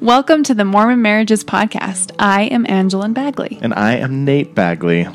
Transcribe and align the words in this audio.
Welcome 0.00 0.42
to 0.42 0.54
the 0.54 0.66
Mormon 0.66 1.00
Marriages 1.00 1.42
Podcast. 1.42 2.14
I 2.18 2.42
am 2.42 2.66
Angelin 2.66 3.14
Bagley. 3.14 3.58
And 3.62 3.72
I 3.72 3.94
am 3.94 4.26
Nate 4.26 4.54
Bagley. 4.54 5.08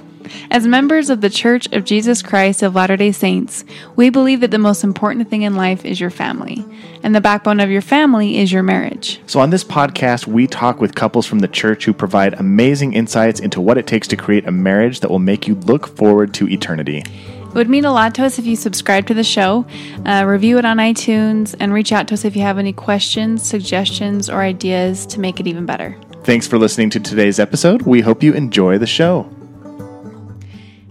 As 0.49 0.65
members 0.65 1.11
of 1.11 1.21
the 1.21 1.29
Church 1.29 1.71
of 1.71 1.85
Jesus 1.85 2.23
Christ 2.23 2.63
of 2.63 2.73
Latter 2.73 2.97
day 2.97 3.11
Saints, 3.11 3.63
we 3.95 4.09
believe 4.09 4.39
that 4.39 4.49
the 4.49 4.57
most 4.57 4.83
important 4.83 5.29
thing 5.29 5.43
in 5.43 5.55
life 5.55 5.85
is 5.85 5.99
your 5.99 6.09
family, 6.09 6.65
and 7.03 7.13
the 7.13 7.21
backbone 7.21 7.59
of 7.59 7.69
your 7.69 7.83
family 7.83 8.39
is 8.39 8.51
your 8.51 8.63
marriage. 8.63 9.21
So, 9.27 9.39
on 9.39 9.51
this 9.51 9.63
podcast, 9.63 10.25
we 10.25 10.47
talk 10.47 10.81
with 10.81 10.95
couples 10.95 11.27
from 11.27 11.39
the 11.39 11.47
church 11.47 11.85
who 11.85 11.93
provide 11.93 12.33
amazing 12.39 12.93
insights 12.93 13.39
into 13.39 13.61
what 13.61 13.77
it 13.77 13.85
takes 13.85 14.07
to 14.07 14.15
create 14.15 14.47
a 14.47 14.51
marriage 14.51 15.01
that 15.01 15.11
will 15.11 15.19
make 15.19 15.47
you 15.47 15.55
look 15.55 15.95
forward 15.95 16.33
to 16.35 16.49
eternity. 16.49 17.03
It 17.51 17.55
would 17.55 17.69
mean 17.69 17.83
a 17.83 17.91
lot 17.91 18.15
to 18.15 18.23
us 18.23 18.39
if 18.39 18.45
you 18.45 18.55
subscribe 18.55 19.07
to 19.07 19.13
the 19.13 19.25
show, 19.25 19.65
uh, 20.05 20.23
review 20.25 20.57
it 20.57 20.63
on 20.63 20.77
iTunes, 20.77 21.53
and 21.59 21.73
reach 21.73 21.91
out 21.91 22.07
to 22.07 22.13
us 22.13 22.23
if 22.23 22.33
you 22.33 22.43
have 22.43 22.57
any 22.57 22.71
questions, 22.71 23.43
suggestions, 23.45 24.29
or 24.29 24.39
ideas 24.41 25.05
to 25.07 25.19
make 25.19 25.41
it 25.41 25.47
even 25.47 25.65
better. 25.65 25.99
Thanks 26.23 26.47
for 26.47 26.57
listening 26.57 26.89
to 26.91 27.01
today's 27.01 27.39
episode. 27.41 27.81
We 27.81 27.99
hope 27.99 28.23
you 28.23 28.31
enjoy 28.31 28.77
the 28.77 28.87
show. 28.87 29.29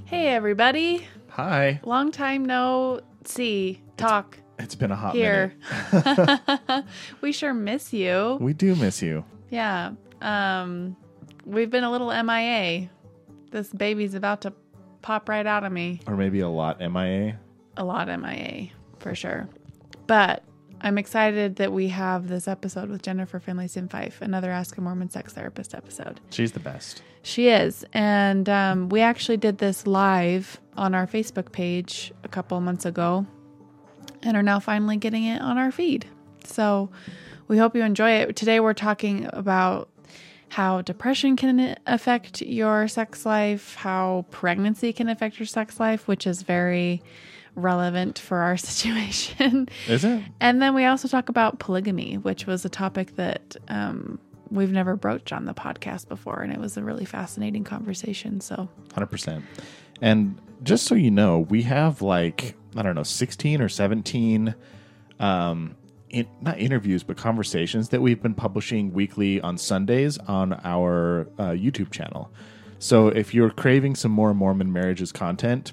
Hey, 0.04 0.28
everybody. 0.28 1.06
Hi. 1.30 1.80
Long 1.82 2.12
time 2.12 2.44
no 2.44 3.00
see, 3.24 3.80
talk 3.96 4.36
It's 4.58 4.74
been 4.74 4.90
a 4.90 4.96
hot 4.96 5.14
here. 5.14 5.54
minute. 5.90 6.84
we 7.22 7.32
sure 7.32 7.54
miss 7.54 7.94
you. 7.94 8.36
We 8.38 8.52
do 8.52 8.74
miss 8.76 9.00
you. 9.00 9.24
Yeah. 9.48 9.92
Um, 10.20 10.94
we've 11.46 11.70
been 11.70 11.84
a 11.84 11.90
little 11.90 12.08
MIA. 12.22 12.90
This 13.50 13.72
baby's 13.72 14.12
about 14.12 14.42
to 14.42 14.52
pop 15.02 15.28
right 15.28 15.46
out 15.46 15.64
of 15.64 15.72
me. 15.72 16.00
Or 16.06 16.16
maybe 16.16 16.40
a 16.40 16.48
lot 16.48 16.80
MIA. 16.80 17.38
A 17.76 17.84
lot 17.84 18.08
MIA, 18.08 18.68
for 18.98 19.14
sure. 19.14 19.48
But 20.06 20.42
I'm 20.80 20.96
excited 20.96 21.56
that 21.56 21.72
we 21.72 21.88
have 21.88 22.28
this 22.28 22.48
episode 22.48 22.88
with 22.88 23.02
Jennifer 23.02 23.38
Finlayson-Fife, 23.38 24.22
another 24.22 24.50
Ask 24.50 24.76
a 24.78 24.80
Mormon 24.80 25.10
Sex 25.10 25.34
Therapist 25.34 25.74
episode. 25.74 26.20
She's 26.30 26.52
the 26.52 26.60
best. 26.60 27.02
She 27.22 27.48
is. 27.48 27.84
And 27.92 28.48
um, 28.48 28.88
we 28.88 29.02
actually 29.02 29.36
did 29.36 29.58
this 29.58 29.86
live 29.86 30.58
on 30.76 30.94
our 30.94 31.06
Facebook 31.06 31.52
page 31.52 32.12
a 32.24 32.28
couple 32.28 32.58
months 32.60 32.86
ago 32.86 33.26
and 34.22 34.36
are 34.36 34.42
now 34.42 34.58
finally 34.58 34.96
getting 34.96 35.24
it 35.24 35.42
on 35.42 35.58
our 35.58 35.70
feed. 35.70 36.06
So 36.44 36.88
we 37.46 37.58
hope 37.58 37.76
you 37.76 37.82
enjoy 37.82 38.12
it. 38.12 38.36
Today 38.36 38.58
we're 38.58 38.72
talking 38.72 39.28
about 39.32 39.89
how 40.50 40.82
depression 40.82 41.36
can 41.36 41.76
affect 41.86 42.42
your 42.42 42.88
sex 42.88 43.24
life, 43.24 43.76
how 43.76 44.26
pregnancy 44.30 44.92
can 44.92 45.08
affect 45.08 45.38
your 45.38 45.46
sex 45.46 45.78
life, 45.78 46.08
which 46.08 46.26
is 46.26 46.42
very 46.42 47.02
relevant 47.54 48.18
for 48.18 48.38
our 48.38 48.56
situation. 48.56 49.68
Is 49.86 50.04
it? 50.04 50.22
And 50.40 50.60
then 50.60 50.74
we 50.74 50.84
also 50.84 51.06
talk 51.06 51.28
about 51.28 51.60
polygamy, 51.60 52.18
which 52.18 52.46
was 52.46 52.64
a 52.64 52.68
topic 52.68 53.14
that 53.14 53.56
um, 53.68 54.18
we've 54.50 54.72
never 54.72 54.96
broached 54.96 55.32
on 55.32 55.44
the 55.44 55.54
podcast 55.54 56.08
before. 56.08 56.40
And 56.40 56.52
it 56.52 56.58
was 56.58 56.76
a 56.76 56.82
really 56.82 57.04
fascinating 57.04 57.62
conversation. 57.62 58.40
So, 58.40 58.68
100%. 58.88 59.42
And 60.02 60.36
just 60.64 60.84
so 60.84 60.96
you 60.96 61.12
know, 61.12 61.38
we 61.38 61.62
have 61.62 62.02
like, 62.02 62.56
I 62.74 62.82
don't 62.82 62.96
know, 62.96 63.04
16 63.04 63.62
or 63.62 63.68
17 63.68 64.54
um 65.20 65.76
in, 66.10 66.26
not 66.40 66.58
interviews 66.58 67.02
but 67.02 67.16
conversations 67.16 67.88
that 67.90 68.02
we've 68.02 68.22
been 68.22 68.34
publishing 68.34 68.92
weekly 68.92 69.40
on 69.40 69.56
Sundays 69.58 70.18
on 70.18 70.52
our 70.64 71.28
uh, 71.38 71.50
YouTube 71.50 71.90
channel. 71.90 72.30
So 72.78 73.08
if 73.08 73.34
you're 73.34 73.50
craving 73.50 73.94
some 73.94 74.10
more 74.12 74.32
Mormon 74.34 74.72
marriages 74.72 75.12
content, 75.12 75.72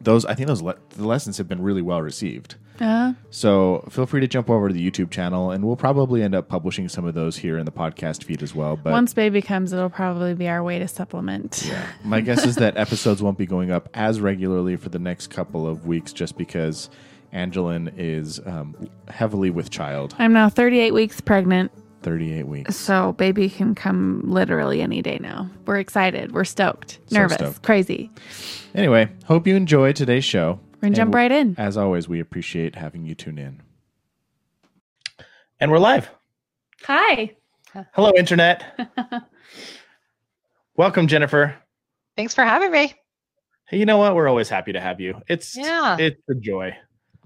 those 0.00 0.24
I 0.24 0.34
think 0.34 0.48
those 0.48 0.62
le- 0.62 0.76
the 0.90 1.06
lessons 1.06 1.38
have 1.38 1.48
been 1.48 1.62
really 1.62 1.82
well 1.82 2.00
received. 2.02 2.56
uh, 2.80 3.12
So 3.30 3.84
feel 3.90 4.06
free 4.06 4.20
to 4.20 4.26
jump 4.28 4.48
over 4.50 4.68
to 4.68 4.74
the 4.74 4.90
YouTube 4.90 5.10
channel, 5.10 5.50
and 5.52 5.64
we'll 5.64 5.76
probably 5.76 6.22
end 6.22 6.34
up 6.34 6.48
publishing 6.48 6.88
some 6.88 7.04
of 7.04 7.14
those 7.14 7.36
here 7.36 7.58
in 7.58 7.64
the 7.66 7.72
podcast 7.72 8.24
feed 8.24 8.42
as 8.42 8.54
well. 8.54 8.76
But 8.76 8.92
once 8.92 9.14
baby 9.14 9.42
comes, 9.42 9.72
it'll 9.72 9.90
probably 9.90 10.34
be 10.34 10.48
our 10.48 10.62
way 10.62 10.78
to 10.80 10.88
supplement. 10.88 11.64
Yeah, 11.68 11.86
my 12.04 12.20
guess 12.20 12.44
is 12.44 12.56
that 12.56 12.76
episodes 12.76 13.22
won't 13.22 13.38
be 13.38 13.46
going 13.46 13.70
up 13.70 13.88
as 13.94 14.20
regularly 14.20 14.76
for 14.76 14.88
the 14.88 14.98
next 14.98 15.28
couple 15.28 15.66
of 15.66 15.86
weeks, 15.86 16.12
just 16.12 16.36
because 16.36 16.88
Angelin 17.32 17.92
is 17.96 18.40
um, 18.46 18.76
heavily 19.08 19.50
with 19.50 19.70
child, 19.70 20.14
I'm 20.18 20.32
now 20.32 20.48
38 20.48 20.92
weeks 20.92 21.20
pregnant, 21.20 21.72
38 22.02 22.46
weeks. 22.46 22.76
so 22.76 23.12
baby 23.12 23.48
can 23.48 23.74
come 23.74 24.20
literally 24.24 24.82
any 24.82 25.00
day 25.02 25.18
now. 25.20 25.48
We're 25.66 25.78
excited. 25.78 26.32
We're 26.32 26.44
stoked, 26.44 26.98
So 27.06 27.16
nervous, 27.18 27.36
stoked. 27.38 27.62
crazy. 27.62 28.10
Anyway, 28.74 29.08
hope 29.24 29.46
you 29.46 29.56
enjoy 29.56 29.92
today's 29.92 30.24
show. 30.24 30.60
We're 30.76 30.88
gonna 30.88 30.96
jump 30.96 31.14
right 31.14 31.32
in. 31.32 31.54
As 31.58 31.76
always, 31.76 32.08
we 32.08 32.20
appreciate 32.20 32.74
having 32.74 33.06
you 33.06 33.14
tune 33.14 33.38
in. 33.38 33.62
And 35.60 35.70
we're 35.70 35.78
live. 35.78 36.10
Hi. 36.86 37.34
Hello, 37.94 38.12
Internet. 38.16 38.90
Welcome, 40.76 41.06
Jennifer. 41.06 41.54
Thanks 42.16 42.34
for 42.34 42.44
having 42.44 42.70
me. 42.72 42.92
Hey, 43.68 43.78
you 43.78 43.86
know 43.86 43.96
what? 43.98 44.14
We're 44.14 44.28
always 44.28 44.48
happy 44.48 44.72
to 44.72 44.80
have 44.80 45.00
you. 45.00 45.22
It's 45.28 45.56
Yeah. 45.56 45.96
it's 45.98 46.20
a 46.28 46.34
joy. 46.34 46.76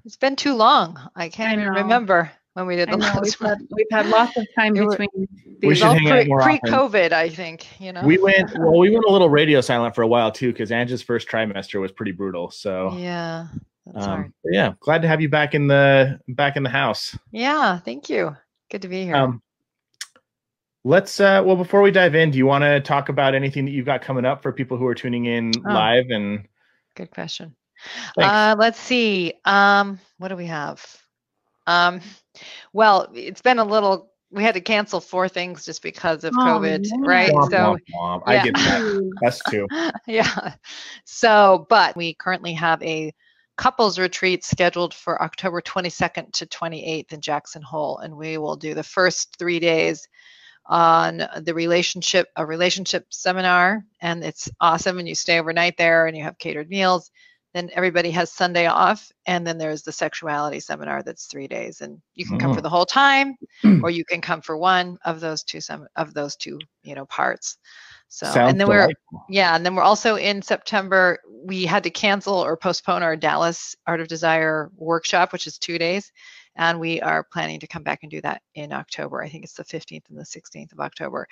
It's 0.06 0.16
been 0.16 0.36
too 0.36 0.54
long. 0.54 0.98
I 1.16 1.28
can't 1.28 1.58
I 1.58 1.62
even 1.62 1.74
remember 1.74 2.30
when 2.54 2.66
we 2.66 2.76
did 2.76 2.88
the 2.90 2.96
know, 2.96 3.06
we've, 3.06 3.14
last 3.16 3.40
one. 3.40 3.50
had, 3.50 3.58
we've 3.72 3.86
had 3.90 4.06
lots 4.06 4.36
of 4.36 4.46
time 4.56 4.74
It 4.76 4.82
wa- 4.84 4.90
between 4.90 5.08
We 5.14 5.26
these. 5.70 5.78
should 5.78 5.84
Well, 5.84 5.94
hang 5.94 6.08
out 6.10 6.12
pre, 6.20 6.24
more 6.28 6.42
often. 6.42 6.58
pre-COVID, 6.60 7.12
I 7.12 7.28
think. 7.28 7.66
You 7.80 7.92
know. 7.92 8.02
We 8.04 8.16
went 8.18 8.56
well. 8.58 8.78
We 8.78 8.90
went 8.90 9.04
a 9.04 9.10
little 9.10 9.28
radio 9.28 9.60
silent 9.60 9.94
for 9.94 10.02
a 10.02 10.06
while 10.06 10.30
too, 10.30 10.52
because 10.52 10.70
Angie's 10.72 11.02
first 11.02 11.28
trimester 11.28 11.80
was 11.80 11.90
pretty 11.92 12.12
brutal. 12.12 12.50
So, 12.50 12.96
Yeah. 12.96 13.48
Um, 13.94 14.32
yeah, 14.44 14.72
glad 14.80 15.02
to 15.02 15.08
have 15.08 15.20
you 15.20 15.28
back 15.28 15.54
in 15.54 15.66
the 15.68 16.18
back 16.28 16.56
in 16.56 16.62
the 16.64 16.70
house. 16.70 17.16
Yeah. 17.30 17.78
Thank 17.78 18.08
you. 18.08 18.36
Good 18.70 18.82
to 18.82 18.88
be 18.88 19.04
here. 19.04 19.14
Um, 19.16 19.42
let's. 20.84 21.20
uh 21.20 21.42
Well, 21.44 21.56
before 21.56 21.82
we 21.82 21.90
dive 21.92 22.14
in, 22.14 22.30
do 22.30 22.38
you 22.38 22.46
want 22.46 22.62
to 22.62 22.80
talk 22.80 23.08
about 23.10 23.34
anything 23.34 23.64
that 23.64 23.70
you've 23.72 23.86
got 23.86 24.02
coming 24.02 24.24
up 24.24 24.42
for 24.42 24.52
people 24.52 24.76
who 24.76 24.86
are 24.86 24.94
tuning 24.94 25.26
in 25.26 25.52
Oh. 25.64 25.72
live? 25.72 26.06
And 26.10 26.46
Good 26.96 27.10
question. 27.12 27.54
Thanks. 28.16 28.32
Uh, 28.32 28.54
let's 28.58 28.78
see. 28.80 29.34
Um, 29.44 29.98
what 30.18 30.28
do 30.28 30.36
we 30.36 30.46
have? 30.46 30.84
Um, 31.66 32.00
well, 32.72 33.10
it's 33.14 33.42
been 33.42 33.58
a 33.58 33.64
little. 33.64 34.10
We 34.30 34.42
had 34.42 34.54
to 34.54 34.60
cancel 34.60 35.00
four 35.00 35.28
things 35.28 35.64
just 35.64 35.82
because 35.82 36.24
of 36.24 36.34
Oh, 36.36 36.40
COVID, 36.40 36.86
no. 36.90 37.06
right? 37.06 37.30
Womp, 37.30 37.50
So 37.50 37.56
womp, 37.56 37.78
womp. 37.94 38.22
I 38.26 38.34
yeah. 38.34 38.44
get 38.44 38.54
that. 38.54 39.10
Us 39.24 39.40
too. 39.50 39.66
yeah. 40.06 40.54
So, 41.04 41.66
but 41.70 41.96
we 41.96 42.14
currently 42.14 42.52
have 42.54 42.82
a 42.82 43.12
couples 43.56 43.98
retreat 43.98 44.44
scheduled 44.44 44.92
for 44.92 45.22
October 45.22 45.62
22nd 45.62 46.32
to 46.32 46.46
28th 46.46 47.12
in 47.12 47.20
Jackson 47.20 47.62
Hole, 47.62 47.98
and 47.98 48.16
we 48.16 48.36
will 48.36 48.56
do 48.56 48.74
the 48.74 48.82
first 48.82 49.36
three 49.38 49.60
days 49.60 50.06
on 50.66 51.22
the 51.42 51.54
relationship 51.54 52.26
a 52.36 52.44
relationship 52.44 53.06
seminar, 53.10 53.84
and 54.00 54.24
it's 54.24 54.50
awesome. 54.60 54.98
And 54.98 55.08
you 55.08 55.14
stay 55.14 55.38
overnight 55.38 55.76
there, 55.78 56.06
and 56.06 56.16
you 56.16 56.24
have 56.24 56.38
catered 56.38 56.68
meals. 56.68 57.10
Then 57.56 57.70
everybody 57.72 58.10
has 58.10 58.30
Sunday 58.30 58.66
off, 58.66 59.10
and 59.24 59.46
then 59.46 59.56
there's 59.56 59.82
the 59.82 59.90
sexuality 59.90 60.60
seminar 60.60 61.02
that's 61.02 61.24
three 61.24 61.48
days, 61.48 61.80
and 61.80 62.02
you 62.14 62.26
can 62.26 62.38
come 62.38 62.52
for 62.52 62.58
Oh. 62.58 62.62
the 62.62 62.68
whole 62.68 62.84
time, 62.84 63.34
mm. 63.64 63.82
or 63.82 63.88
you 63.88 64.04
can 64.04 64.20
come 64.20 64.42
for 64.42 64.58
one 64.58 64.98
of 65.06 65.20
those 65.20 65.42
two 65.42 65.62
sem- 65.62 65.88
of 65.96 66.12
those 66.12 66.36
two 66.36 66.58
you 66.82 66.94
know 66.94 67.06
parts. 67.06 67.56
So, 68.08 68.26
Sounds 68.26 68.50
and 68.50 68.60
then 68.60 68.68
we're 68.68 68.90
yeah, 69.30 69.56
and 69.56 69.64
then 69.64 69.74
we're 69.74 69.82
also 69.82 70.16
in 70.16 70.42
September. 70.42 71.18
We 71.46 71.64
had 71.64 71.82
to 71.84 71.90
cancel 71.90 72.34
or 72.34 72.58
postpone 72.58 73.02
our 73.02 73.16
Dallas 73.16 73.74
Art 73.86 74.02
of 74.02 74.08
Desire 74.08 74.70
workshop, 74.76 75.32
which 75.32 75.46
is 75.46 75.56
two 75.56 75.78
days, 75.78 76.12
and 76.56 76.78
we 76.78 77.00
are 77.00 77.24
planning 77.24 77.58
to 77.60 77.66
come 77.66 77.82
back 77.82 78.00
and 78.02 78.10
do 78.10 78.20
that 78.20 78.42
in 78.54 78.70
October. 78.70 79.22
I 79.22 79.30
think 79.30 79.44
it's 79.44 79.54
the 79.54 79.64
15th 79.64 80.10
and 80.10 80.18
the 80.18 80.24
16th 80.24 80.72
of 80.72 80.80
October. 80.80 81.26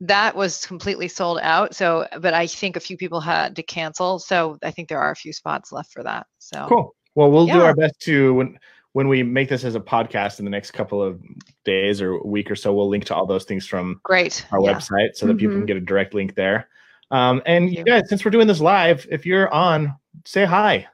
That 0.00 0.36
was 0.36 0.64
completely 0.64 1.08
sold 1.08 1.40
out. 1.42 1.74
So, 1.74 2.06
but 2.20 2.32
I 2.34 2.46
think 2.46 2.76
a 2.76 2.80
few 2.80 2.96
people 2.96 3.20
had 3.20 3.56
to 3.56 3.62
cancel. 3.62 4.18
So 4.20 4.56
I 4.62 4.70
think 4.70 4.88
there 4.88 5.00
are 5.00 5.10
a 5.10 5.16
few 5.16 5.32
spots 5.32 5.72
left 5.72 5.92
for 5.92 6.02
that. 6.04 6.26
So 6.38 6.66
Cool. 6.68 6.94
Well, 7.14 7.30
we'll 7.32 7.46
do 7.46 7.60
our 7.60 7.74
best 7.74 7.98
to 8.02 8.32
when 8.34 8.58
when 8.92 9.08
we 9.08 9.22
make 9.22 9.48
this 9.48 9.64
as 9.64 9.74
a 9.74 9.80
podcast 9.80 10.38
in 10.38 10.44
the 10.44 10.50
next 10.50 10.70
couple 10.70 11.02
of 11.02 11.20
days 11.64 12.00
or 12.00 12.22
week 12.24 12.50
or 12.50 12.56
so. 12.56 12.72
We'll 12.72 12.88
link 12.88 13.04
to 13.06 13.14
all 13.14 13.26
those 13.26 13.44
things 13.44 13.66
from 13.66 14.00
great. 14.04 14.46
our 14.52 14.60
yeah. 14.62 14.72
website 14.74 15.14
so 15.14 15.26
that 15.26 15.36
people 15.36 15.54
Mhm. 15.56 15.60
can 15.60 15.66
get 15.66 15.76
a 15.76 15.80
direct 15.80 16.14
link 16.14 16.34
there. 16.36 16.68
Um, 17.10 17.42
and 17.46 17.64
Thank 17.66 17.72
you 17.72 17.78
you. 17.78 17.84
guys, 17.84 18.08
since 18.08 18.24
we're 18.24 18.30
doing 18.30 18.46
this 18.46 18.60
live, 18.60 19.06
if 19.10 19.26
you're 19.26 19.52
on, 19.52 19.94
say 20.26 20.44
hi. 20.44 20.86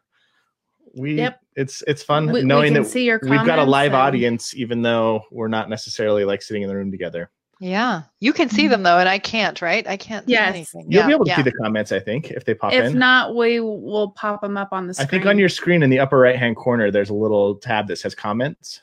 We 0.97 1.17
Yep. 1.17 1.41
it's 1.57 1.83
it's 1.87 2.03
fun 2.03 2.27
We, 2.27 2.33
we 2.35 2.43
knowing 2.43 2.73
can 2.75 2.83
that 2.85 2.89
see 2.89 3.05
your 3.05 3.21
we've 3.23 3.45
got 3.45 3.59
a 3.59 3.65
live 3.65 3.93
and- 3.93 3.97
audience, 4.03 4.55
even 4.55 4.81
though 4.83 5.25
we're 5.31 5.49
not 5.49 5.69
necessarily 5.69 6.25
like 6.25 6.41
sitting 6.41 6.63
in 6.63 6.69
the 6.69 6.75
room 6.77 6.91
together. 6.91 7.31
Yeah. 7.65 8.03
You 8.21 8.35
can 8.35 8.51
see 8.51 8.69
them 8.69 8.79
mm-hmm. 8.79 8.85
though, 8.85 8.99
and 8.99 9.09
I 9.09 9.19
can't, 9.19 9.63
right? 9.63 9.87
I 9.89 9.97
can't 9.97 10.29
Yes. 10.29 10.53
see 10.53 10.59
anything. 10.59 10.93
You'll 10.93 11.01
yeah. 11.01 11.07
be 11.07 11.13
able 11.15 11.25
to 11.25 11.31
yeah. 11.31 11.37
see 11.37 11.43
the 11.43 11.53
comments, 11.53 11.93
I 11.93 11.99
think, 11.99 12.31
if 12.31 12.45
they 12.45 12.53
pop 12.53 12.75
If 12.75 12.81
in. 12.81 12.87
If 12.91 12.95
not, 12.95 13.35
we 13.35 13.59
will 13.59 14.11
pop 14.11 14.43
them 14.43 14.59
up 14.59 14.69
on 14.73 14.87
the 14.87 14.93
screen. 14.93 15.07
I 15.07 15.11
think 15.11 15.25
on 15.25 15.39
your 15.39 15.49
screen 15.49 15.83
in 15.83 15.89
the 15.89 15.99
upper 15.99 16.19
right 16.19 16.37
hand 16.37 16.57
corner, 16.57 16.91
there's 16.91 17.09
a 17.09 17.15
little 17.15 17.55
tab 17.55 17.89
that 17.89 17.97
says 17.97 18.15
comments. 18.15 18.83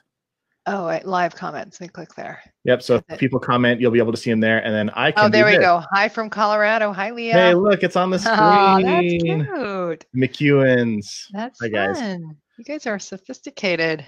Oh, 0.66 0.86
right, 0.86 1.06
live 1.06 1.36
comments. 1.36 1.80
Let 1.80 1.86
me 1.86 1.92
click 1.92 2.16
there. 2.16 2.42
Yep. 2.64 2.82
So 2.82 3.04
if 3.08 3.20
people 3.20 3.40
comment, 3.40 3.80
you'll 3.80 3.92
be 3.92 4.00
able 4.00 4.14
to 4.14 4.18
see 4.18 4.32
them 4.32 4.40
there, 4.40 4.64
and 4.66 4.74
then 4.74 4.90
I 4.96 5.10
oh, 5.10 5.12
can. 5.12 5.26
Oh, 5.26 5.30
there 5.30 5.44
do 5.44 5.52
we 5.52 5.58
this. 5.58 5.66
go. 5.66 5.84
Hi 5.92 6.10
from 6.10 6.32
Colorado. 6.32 6.92
Hi, 6.92 7.12
Leah. 7.12 7.34
Hey, 7.34 7.54
look, 7.54 7.84
it's 7.84 7.96
on 7.96 8.10
the 8.10 8.18
screen. 8.18 8.36
Oh, 8.40 8.82
that's 8.82 9.08
screen. 9.08 9.46
cute. 9.46 10.06
McEwen's. 10.16 11.28
That's 11.34 11.60
Hi, 11.62 11.68
guys. 11.68 12.00
fun. 12.00 12.36
You 12.58 12.64
guys 12.64 12.88
are 12.88 12.98
sophisticated. 12.98 14.06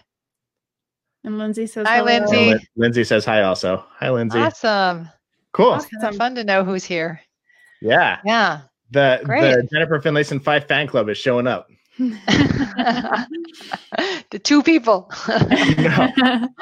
And 1.24 1.38
Lindsay 1.38 1.68
says 1.68 1.88
Hi, 1.88 1.98
hello. 1.98 2.06
Lindsay. 2.06 2.52
And 2.52 2.68
Lindsay 2.76 3.04
says 3.04 3.26
hi 3.26 3.42
also. 3.42 3.84
Hi, 4.00 4.10
Lindsay. 4.10 4.40
Awesome. 4.40 5.10
Cool. 5.54 5.76
It's 5.76 5.88
kind 6.02 6.16
fun 6.16 6.36
to 6.36 6.44
know 6.44 6.64
who's 6.64 6.84
here. 6.84 7.22
Yeah. 7.82 8.20
Yeah. 8.26 8.62
The 8.92 9.22
the 9.26 9.68
Jennifer 9.72 10.00
Finlayson-Fife 10.00 10.68
fan 10.68 10.88
club 10.88 11.10
is 11.10 11.18
showing 11.18 11.48
up. 11.48 11.68
the 11.98 13.30
two 14.44 14.64
people. 14.64 15.12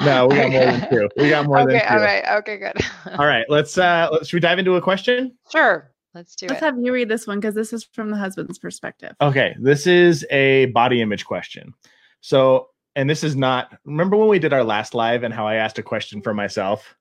no, 0.00 0.26
we 0.26 0.36
got 0.36 0.50
more 0.50 0.66
than 0.66 0.90
two. 0.90 1.08
We 1.16 1.30
got 1.30 1.46
more 1.46 1.60
okay, 1.60 1.72
than 1.72 1.80
two. 1.80 1.94
all 1.94 2.00
right. 2.00 2.24
Okay, 2.38 2.58
good. 2.58 2.76
All 3.18 3.26
right, 3.26 3.46
let's 3.48 3.78
uh 3.78 4.08
let's 4.12 4.28
should 4.28 4.36
we 4.36 4.40
dive 4.40 4.58
into 4.58 4.76
a 4.76 4.80
question? 4.80 5.36
Sure. 5.50 5.92
Let's 6.14 6.36
do 6.36 6.46
it. 6.46 6.50
Let's 6.50 6.60
have 6.60 6.78
you 6.78 6.92
read 6.92 7.08
this 7.08 7.26
one 7.26 7.40
because 7.40 7.54
this 7.54 7.72
is 7.72 7.84
from 7.84 8.10
the 8.10 8.16
husband's 8.16 8.58
perspective. 8.58 9.14
Okay, 9.20 9.56
this 9.58 9.86
is 9.86 10.26
a 10.30 10.66
body 10.66 11.00
image 11.00 11.24
question. 11.24 11.72
So, 12.20 12.68
and 12.96 13.08
this 13.08 13.24
is 13.24 13.36
not 13.36 13.72
remember 13.84 14.16
when 14.16 14.28
we 14.28 14.38
did 14.38 14.52
our 14.52 14.64
last 14.64 14.94
live 14.94 15.22
and 15.22 15.32
how 15.32 15.46
I 15.46 15.56
asked 15.56 15.78
a 15.78 15.82
question 15.82 16.22
for 16.22 16.34
myself? 16.34 16.94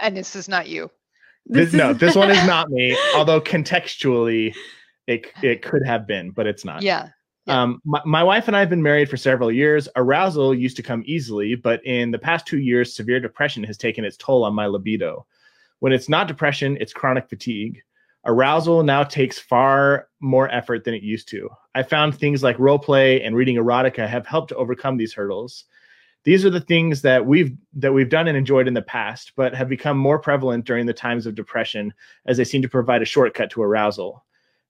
And 0.00 0.16
this 0.16 0.34
is 0.34 0.48
not 0.48 0.68
you. 0.68 0.90
This, 1.46 1.72
no, 1.72 1.94
this 1.94 2.14
one 2.14 2.30
is 2.30 2.46
not 2.46 2.68
me, 2.68 2.96
although 3.14 3.40
contextually 3.40 4.54
it 5.06 5.26
it 5.42 5.62
could 5.62 5.84
have 5.86 6.06
been, 6.06 6.30
but 6.30 6.46
it's 6.46 6.64
not. 6.64 6.82
Yeah. 6.82 7.08
Yeah. 7.46 7.62
Um, 7.62 7.80
my, 7.84 8.02
my 8.04 8.22
wife 8.22 8.46
and 8.46 8.56
I 8.56 8.60
have 8.60 8.68
been 8.68 8.82
married 8.82 9.08
for 9.08 9.16
several 9.16 9.50
years. 9.50 9.88
Arousal 9.96 10.54
used 10.54 10.76
to 10.76 10.82
come 10.82 11.02
easily, 11.06 11.54
but 11.54 11.84
in 11.86 12.10
the 12.10 12.18
past 12.18 12.46
two 12.46 12.58
years, 12.58 12.94
severe 12.94 13.20
depression 13.20 13.64
has 13.64 13.78
taken 13.78 14.04
its 14.04 14.18
toll 14.18 14.44
on 14.44 14.54
my 14.54 14.66
libido. 14.66 15.26
When 15.78 15.92
it's 15.92 16.10
not 16.10 16.28
depression, 16.28 16.76
it's 16.78 16.92
chronic 16.92 17.28
fatigue. 17.28 17.82
Arousal 18.24 18.82
now 18.82 19.04
takes 19.04 19.38
far 19.38 20.08
more 20.20 20.50
effort 20.50 20.84
than 20.84 20.94
it 20.94 21.02
used 21.02 21.28
to. 21.28 21.48
I 21.74 21.82
found 21.82 22.14
things 22.14 22.42
like 22.42 22.58
role 22.58 22.78
play 22.78 23.22
and 23.22 23.36
reading 23.36 23.56
erotica 23.56 24.08
have 24.08 24.26
helped 24.26 24.48
to 24.48 24.56
overcome 24.56 24.96
these 24.96 25.14
hurdles. 25.14 25.64
These 26.24 26.44
are 26.44 26.50
the 26.50 26.60
things 26.60 27.00
that 27.02 27.24
we've 27.24 27.56
that 27.74 27.94
we've 27.94 28.08
done 28.08 28.28
and 28.28 28.36
enjoyed 28.36 28.68
in 28.68 28.74
the 28.74 28.82
past, 28.82 29.32
but 29.36 29.54
have 29.54 29.68
become 29.68 29.96
more 29.96 30.18
prevalent 30.18 30.66
during 30.66 30.84
the 30.84 30.92
times 30.92 31.26
of 31.26 31.36
depression 31.36 31.94
as 32.26 32.36
they 32.36 32.44
seem 32.44 32.60
to 32.62 32.68
provide 32.68 33.02
a 33.02 33.06
shortcut 33.06 33.50
to 33.50 33.62
arousal. 33.62 34.24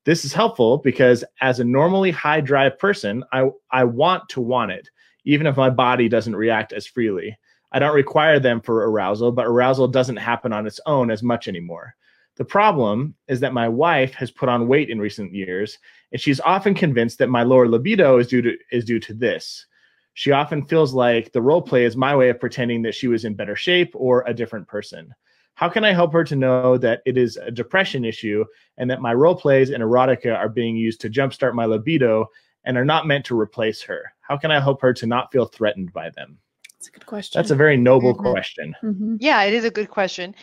This 0.04 0.24
is 0.24 0.32
helpful 0.32 0.78
because 0.78 1.24
as 1.40 1.58
a 1.58 1.64
normally 1.64 2.10
high 2.10 2.40
drive 2.40 2.78
person, 2.78 3.24
I, 3.32 3.50
I 3.70 3.84
want 3.84 4.28
to 4.30 4.40
want 4.40 4.70
it, 4.70 4.88
even 5.24 5.46
if 5.46 5.56
my 5.56 5.70
body 5.70 6.08
doesn't 6.08 6.36
react 6.36 6.72
as 6.72 6.86
freely. 6.86 7.36
I 7.72 7.78
don't 7.78 7.94
require 7.94 8.38
them 8.38 8.60
for 8.60 8.88
arousal, 8.88 9.32
but 9.32 9.46
arousal 9.46 9.88
doesn't 9.88 10.16
happen 10.16 10.52
on 10.52 10.66
its 10.66 10.80
own 10.86 11.10
as 11.10 11.22
much 11.22 11.48
anymore. 11.48 11.94
The 12.38 12.44
problem 12.44 13.16
is 13.26 13.40
that 13.40 13.52
my 13.52 13.68
wife 13.68 14.14
has 14.14 14.30
put 14.30 14.48
on 14.48 14.68
weight 14.68 14.90
in 14.90 15.00
recent 15.00 15.34
years, 15.34 15.76
and 16.12 16.20
she's 16.20 16.38
often 16.38 16.72
convinced 16.72 17.18
that 17.18 17.28
my 17.28 17.42
lower 17.42 17.68
libido 17.68 18.18
is 18.18 18.28
due 18.28 18.42
to 18.42 18.56
is 18.70 18.84
due 18.84 19.00
to 19.00 19.12
this. 19.12 19.66
She 20.14 20.30
often 20.30 20.64
feels 20.64 20.94
like 20.94 21.32
the 21.32 21.42
role 21.42 21.60
play 21.60 21.84
is 21.84 21.96
my 21.96 22.14
way 22.14 22.28
of 22.28 22.38
pretending 22.38 22.82
that 22.82 22.94
she 22.94 23.08
was 23.08 23.24
in 23.24 23.34
better 23.34 23.56
shape 23.56 23.90
or 23.94 24.22
a 24.26 24.34
different 24.34 24.68
person. 24.68 25.12
How 25.54 25.68
can 25.68 25.84
I 25.84 25.92
help 25.92 26.12
her 26.12 26.22
to 26.24 26.36
know 26.36 26.78
that 26.78 27.02
it 27.04 27.18
is 27.18 27.36
a 27.36 27.50
depression 27.50 28.04
issue 28.04 28.44
and 28.76 28.88
that 28.88 29.02
my 29.02 29.14
role 29.14 29.34
plays 29.34 29.70
and 29.70 29.82
erotica 29.82 30.36
are 30.36 30.48
being 30.48 30.76
used 30.76 31.00
to 31.00 31.10
jumpstart 31.10 31.54
my 31.54 31.64
libido 31.64 32.28
and 32.62 32.78
are 32.78 32.84
not 32.84 33.08
meant 33.08 33.24
to 33.26 33.38
replace 33.38 33.82
her? 33.82 34.12
How 34.20 34.36
can 34.36 34.52
I 34.52 34.60
help 34.60 34.80
her 34.82 34.92
to 34.94 35.06
not 35.06 35.32
feel 35.32 35.46
threatened 35.46 35.92
by 35.92 36.10
them? 36.10 36.38
That's 36.78 36.86
a 36.86 36.92
good 36.92 37.06
question. 37.06 37.38
That's 37.40 37.50
a 37.50 37.56
very 37.56 37.76
noble 37.76 38.14
Mhm. 38.14 38.18
question. 38.18 38.76
Mhm. 38.84 39.16
Yeah, 39.18 39.42
it 39.42 39.52
is 39.52 39.64
a 39.64 39.70
good 39.70 39.90
question. 39.90 40.36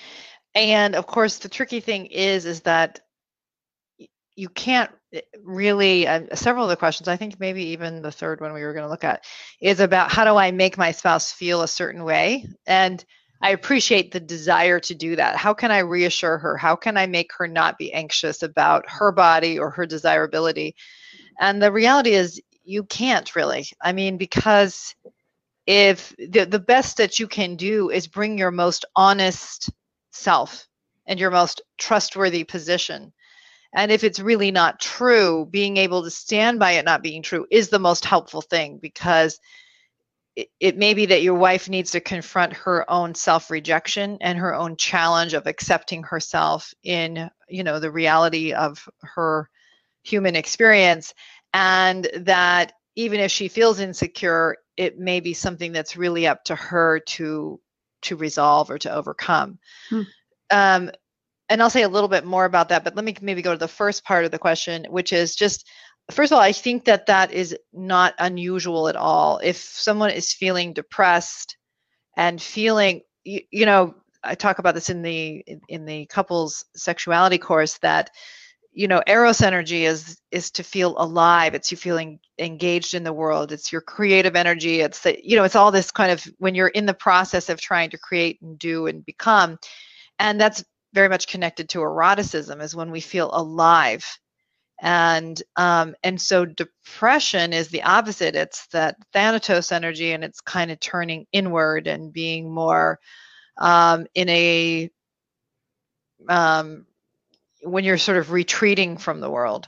And 0.56 0.96
of 0.96 1.06
course, 1.06 1.38
the 1.38 1.50
tricky 1.50 1.82
thing 1.82 2.08
is, 2.08 2.46
is 2.46 2.62
that 2.62 3.02
you 4.36 4.50
can't 4.50 4.92
eh, 5.14 5.22
really. 5.44 6.08
Uh, 6.08 6.34
several 6.34 6.64
of 6.64 6.70
the 6.70 6.78
questions, 6.78 7.08
I 7.08 7.18
think 7.18 7.40
maybe 7.40 7.64
even 7.66 8.02
the 8.02 8.12
third 8.12 8.42
one 8.42 8.54
we 8.54 8.64
were 8.64 8.74
going 8.74 8.86
to 8.86 8.90
look 8.90 9.04
at, 9.04 9.26
is 9.62 9.80
about 9.80 10.12
how 10.12 10.24
do 10.24 10.36
I 10.36 10.52
make 10.52 10.78
my 10.78 10.92
spouse 10.92 11.32
feel 11.32 11.62
a 11.62 11.68
certain 11.68 12.04
way, 12.04 12.48
and 12.66 13.04
I 13.42 13.52
appreciate 13.52 14.12
the 14.12 14.20
desire 14.20 14.80
to 14.82 14.96
do 14.96 15.18
that. 15.18 15.36
How 15.36 15.54
can 15.54 15.72
I 15.72 15.80
reassure 15.80 16.38
her? 16.38 16.58
How 16.58 16.76
can 16.76 16.98
I 16.98 17.06
make 17.06 17.32
her 17.38 17.48
not 17.48 17.78
be 17.78 17.94
anxious 17.94 18.42
about 18.44 18.90
her 18.90 19.12
body 19.12 19.60
or 19.60 19.70
her 19.72 19.86
desirability? 19.86 20.76
And 21.40 21.62
the 21.62 21.72
reality 21.72 22.12
is, 22.12 22.42
you 22.64 22.84
can't 22.86 23.36
really. 23.36 23.68
I 23.84 23.92
mean, 23.92 24.18
because 24.18 24.96
if 25.68 26.16
the, 26.18 26.46
the 26.46 26.60
best 26.60 26.98
that 26.98 27.20
you 27.20 27.28
can 27.28 27.56
do 27.56 27.90
is 27.90 28.08
bring 28.08 28.38
your 28.38 28.52
most 28.52 28.86
honest 28.96 29.70
self 30.16 30.68
and 31.06 31.20
your 31.20 31.32
most 31.32 31.62
trustworthy 31.78 32.44
position. 32.44 33.14
And 33.74 33.92
if 33.92 34.04
it's 34.04 34.20
really 34.20 34.52
not 34.52 34.80
true, 34.80 35.48
being 35.50 35.78
able 35.78 36.04
to 36.04 36.10
stand 36.10 36.60
by 36.60 36.74
it 36.74 36.86
not 36.86 37.04
being 37.04 37.22
true 37.22 37.46
is 37.52 37.70
the 37.70 37.80
most 37.80 38.06
helpful 38.06 38.42
thing 38.42 38.80
because 38.82 39.40
it, 40.36 40.50
it 40.60 40.78
may 40.78 40.94
be 40.94 41.08
that 41.08 41.22
your 41.22 41.36
wife 41.36 41.70
needs 41.70 41.92
to 41.92 42.00
confront 42.00 42.54
her 42.54 42.90
own 42.90 43.16
self-rejection 43.16 44.18
and 44.22 44.40
her 44.40 44.54
own 44.54 44.78
challenge 44.78 45.34
of 45.34 45.48
accepting 45.48 46.04
herself 46.04 46.74
in 46.84 47.30
you 47.48 47.64
know 47.64 47.80
the 47.80 47.92
reality 47.92 48.54
of 48.54 48.88
her 49.02 49.50
human 50.04 50.36
experience 50.36 51.14
and 51.54 52.08
that 52.16 52.74
even 52.96 53.20
if 53.20 53.32
she 53.32 53.48
feels 53.48 53.80
insecure 53.80 54.58
it 54.78 55.00
may 55.00 55.20
be 55.20 55.34
something 55.34 55.72
that's 55.72 55.98
really 55.98 56.28
up 56.28 56.44
to 56.44 56.56
her 56.56 57.00
to 57.00 57.60
to 58.06 58.16
resolve 58.16 58.70
or 58.70 58.78
to 58.80 58.94
overcome 58.94 59.60
Hmm. 59.90 60.02
um, 60.52 60.92
and 61.50 61.62
i'll 61.62 61.70
say 61.70 61.84
a 61.84 61.90
little 61.90 62.10
bit 62.10 62.26
more 62.26 62.46
about 62.46 62.70
that 62.70 62.84
but 62.84 62.96
let 62.96 63.06
me 63.06 63.16
maybe 63.22 63.42
go 63.42 63.52
to 63.54 63.60
the 63.60 63.68
first 63.68 64.04
part 64.04 64.26
of 64.26 64.32
the 64.32 64.40
question 64.40 64.86
which 64.90 65.14
is 65.14 65.36
just 65.36 65.68
first 66.12 66.32
of 66.32 66.38
all 66.38 66.42
i 66.42 66.52
think 66.52 66.86
that 66.86 67.06
that 67.08 67.32
is 67.32 67.56
not 67.74 68.14
unusual 68.20 68.88
at 68.88 68.96
all 68.96 69.40
if 69.44 69.58
someone 69.58 70.12
is 70.12 70.34
feeling 70.34 70.74
depressed 70.74 71.58
and 72.18 72.42
feeling 72.42 73.02
you, 73.24 73.42
you 73.52 73.66
know 73.66 73.94
i 74.24 74.36
talk 74.36 74.60
about 74.60 74.74
this 74.76 74.90
in 74.90 75.02
the 75.02 75.44
in- 75.48 75.62
in 75.68 75.86
the 75.86 76.06
couples 76.08 76.66
sexuality 76.76 77.38
course 77.38 77.78
that 77.80 78.10
you 78.76 78.88
know 78.88 79.02
eros 79.08 79.42
energy 79.42 79.86
is 79.86 80.20
is 80.32 80.52
to 80.52 80.64
feel 80.64 80.96
alive. 80.98 81.56
It's 81.56 81.72
you 81.72 81.78
feeling 81.78 82.20
engaged 82.38 82.94
in 82.94 83.04
the 83.04 83.14
world. 83.14 83.52
It's 83.52 83.72
your 83.72 83.82
creative 83.82 84.36
energy. 84.36 84.82
It's 84.82 85.02
that 85.02 85.24
you 85.24 85.36
know 85.38 85.44
it's 85.44 85.56
all 85.56 85.72
this 85.72 85.92
kind 85.92 86.12
of 86.12 86.24
when 86.38 86.56
you're 86.56 86.68
in 86.68 86.86
the 86.86 86.94
process 86.94 87.50
of 87.50 87.60
trying 87.60 87.90
to 87.92 87.98
create 87.98 88.42
and 88.42 88.60
do 88.60 88.88
and 88.88 89.06
become 89.06 89.58
and 90.20 90.40
that's 90.40 90.64
very 90.94 91.10
much 91.10 91.28
connected 91.28 91.70
to 91.70 91.82
eroticism 91.82 92.62
is 92.62 92.76
when 92.76 92.92
we 92.92 93.02
feel 93.02 93.30
alive. 93.34 94.06
And 94.82 95.42
um, 95.56 95.96
and 96.04 96.20
so 96.20 96.46
depression 96.46 97.54
is 97.54 97.70
the 97.70 97.84
opposite. 97.84 98.36
It's 98.36 98.68
that 98.68 98.98
thanatos 99.14 99.72
energy 99.72 100.12
and 100.12 100.24
it's 100.24 100.42
kind 100.42 100.72
of 100.72 100.80
turning 100.80 101.28
inward 101.32 101.88
and 101.88 102.12
being 102.12 102.54
more 102.54 103.00
um, 103.58 104.06
in 104.16 104.28
a 104.30 104.90
um, 106.28 106.86
when 107.66 107.84
you're 107.84 107.98
sort 107.98 108.18
of 108.18 108.32
retreating 108.32 108.98
from 108.98 109.20
the 109.20 109.30
world 109.30 109.68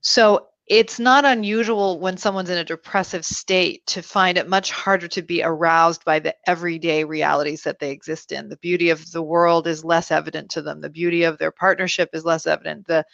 so 0.00 0.48
it's 0.66 0.98
not 0.98 1.24
unusual 1.24 2.00
when 2.00 2.16
someone's 2.16 2.50
in 2.50 2.58
a 2.58 2.64
depressive 2.64 3.24
state 3.24 3.86
to 3.86 4.02
find 4.02 4.36
it 4.36 4.48
much 4.48 4.72
harder 4.72 5.06
to 5.06 5.22
be 5.22 5.42
aroused 5.42 6.04
by 6.04 6.18
the 6.18 6.34
everyday 6.48 7.04
realities 7.04 7.62
that 7.62 7.78
they 7.78 7.92
exist 7.92 8.32
in. 8.32 8.48
The 8.48 8.56
beauty 8.56 8.90
of 8.90 9.12
the 9.12 9.22
world 9.22 9.68
is 9.68 9.84
less 9.84 10.10
evident 10.10 10.50
to 10.52 10.62
them. 10.62 10.80
The 10.80 10.90
beauty 10.90 11.22
of 11.22 11.38
their 11.38 11.52
partnership 11.52 12.10
is 12.12 12.24
less 12.24 12.46
evident. 12.46 12.86
The 12.86 13.04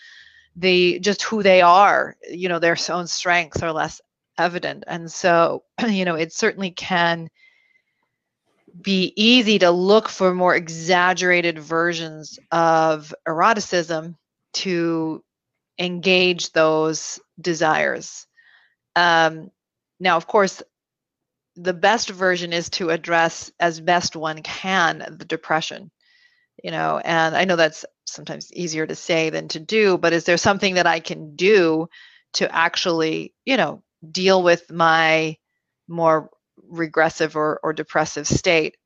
the 0.57 0.99
just 1.00 1.23
who 1.23 1.43
they 1.43 1.62
are, 1.62 2.17
you 2.31 2.49
know, 2.49 2.59
their 2.59 2.76
own 2.91 3.07
strengths 3.07 3.62
are 3.62 3.73
less 3.73 4.00
evident. 4.38 4.85
And 4.87 5.11
so, 5.11 5.64
you 5.87 6.05
know, 6.05 6.14
it 6.14 6.33
certainly 6.33 6.71
can 6.71 7.29
be 8.81 9.12
easy 9.17 9.59
to 9.59 9.71
look 9.71 10.09
for 10.09 10.35
more 10.35 10.55
exaggerated 10.55 11.59
versions 11.59 12.38
of 12.50 13.14
eroticism 13.26 14.17
to 14.55 15.23
engage 15.79 16.52
those 16.52 17.21
desires. 17.41 18.26
Um, 18.97 19.50
now, 20.00 20.17
of 20.17 20.26
course, 20.26 20.62
the 21.57 21.75
best 21.75 22.11
version 22.11 22.52
is 22.52 22.71
to 22.71 22.91
address 22.91 23.52
as 23.61 23.81
best 23.81 24.17
one 24.17 24.43
can 24.43 25.17
the 25.19 25.25
depression, 25.25 25.91
you 26.62 26.71
know, 26.71 26.99
and 27.05 27.37
I 27.37 27.45
know 27.45 27.57
that's 27.57 27.85
sometimes 28.07 28.52
easier 28.52 28.87
to 28.87 28.95
say 28.95 29.31
than 29.31 29.49
to 29.49 29.61
do, 29.61 29.99
but 29.99 30.12
is 30.12 30.25
there 30.25 30.38
something 30.38 30.75
that 30.75 30.87
I 30.87 31.00
can 31.00 31.37
do 31.37 31.88
to 32.35 32.55
actually, 32.55 33.35
you 33.45 33.57
know, 33.57 33.83
deal 34.11 34.43
with 34.43 34.71
my 34.71 35.37
more 35.88 36.31
regressive 36.73 37.37
or, 37.37 37.61
or 37.62 37.73
depressive 37.73 38.26
state? 38.26 38.76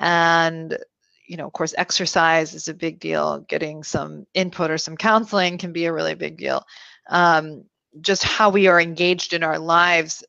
And 0.00 0.78
you 1.26 1.36
know, 1.36 1.46
of 1.46 1.52
course, 1.52 1.74
exercise 1.76 2.52
is 2.52 2.68
a 2.68 2.74
big 2.74 3.00
deal. 3.00 3.40
Getting 3.48 3.84
some 3.84 4.26
input 4.34 4.70
or 4.70 4.78
some 4.78 4.96
counseling 4.96 5.56
can 5.56 5.72
be 5.72 5.86
a 5.86 5.92
really 5.92 6.14
big 6.14 6.36
deal. 6.36 6.64
Um, 7.08 7.64
just 8.00 8.22
how 8.22 8.50
we 8.50 8.66
are 8.66 8.80
engaged 8.80 9.32
in 9.32 9.42
our 9.42 9.58
lives 9.58 10.24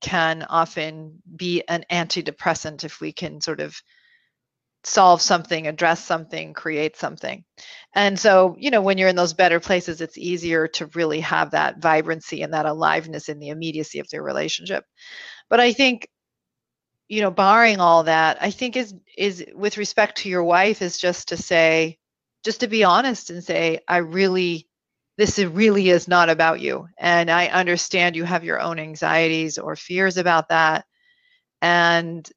can 0.00 0.44
often 0.44 1.22
be 1.36 1.62
an 1.68 1.84
antidepressant 1.90 2.84
if 2.84 3.00
we 3.00 3.12
can 3.12 3.40
sort 3.40 3.60
of 3.60 3.80
solve 4.82 5.20
something, 5.20 5.66
address 5.66 6.02
something, 6.04 6.54
create 6.54 6.96
something. 6.96 7.44
And 7.94 8.18
so, 8.18 8.56
you 8.58 8.70
know, 8.70 8.80
when 8.80 8.96
you're 8.96 9.08
in 9.08 9.16
those 9.16 9.34
better 9.34 9.60
places, 9.60 10.00
it's 10.00 10.16
easier 10.16 10.68
to 10.68 10.86
really 10.94 11.20
have 11.20 11.50
that 11.50 11.82
vibrancy 11.82 12.42
and 12.42 12.54
that 12.54 12.66
aliveness 12.66 13.28
in 13.28 13.38
the 13.38 13.50
immediacy 13.50 13.98
of 13.98 14.08
their 14.08 14.22
relationship. 14.22 14.84
But 15.50 15.60
I 15.60 15.72
think 15.74 16.08
you 17.10 17.22
know, 17.22 17.30
barring 17.32 17.80
all 17.80 18.04
that, 18.04 18.38
I 18.40 18.52
think 18.52 18.76
is 18.76 18.94
is 19.18 19.44
with 19.52 19.76
respect 19.78 20.18
to 20.18 20.28
your 20.28 20.44
wife 20.44 20.80
is 20.80 20.96
just 20.96 21.28
to 21.28 21.36
say, 21.36 21.98
just 22.44 22.60
to 22.60 22.68
be 22.68 22.84
honest 22.84 23.30
and 23.30 23.42
say, 23.42 23.80
I 23.88 23.96
really 23.98 24.68
this 25.18 25.38
really 25.40 25.90
is 25.90 26.06
not 26.06 26.30
about 26.30 26.60
you. 26.60 26.86
And 26.96 27.28
I 27.28 27.48
understand 27.48 28.14
you 28.14 28.24
have 28.24 28.44
your 28.44 28.60
own 28.60 28.78
anxieties 28.78 29.58
or 29.58 29.74
fears 29.74 30.18
about 30.18 30.48
that. 30.50 30.86
And 31.60 32.30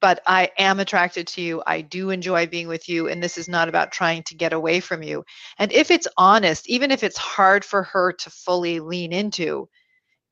but 0.00 0.20
I 0.26 0.50
am 0.58 0.80
attracted 0.80 1.28
to 1.28 1.40
you. 1.40 1.62
I 1.64 1.80
do 1.80 2.10
enjoy 2.10 2.48
being 2.48 2.66
with 2.66 2.88
you. 2.88 3.08
And 3.08 3.22
this 3.22 3.38
is 3.38 3.48
not 3.48 3.68
about 3.68 3.92
trying 3.92 4.24
to 4.24 4.34
get 4.34 4.52
away 4.52 4.80
from 4.80 5.04
you. 5.04 5.24
And 5.60 5.70
if 5.70 5.92
it's 5.92 6.08
honest, 6.16 6.68
even 6.68 6.90
if 6.90 7.04
it's 7.04 7.16
hard 7.16 7.64
for 7.64 7.84
her 7.84 8.12
to 8.12 8.30
fully 8.30 8.80
lean 8.80 9.12
into, 9.12 9.68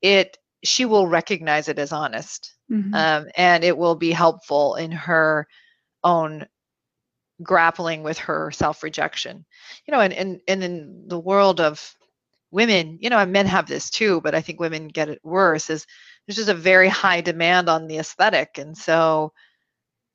it 0.01 0.37
she 0.63 0.85
will 0.85 1.07
recognize 1.07 1.67
it 1.67 1.79
as 1.79 1.91
honest. 1.91 2.53
Mm-hmm. 2.71 2.93
Um, 2.93 3.27
and 3.35 3.63
it 3.63 3.77
will 3.77 3.95
be 3.95 4.11
helpful 4.11 4.75
in 4.75 4.91
her 4.91 5.47
own 6.03 6.45
grappling 7.43 8.03
with 8.03 8.17
her 8.17 8.51
self-rejection 8.51 9.45
you 9.85 9.91
know 9.91 9.99
and, 9.99 10.13
and 10.13 10.41
and 10.47 10.63
in 10.63 11.03
the 11.07 11.19
world 11.19 11.59
of 11.59 11.95
women 12.51 12.97
you 13.01 13.09
know 13.09 13.17
and 13.17 13.31
men 13.31 13.45
have 13.45 13.67
this 13.67 13.89
too 13.89 14.21
but 14.21 14.35
i 14.35 14.41
think 14.41 14.59
women 14.59 14.87
get 14.87 15.09
it 15.09 15.19
worse 15.23 15.69
is 15.69 15.85
there's 16.25 16.35
just 16.35 16.49
a 16.49 16.53
very 16.53 16.87
high 16.87 17.21
demand 17.21 17.69
on 17.69 17.87
the 17.87 17.97
aesthetic 17.97 18.57
and 18.57 18.77
so 18.77 19.31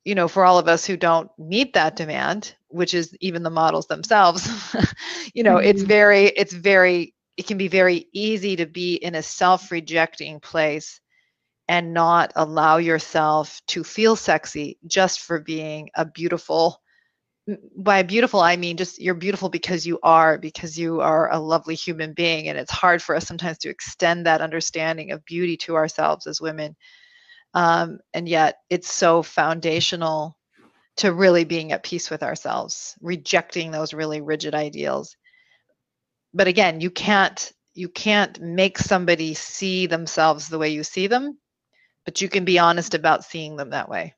you 0.05 0.15
know 0.15 0.27
for 0.27 0.45
all 0.45 0.57
of 0.57 0.67
us 0.67 0.85
who 0.85 0.95
don't 0.95 1.29
meet 1.37 1.73
that 1.73 1.95
demand 1.95 2.55
which 2.69 2.93
is 2.93 3.15
even 3.19 3.43
the 3.43 3.49
models 3.49 3.87
themselves 3.87 4.47
you 5.33 5.43
know 5.43 5.55
mm-hmm. 5.55 5.67
it's 5.67 5.81
very 5.81 6.25
it's 6.25 6.53
very 6.53 7.13
it 7.37 7.47
can 7.47 7.57
be 7.57 7.67
very 7.67 8.07
easy 8.13 8.55
to 8.55 8.65
be 8.65 8.95
in 8.95 9.15
a 9.15 9.23
self-rejecting 9.23 10.39
place 10.39 10.99
and 11.67 11.93
not 11.93 12.31
allow 12.35 12.77
yourself 12.77 13.61
to 13.67 13.83
feel 13.83 14.15
sexy 14.15 14.77
just 14.87 15.19
for 15.19 15.39
being 15.39 15.89
a 15.95 16.05
beautiful 16.05 16.81
by 17.77 18.03
beautiful 18.03 18.41
i 18.41 18.57
mean 18.57 18.75
just 18.75 18.99
you're 18.99 19.13
beautiful 19.13 19.47
because 19.47 19.87
you 19.87 19.99
are 20.03 20.37
because 20.37 20.77
you 20.77 20.99
are 20.99 21.31
a 21.31 21.39
lovely 21.39 21.75
human 21.75 22.13
being. 22.13 22.49
And 22.49 22.57
it's 22.57 22.71
hard 22.71 23.01
for 23.01 23.15
us 23.15 23.25
sometimes 23.25 23.57
to 23.59 23.69
extend 23.69 24.25
that 24.25 24.41
understanding 24.41 25.11
of 25.11 25.23
beauty 25.23 25.55
to 25.57 25.75
ourselves 25.75 26.27
as 26.27 26.41
women. 26.41 26.75
Um, 27.53 27.99
and 28.13 28.27
yet 28.27 28.57
it's 28.69 28.91
so 28.91 29.23
foundational 29.23 30.37
to 30.97 31.13
really 31.13 31.45
being 31.45 31.71
at 31.71 31.83
peace 31.83 32.09
with 32.09 32.23
ourselves 32.23 32.95
rejecting 33.01 33.71
those 33.71 33.93
really 33.93 34.19
rigid 34.19 34.53
ideals 34.53 35.15
but 36.33 36.47
again 36.47 36.81
you 36.81 36.89
can't 36.89 37.53
you 37.73 37.89
can't 37.89 38.39
make 38.41 38.77
somebody 38.77 39.33
see 39.33 39.85
themselves 39.85 40.47
the 40.47 40.57
way 40.57 40.69
you 40.69 40.83
see 40.83 41.07
them 41.07 41.37
but 42.05 42.21
you 42.21 42.29
can 42.29 42.45
be 42.45 42.59
honest 42.59 42.93
about 42.93 43.23
seeing 43.23 43.55
them 43.55 43.69
that 43.69 43.89
way 43.89 44.13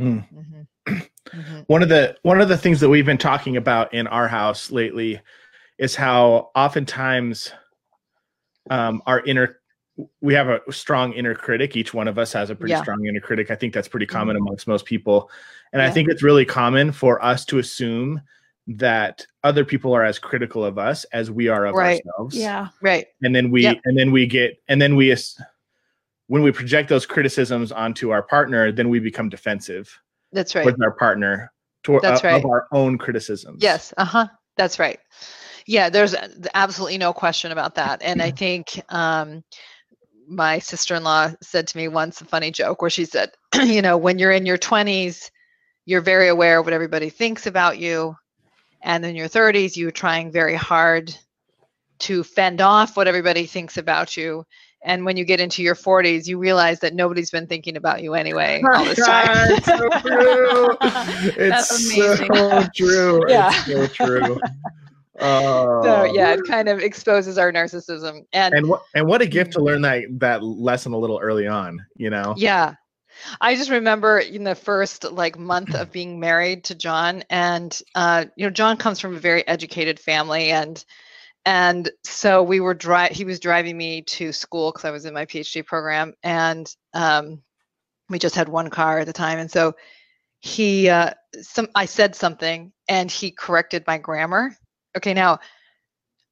mm. 0.00 0.26
mm-hmm. 0.32 0.98
Mm-hmm. 1.34 1.60
One 1.66 1.82
of 1.82 1.88
the 1.88 2.16
one 2.22 2.40
of 2.40 2.48
the 2.48 2.56
things 2.56 2.80
that 2.80 2.88
we've 2.88 3.06
been 3.06 3.18
talking 3.18 3.56
about 3.56 3.92
in 3.94 4.06
our 4.06 4.26
house 4.26 4.70
lately 4.70 5.20
is 5.78 5.94
how 5.94 6.50
oftentimes 6.54 7.52
um, 8.70 9.02
our 9.06 9.20
inner 9.24 9.60
we 10.20 10.34
have 10.34 10.48
a 10.48 10.60
strong 10.70 11.12
inner 11.12 11.34
critic. 11.34 11.76
Each 11.76 11.92
one 11.92 12.08
of 12.08 12.18
us 12.18 12.32
has 12.32 12.50
a 12.50 12.54
pretty 12.54 12.72
yeah. 12.72 12.82
strong 12.82 13.04
inner 13.06 13.20
critic. 13.20 13.50
I 13.50 13.54
think 13.54 13.74
that's 13.74 13.88
pretty 13.88 14.06
common 14.06 14.36
mm-hmm. 14.36 14.46
amongst 14.46 14.66
most 14.66 14.86
people, 14.86 15.30
and 15.72 15.80
yeah. 15.80 15.86
I 15.86 15.90
think 15.90 16.08
it's 16.08 16.22
really 16.22 16.44
common 16.44 16.90
for 16.90 17.22
us 17.24 17.44
to 17.46 17.58
assume 17.58 18.20
that 18.76 19.26
other 19.42 19.64
people 19.64 19.92
are 19.92 20.04
as 20.04 20.18
critical 20.18 20.64
of 20.64 20.78
us 20.78 21.04
as 21.12 21.30
we 21.30 21.48
are 21.48 21.66
of 21.66 21.74
right. 21.74 22.00
ourselves. 22.06 22.36
Yeah, 22.36 22.68
right. 22.80 23.06
And 23.22 23.34
then 23.34 23.50
we 23.50 23.62
yep. 23.62 23.80
and 23.84 23.98
then 23.98 24.12
we 24.12 24.26
get 24.26 24.62
and 24.68 24.80
then 24.80 24.96
we 24.96 25.14
when 26.28 26.42
we 26.42 26.52
project 26.52 26.88
those 26.88 27.06
criticisms 27.06 27.72
onto 27.72 28.10
our 28.10 28.22
partner, 28.22 28.70
then 28.70 28.88
we 28.88 29.00
become 29.00 29.28
defensive 29.28 29.98
that's 30.32 30.54
right. 30.54 30.64
With 30.64 30.80
our 30.82 30.92
partner 30.92 31.52
to, 31.84 31.98
That's 32.02 32.24
uh, 32.24 32.28
right. 32.28 32.44
of 32.44 32.48
our 32.48 32.66
own 32.72 32.98
criticisms. 32.98 33.62
Yes. 33.62 33.92
Uh 33.96 34.04
huh. 34.04 34.28
That's 34.56 34.78
right. 34.78 34.98
Yeah, 35.66 35.90
there's 35.90 36.14
absolutely 36.54 36.98
no 36.98 37.12
question 37.12 37.52
about 37.52 37.74
that. 37.76 38.02
And 38.02 38.22
I 38.22 38.30
think 38.30 38.82
um, 38.88 39.44
my 40.26 40.58
sister 40.58 40.94
in 40.94 41.04
law 41.04 41.30
said 41.42 41.66
to 41.68 41.76
me 41.76 41.88
once 41.88 42.20
a 42.20 42.24
funny 42.24 42.50
joke 42.50 42.82
where 42.82 42.90
she 42.90 43.04
said, 43.04 43.30
you 43.62 43.82
know, 43.82 43.96
when 43.96 44.18
you're 44.18 44.32
in 44.32 44.46
your 44.46 44.58
20s, 44.58 45.30
you're 45.86 46.00
very 46.00 46.28
aware 46.28 46.58
of 46.58 46.66
what 46.66 46.72
everybody 46.72 47.08
thinks 47.08 47.46
about 47.46 47.78
you. 47.78 48.16
And 48.82 49.04
in 49.04 49.14
your 49.14 49.28
30s, 49.28 49.76
you're 49.76 49.90
trying 49.90 50.30
very 50.32 50.54
hard 50.54 51.14
to 52.00 52.24
fend 52.24 52.60
off 52.60 52.96
what 52.96 53.08
everybody 53.08 53.46
thinks 53.46 53.76
about 53.76 54.16
you. 54.16 54.44
And 54.82 55.04
when 55.04 55.16
you 55.18 55.24
get 55.24 55.40
into 55.40 55.62
your 55.62 55.74
40s 55.74 56.26
you 56.26 56.38
realize 56.38 56.80
that 56.80 56.94
nobody's 56.94 57.30
been 57.30 57.46
thinking 57.46 57.76
about 57.76 58.02
you 58.02 58.14
anyway 58.14 58.62
all 58.74 58.84
this 58.84 59.04
time. 59.04 59.28
It's 59.50 59.66
so 59.66 59.88
true. 60.00 60.76
It's 61.36 61.94
so 61.94 62.66
true. 62.74 63.24
Yeah. 63.28 63.50
it's 63.66 63.96
so 63.98 64.06
true. 64.06 64.40
Oh. 65.20 65.82
So 65.82 66.04
yeah, 66.04 66.32
it 66.32 66.40
uh, 66.40 66.42
kind 66.50 66.68
of 66.68 66.80
exposes 66.80 67.36
our 67.36 67.52
narcissism, 67.52 68.24
and 68.32 68.54
and 68.54 68.68
what 68.68 68.82
and 68.94 69.06
what 69.06 69.20
a 69.20 69.26
gift 69.26 69.52
to 69.52 69.62
learn 69.62 69.82
that 69.82 70.04
that 70.20 70.42
lesson 70.42 70.94
a 70.94 70.98
little 70.98 71.18
early 71.18 71.46
on, 71.46 71.84
you 71.96 72.08
know. 72.08 72.34
Yeah, 72.38 72.74
I 73.40 73.54
just 73.54 73.70
remember 73.70 74.18
in 74.18 74.44
the 74.44 74.54
first 74.54 75.10
like 75.10 75.38
month 75.38 75.74
of 75.74 75.92
being 75.92 76.20
married 76.20 76.64
to 76.64 76.74
John, 76.74 77.24
and 77.30 77.78
uh, 77.94 78.26
you 78.36 78.46
know, 78.46 78.50
John 78.50 78.76
comes 78.76 79.00
from 79.00 79.16
a 79.16 79.20
very 79.20 79.46
educated 79.46 79.98
family, 80.00 80.50
and 80.50 80.82
and 81.46 81.90
so 82.04 82.42
we 82.42 82.60
were 82.60 82.74
dri- 82.74 83.12
he 83.12 83.24
was 83.24 83.40
driving 83.40 83.76
me 83.76 84.02
to 84.02 84.32
school 84.32 84.70
because 84.70 84.84
i 84.84 84.90
was 84.90 85.06
in 85.06 85.14
my 85.14 85.24
phd 85.26 85.64
program 85.66 86.12
and 86.22 86.74
um, 86.94 87.42
we 88.08 88.18
just 88.18 88.34
had 88.34 88.48
one 88.48 88.68
car 88.70 88.98
at 88.98 89.06
the 89.06 89.12
time 89.12 89.38
and 89.38 89.50
so 89.50 89.74
he 90.40 90.88
uh, 90.88 91.10
some 91.40 91.68
i 91.74 91.86
said 91.86 92.14
something 92.14 92.72
and 92.88 93.10
he 93.10 93.30
corrected 93.30 93.84
my 93.86 93.98
grammar. 93.98 94.54
Okay 94.96 95.14
now 95.14 95.38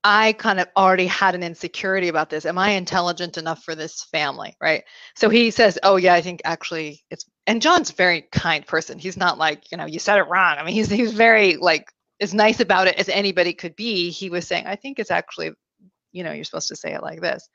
i 0.05 0.33
kind 0.33 0.61
of 0.61 0.69
already 0.77 1.07
had 1.07 1.35
an 1.35 1.43
insecurity 1.43 2.09
about 2.09 2.31
this. 2.31 2.47
Am 2.47 2.59
i 2.59 2.71
intelligent 2.71 3.37
enough 3.39 3.63
for 3.63 3.75
this 3.75 4.05
family 4.05 4.57
right? 4.61 4.85
So 5.17 5.29
he 5.29 5.51
says 5.51 5.79
oh 5.83 5.97
yeah 5.97 6.15
i 6.15 6.21
think 6.21 6.43
actually 6.45 7.05
it's 7.11 7.25
and 7.47 7.63
john's 7.63 7.91
very 7.91 8.23
kind 8.33 8.67
person. 8.67 8.99
He's 8.99 9.17
not 9.17 9.39
like 9.39 9.71
you 9.71 9.79
know 9.79 9.87
you 9.87 9.99
said 9.99 10.19
it 10.19 10.29
wrong. 10.29 10.57
I 10.59 10.65
mean 10.65 10.75
he's 10.75 10.91
he's 10.91 11.13
very 11.13 11.57
like 11.57 11.87
as 12.21 12.35
nice 12.35 12.61
about 12.61 12.89
it 12.89 12.97
as 12.97 13.09
anybody 13.09 13.53
could 13.53 13.77
be, 13.77 14.11
he 14.11 14.31
was 14.31 14.47
saying, 14.47 14.67
I 14.67 14.77
think 14.77 14.99
it's 14.99 15.11
actually, 15.11 15.53
you 16.13 16.25
know, 16.25 16.33
you're 16.33 16.45
supposed 16.45 16.69
to 16.69 16.77
say 16.77 16.95
it 16.95 17.03
like 17.03 17.21
this. 17.21 17.49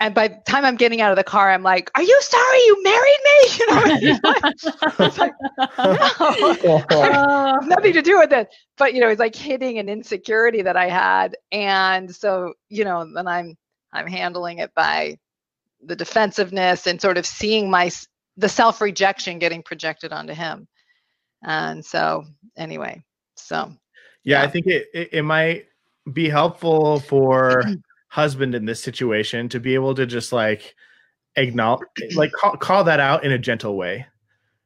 And 0.00 0.14
by 0.14 0.28
the 0.28 0.36
time 0.46 0.64
I'm 0.64 0.76
getting 0.76 1.00
out 1.00 1.10
of 1.10 1.16
the 1.16 1.24
car, 1.24 1.50
I'm 1.50 1.62
like, 1.62 1.90
"Are 1.94 2.02
you 2.02 2.18
sorry 2.22 2.58
you 2.58 2.82
married 2.82 3.20
me?" 3.24 3.38
You 4.08 4.12
know, 4.22 4.34
it's 5.00 5.18
like, 5.18 5.32
no, 6.62 6.84
uh, 6.90 7.56
nothing 7.64 7.92
to 7.94 8.02
do 8.02 8.18
with 8.18 8.32
it. 8.32 8.48
But 8.76 8.94
you 8.94 9.00
know, 9.00 9.08
it's 9.08 9.18
like 9.18 9.34
hitting 9.34 9.78
an 9.78 9.88
insecurity 9.88 10.62
that 10.62 10.76
I 10.76 10.88
had, 10.88 11.36
and 11.50 12.14
so 12.14 12.54
you 12.68 12.84
know, 12.84 13.10
then 13.12 13.26
I'm 13.26 13.56
I'm 13.92 14.06
handling 14.06 14.58
it 14.58 14.72
by 14.74 15.18
the 15.82 15.96
defensiveness 15.96 16.86
and 16.86 17.00
sort 17.00 17.18
of 17.18 17.26
seeing 17.26 17.70
my 17.70 17.90
the 18.36 18.48
self 18.48 18.80
rejection 18.80 19.38
getting 19.38 19.62
projected 19.62 20.12
onto 20.12 20.32
him. 20.32 20.68
And 21.42 21.84
so, 21.84 22.24
anyway, 22.56 23.02
so, 23.36 23.72
yeah, 24.24 24.40
yeah. 24.40 24.42
I 24.42 24.46
think 24.48 24.66
it, 24.66 24.86
it, 24.94 25.08
it 25.12 25.22
might 25.22 25.66
be 26.12 26.28
helpful 26.28 27.00
for 27.00 27.62
husband 28.08 28.54
in 28.54 28.64
this 28.64 28.82
situation 28.82 29.48
to 29.50 29.60
be 29.60 29.74
able 29.74 29.94
to 29.94 30.06
just 30.06 30.32
like 30.32 30.74
acknowledge, 31.36 31.86
like 32.14 32.32
call, 32.32 32.56
call 32.56 32.84
that 32.84 33.00
out 33.00 33.24
in 33.24 33.32
a 33.32 33.38
gentle 33.38 33.76
way. 33.76 34.06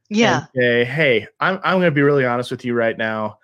Yeah. 0.09 0.47
say, 0.55 0.85
hey, 0.85 1.27
I'm 1.41 1.59
I'm 1.65 1.79
going 1.79 1.83
to 1.83 1.91
be 1.91 2.03
really 2.03 2.27
honest 2.27 2.51
with 2.51 2.65
you 2.65 2.75
right 2.75 2.97
now. 2.97 3.39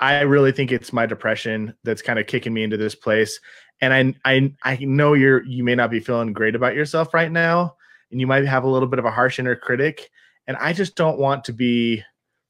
I 0.00 0.20
really 0.20 0.52
think 0.52 0.72
it's 0.72 0.92
my 0.92 1.06
depression 1.06 1.74
that's 1.84 2.02
kind 2.02 2.18
of 2.18 2.26
kicking 2.26 2.52
me 2.52 2.62
into 2.62 2.76
this 2.76 2.94
place. 2.94 3.38
And 3.80 3.92
I 4.24 4.30
I 4.30 4.54
I 4.62 4.76
know 4.84 5.14
you're 5.14 5.44
you 5.44 5.62
may 5.62 5.74
not 5.74 5.90
be 5.90 6.00
feeling 6.00 6.32
great 6.32 6.54
about 6.54 6.74
yourself 6.74 7.12
right 7.12 7.30
now, 7.30 7.76
and 8.10 8.20
you 8.20 8.26
might 8.26 8.46
have 8.46 8.64
a 8.64 8.68
little 8.68 8.88
bit 8.88 8.98
of 8.98 9.04
a 9.04 9.10
harsh 9.10 9.38
inner 9.38 9.56
critic. 9.56 10.10
And 10.46 10.56
I 10.58 10.72
just 10.72 10.94
don't 10.94 11.18
want 11.18 11.44
to 11.44 11.52
be 11.52 12.02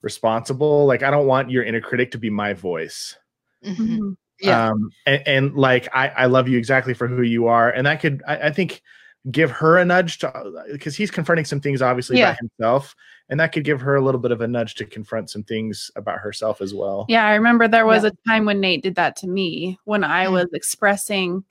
responsible. 0.03 0.87
Like 0.87 1.03
I 1.03 1.11
don't 1.11 1.27
want 1.27 1.51
your 1.51 1.65
inner 1.65 1.81
critic 1.81 2.13
to 2.13 2.19
be 2.19 2.31
my 2.31 2.53
voice. 2.53 3.17
Mm-hmm. 3.65 4.13
Yeah. 4.45 4.71
Um, 4.71 4.91
and, 5.07 5.23
and, 5.27 5.55
like 5.55 5.89
I, 5.95 6.09
I 6.09 6.27
love 6.27 6.49
you 6.49 6.59
exactly 6.59 6.95
for 6.95 7.09
who 7.09 7.23
you 7.23 7.47
are, 7.47 7.71
and 7.71 7.87
that 7.87 8.01
could 8.01 8.23
I, 8.27 8.37
I 8.37 8.51
think 8.51 8.83
give 9.31 9.51
her 9.51 9.79
a 9.79 9.85
nudge 9.85 10.19
to 10.19 10.65
because 10.71 10.95
he's 10.95 11.11
confronting 11.11 11.47
some 11.47 11.61
things 11.61 11.81
obviously 11.81 12.19
yeah. 12.19 12.33
by 12.33 12.39
himself, 12.41 12.95
and 13.29 13.41
that 13.41 13.53
could 13.53 13.65
give 13.65 13.81
her 13.81 13.97
a 13.97 14.05
little 14.05 14.21
bit 14.21 14.33
of 14.33 14.41
a 14.41 14.49
nudge 14.49 14.75
to 14.77 14.85
confront 14.85 15.31
some 15.31 15.43
things 15.43 15.91
about 15.97 16.19
herself 16.19 16.61
as 16.61 16.75
well. 16.75 17.07
Yeah, 17.09 17.27
I 17.27 17.35
remember 17.35 17.67
there 17.69 17.87
was 17.87 18.05
yeah. 18.05 18.11
a 18.11 18.29
time 18.29 18.45
when 18.45 18.61
Nate 18.61 18.83
did 18.83 18.97
that 18.97 19.17
to 19.17 19.27
me 19.27 19.79
when 19.85 20.05
I 20.05 20.25
mm-hmm. 20.25 20.35
was 20.35 20.49
expressing 20.53 21.45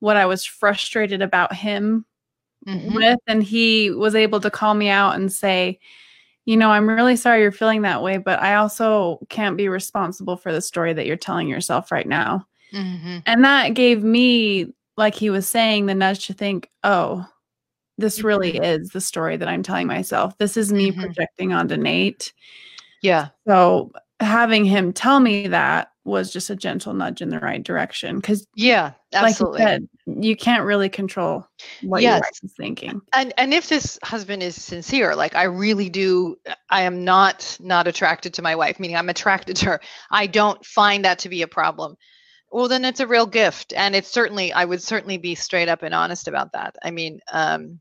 what 0.00 0.16
I 0.16 0.26
was 0.26 0.44
frustrated 0.44 1.22
about 1.22 1.54
him 1.54 2.04
mm-hmm. 2.66 2.94
with, 2.94 3.18
and 3.26 3.42
he 3.42 3.90
was 3.90 4.14
able 4.14 4.40
to 4.40 4.50
call 4.50 4.74
me 4.74 4.88
out 4.88 5.14
and 5.14 5.32
say 5.32 5.78
you 6.46 6.56
know, 6.56 6.70
I'm 6.70 6.88
really 6.88 7.16
sorry 7.16 7.42
you're 7.42 7.52
feeling 7.52 7.82
that 7.82 8.02
way, 8.02 8.16
but 8.18 8.40
I 8.40 8.54
also 8.54 9.18
can't 9.28 9.56
be 9.56 9.68
responsible 9.68 10.36
for 10.36 10.52
the 10.52 10.60
story 10.62 10.92
that 10.94 11.04
you're 11.06 11.16
telling 11.16 11.48
yourself 11.48 11.92
right 11.92 12.06
now. 12.06 12.46
Mm-hmm. 12.72 13.18
And 13.26 13.44
that 13.44 13.74
gave 13.74 14.02
me, 14.02 14.72
like 14.96 15.14
he 15.14 15.28
was 15.28 15.48
saying, 15.48 15.86
the 15.86 15.94
nudge 15.94 16.26
to 16.26 16.32
think, 16.34 16.70
oh, 16.84 17.26
this 17.98 18.22
really 18.22 18.56
is 18.58 18.90
the 18.90 19.00
story 19.00 19.36
that 19.36 19.48
I'm 19.48 19.62
telling 19.62 19.86
myself. 19.86 20.36
This 20.38 20.56
is 20.56 20.72
me 20.72 20.92
Mhm. 20.92 21.00
projecting 21.00 21.52
onto 21.52 21.76
Nate. 21.76 22.32
Yeah. 23.02 23.28
So 23.46 23.90
having 24.20 24.64
him 24.64 24.92
tell 24.92 25.20
me 25.20 25.48
that 25.48 25.90
was 26.06 26.32
just 26.32 26.50
a 26.50 26.56
gentle 26.56 26.94
nudge 26.94 27.20
in 27.20 27.28
the 27.30 27.40
right 27.40 27.62
direction. 27.62 28.16
Because, 28.16 28.46
Yeah. 28.54 28.92
Absolutely. 29.12 29.60
like 29.64 29.80
you 29.80 29.88
said, 30.06 30.22
you 30.24 30.36
can't 30.36 30.64
really 30.64 30.88
control 30.88 31.46
what 31.82 32.02
your 32.02 32.12
Yes. 32.12 32.20
wife 32.22 32.44
is 32.44 32.52
thinking. 32.56 33.00
and 33.12 33.32
and 33.36 33.52
if 33.52 33.68
this 33.68 33.98
husband 34.02 34.42
is 34.42 34.54
sincere 34.62 35.14
like 35.16 35.34
i 35.34 35.44
really 35.44 35.88
do 35.88 36.36
i 36.70 36.82
am 36.82 37.04
not 37.04 37.56
not 37.60 37.86
attracted 37.88 38.32
to 38.34 38.42
my 38.42 38.54
wife 38.54 38.78
meaning 38.78 38.96
i'm 38.96 39.08
attracted 39.08 39.56
to 39.56 39.66
her 39.66 39.80
i 40.10 40.26
don't 40.26 40.64
find 40.64 41.04
that 41.04 41.18
to 41.18 41.28
be 41.28 41.42
a 41.42 41.48
problem 41.48 41.96
well 42.52 42.68
then 42.68 42.84
it's 42.84 43.00
a 43.00 43.06
real 43.06 43.26
gift 43.26 43.72
and 43.76 43.94
it's 43.96 44.08
certainly 44.10 44.52
i 44.52 44.64
would 44.64 44.82
certainly 44.82 45.16
be 45.18 45.34
straight 45.34 45.68
up 45.68 45.82
and 45.82 45.94
honest 45.94 46.28
about 46.28 46.52
that 46.52 46.76
i 46.84 46.90
mean 46.90 47.18
um 47.32 47.80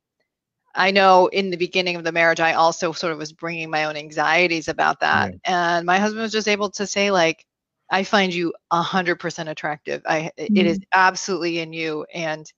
i 0.76 0.90
know 0.90 1.28
in 1.28 1.50
the 1.52 1.58
beginning 1.58 1.96
of 1.96 2.04
the 2.04 2.12
marriage 2.12 2.40
i 2.40 2.54
also 2.54 2.92
sort 2.92 3.12
of 3.14 3.20
was 3.20 3.34
bringing 3.34 3.70
my 3.70 3.84
own 3.86 3.96
anxieties 3.98 4.68
about 4.68 5.00
that 5.02 5.34
and 5.44 5.86
my 5.86 5.98
husband 6.00 6.22
was 6.24 6.32
just 6.32 6.48
able 6.48 6.70
to 6.70 6.88
say 6.88 7.12
like 7.12 7.46
i 7.92 8.04
find 8.04 8.34
you 8.34 8.54
a 8.72 8.82
100% 8.82 9.50
attractive 9.50 10.02
i 10.08 10.32
it 10.38 10.66
is 10.66 10.80
mm-hmm. 10.80 11.00
absolutely 11.00 11.60
in 11.60 11.74
you 11.74 12.06
and 12.14 12.52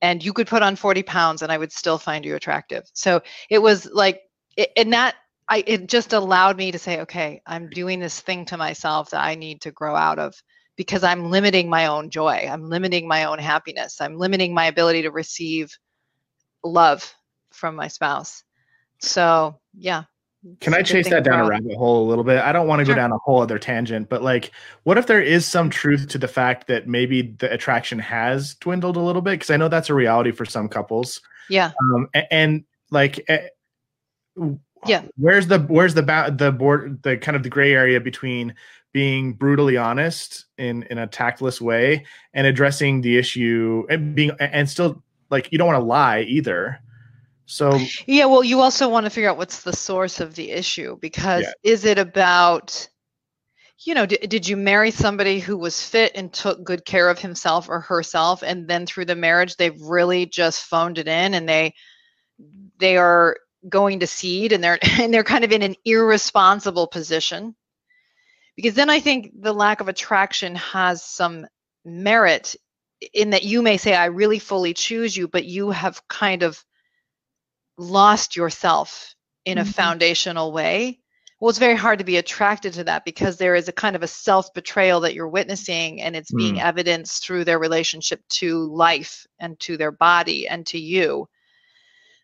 and 0.00 0.24
you 0.24 0.32
could 0.32 0.46
put 0.46 0.62
on 0.62 0.76
40 0.76 1.02
pounds 1.02 1.42
and 1.42 1.50
I 1.50 1.58
would 1.58 1.72
still 1.72 1.98
find 1.98 2.24
you 2.24 2.34
attractive. 2.36 2.84
So 2.92 3.22
it 3.50 3.58
was 3.58 3.86
like, 3.86 4.22
it, 4.56 4.70
and 4.76 4.92
that 4.92 5.16
I, 5.48 5.64
it 5.66 5.88
just 5.88 6.12
allowed 6.12 6.56
me 6.56 6.70
to 6.72 6.78
say, 6.78 7.00
okay, 7.00 7.40
I'm 7.46 7.70
doing 7.70 8.00
this 8.00 8.20
thing 8.20 8.44
to 8.46 8.56
myself 8.56 9.10
that 9.10 9.24
I 9.24 9.34
need 9.34 9.62
to 9.62 9.70
grow 9.70 9.96
out 9.96 10.18
of 10.18 10.34
because 10.76 11.02
I'm 11.02 11.30
limiting 11.30 11.68
my 11.68 11.86
own 11.86 12.10
joy. 12.10 12.46
I'm 12.48 12.68
limiting 12.68 13.08
my 13.08 13.24
own 13.24 13.38
happiness. 13.38 14.00
I'm 14.00 14.16
limiting 14.16 14.54
my 14.54 14.66
ability 14.66 15.02
to 15.02 15.10
receive 15.10 15.70
love 16.62 17.12
from 17.52 17.74
my 17.74 17.88
spouse. 17.88 18.44
So 19.00 19.58
yeah. 19.76 20.04
Can 20.60 20.74
I 20.74 20.78
it's 20.78 20.90
a 20.90 20.94
good 20.94 21.02
chase 21.04 21.10
that 21.10 21.24
down 21.24 21.40
a 21.40 21.48
rabbit 21.48 21.76
hole 21.76 22.06
a 22.06 22.08
little 22.08 22.24
bit? 22.24 22.40
I 22.42 22.52
don't 22.52 22.66
want 22.66 22.80
to 22.80 22.84
Sure. 22.86 22.94
go 22.94 23.00
down 23.00 23.12
a 23.12 23.18
whole 23.18 23.40
other 23.42 23.58
tangent, 23.58 24.08
but 24.08 24.22
like, 24.22 24.50
what 24.84 24.98
if 24.98 25.06
there 25.06 25.20
is 25.22 25.46
some 25.46 25.70
truth 25.70 26.08
to 26.08 26.18
the 26.18 26.28
fact 26.28 26.66
that 26.68 26.86
maybe 26.88 27.22
the 27.38 27.52
attraction 27.52 27.98
has 27.98 28.54
dwindled 28.54 28.96
a 28.96 29.00
little 29.00 29.22
bit? 29.22 29.32
Because 29.32 29.50
I 29.50 29.56
know 29.56 29.68
that's 29.68 29.90
a 29.90 29.94
reality 29.94 30.30
for 30.32 30.44
some 30.44 30.68
couples. 30.68 31.20
Yeah. 31.50 31.72
Um, 31.94 32.08
a- 32.14 32.32
and, 32.32 32.64
like, 32.90 33.24
eh, 33.28 33.48
Yeah. 34.86 35.02
where's 35.16 35.48
the 35.48 35.58
where's 35.60 35.94
the 35.94 36.02
ba- 36.02 36.32
the 36.36 36.52
board 36.52 37.02
the 37.02 37.16
kind 37.16 37.36
of 37.36 37.42
the 37.42 37.48
gray 37.48 37.72
area 37.74 38.00
between 38.00 38.54
being 38.92 39.32
brutally 39.32 39.76
honest 39.76 40.46
in 40.56 40.84
in 40.84 40.98
a 40.98 41.06
tactless 41.06 41.60
way 41.60 42.04
and 42.32 42.46
addressing 42.46 43.00
the 43.00 43.18
issue 43.18 43.84
and 43.90 44.14
being 44.14 44.30
and 44.40 44.68
still 44.70 45.02
like 45.30 45.50
you 45.52 45.58
don't 45.58 45.66
want 45.66 45.78
to 45.80 45.84
lie 45.84 46.20
either. 46.22 46.78
So 47.48 47.78
Yeah, 48.06 48.26
well, 48.26 48.44
you 48.44 48.60
also 48.60 48.88
want 48.88 49.04
to 49.06 49.10
figure 49.10 49.30
out 49.30 49.38
what's 49.38 49.62
the 49.62 49.72
source 49.72 50.20
of 50.20 50.34
the 50.34 50.50
issue 50.50 50.96
because 51.00 51.44
Yeah. 51.44 51.72
is 51.72 51.84
it 51.84 51.98
about, 51.98 52.88
you 53.84 53.94
know, 53.94 54.06
did, 54.06 54.28
did 54.28 54.46
you 54.46 54.56
marry 54.56 54.90
somebody 54.90 55.40
who 55.40 55.56
was 55.56 55.82
fit 55.82 56.12
and 56.14 56.32
took 56.32 56.62
good 56.62 56.84
care 56.84 57.08
of 57.08 57.18
himself 57.18 57.68
or 57.68 57.80
herself, 57.80 58.42
and 58.42 58.68
then 58.68 58.86
through 58.86 59.06
the 59.06 59.16
marriage 59.16 59.56
they've 59.56 59.80
really 59.80 60.26
just 60.26 60.64
phoned 60.64 60.98
it 60.98 61.08
in 61.08 61.34
and 61.34 61.48
they 61.48 61.74
they 62.78 62.96
are 62.96 63.36
going 63.68 64.00
to 64.00 64.06
seed 64.06 64.52
and 64.52 64.62
they're 64.62 64.78
and 65.00 65.12
they're 65.12 65.24
kind 65.24 65.44
of 65.44 65.52
in 65.52 65.62
an 65.62 65.74
irresponsible 65.84 66.86
position 66.86 67.56
because 68.56 68.74
then 68.74 68.90
I 68.90 69.00
think 69.00 69.32
the 69.40 69.52
lack 69.54 69.80
of 69.80 69.88
attraction 69.88 70.54
has 70.56 71.02
some 71.02 71.46
merit 71.84 72.56
in 73.14 73.30
that 73.30 73.44
you 73.44 73.62
may 73.62 73.76
say 73.76 73.94
I 73.94 74.06
really 74.06 74.40
fully 74.40 74.74
choose 74.74 75.16
you, 75.16 75.28
but 75.28 75.44
you 75.44 75.70
have 75.70 76.06
kind 76.08 76.42
of 76.42 76.62
lost 77.78 78.36
yourself 78.36 79.14
in 79.46 79.58
a 79.58 79.64
Mhm. 79.64 79.66
foundational 79.66 80.52
way 80.52 81.00
well 81.40 81.50
it's 81.50 81.58
very 81.58 81.76
hard 81.76 81.98
to 81.98 82.04
be 82.04 82.16
attracted 82.18 82.72
to 82.74 82.84
that 82.84 83.04
because 83.04 83.38
there 83.38 83.54
is 83.54 83.68
a 83.68 83.72
kind 83.72 83.96
of 83.96 84.02
a 84.02 84.08
self 84.08 84.52
betrayal 84.54 85.00
that 85.00 85.14
you're 85.14 85.28
witnessing 85.28 86.02
and 86.02 86.16
it's 86.16 86.32
being 86.32 86.58
Mm. 86.58 86.60
evidenced 86.60 87.24
through 87.24 87.44
their 87.44 87.58
relationship 87.58 88.20
to 88.28 88.64
life 88.74 89.26
and 89.40 89.58
to 89.60 89.76
their 89.76 89.92
body 89.92 90.48
and 90.48 90.66
to 90.66 90.78
you 90.78 91.28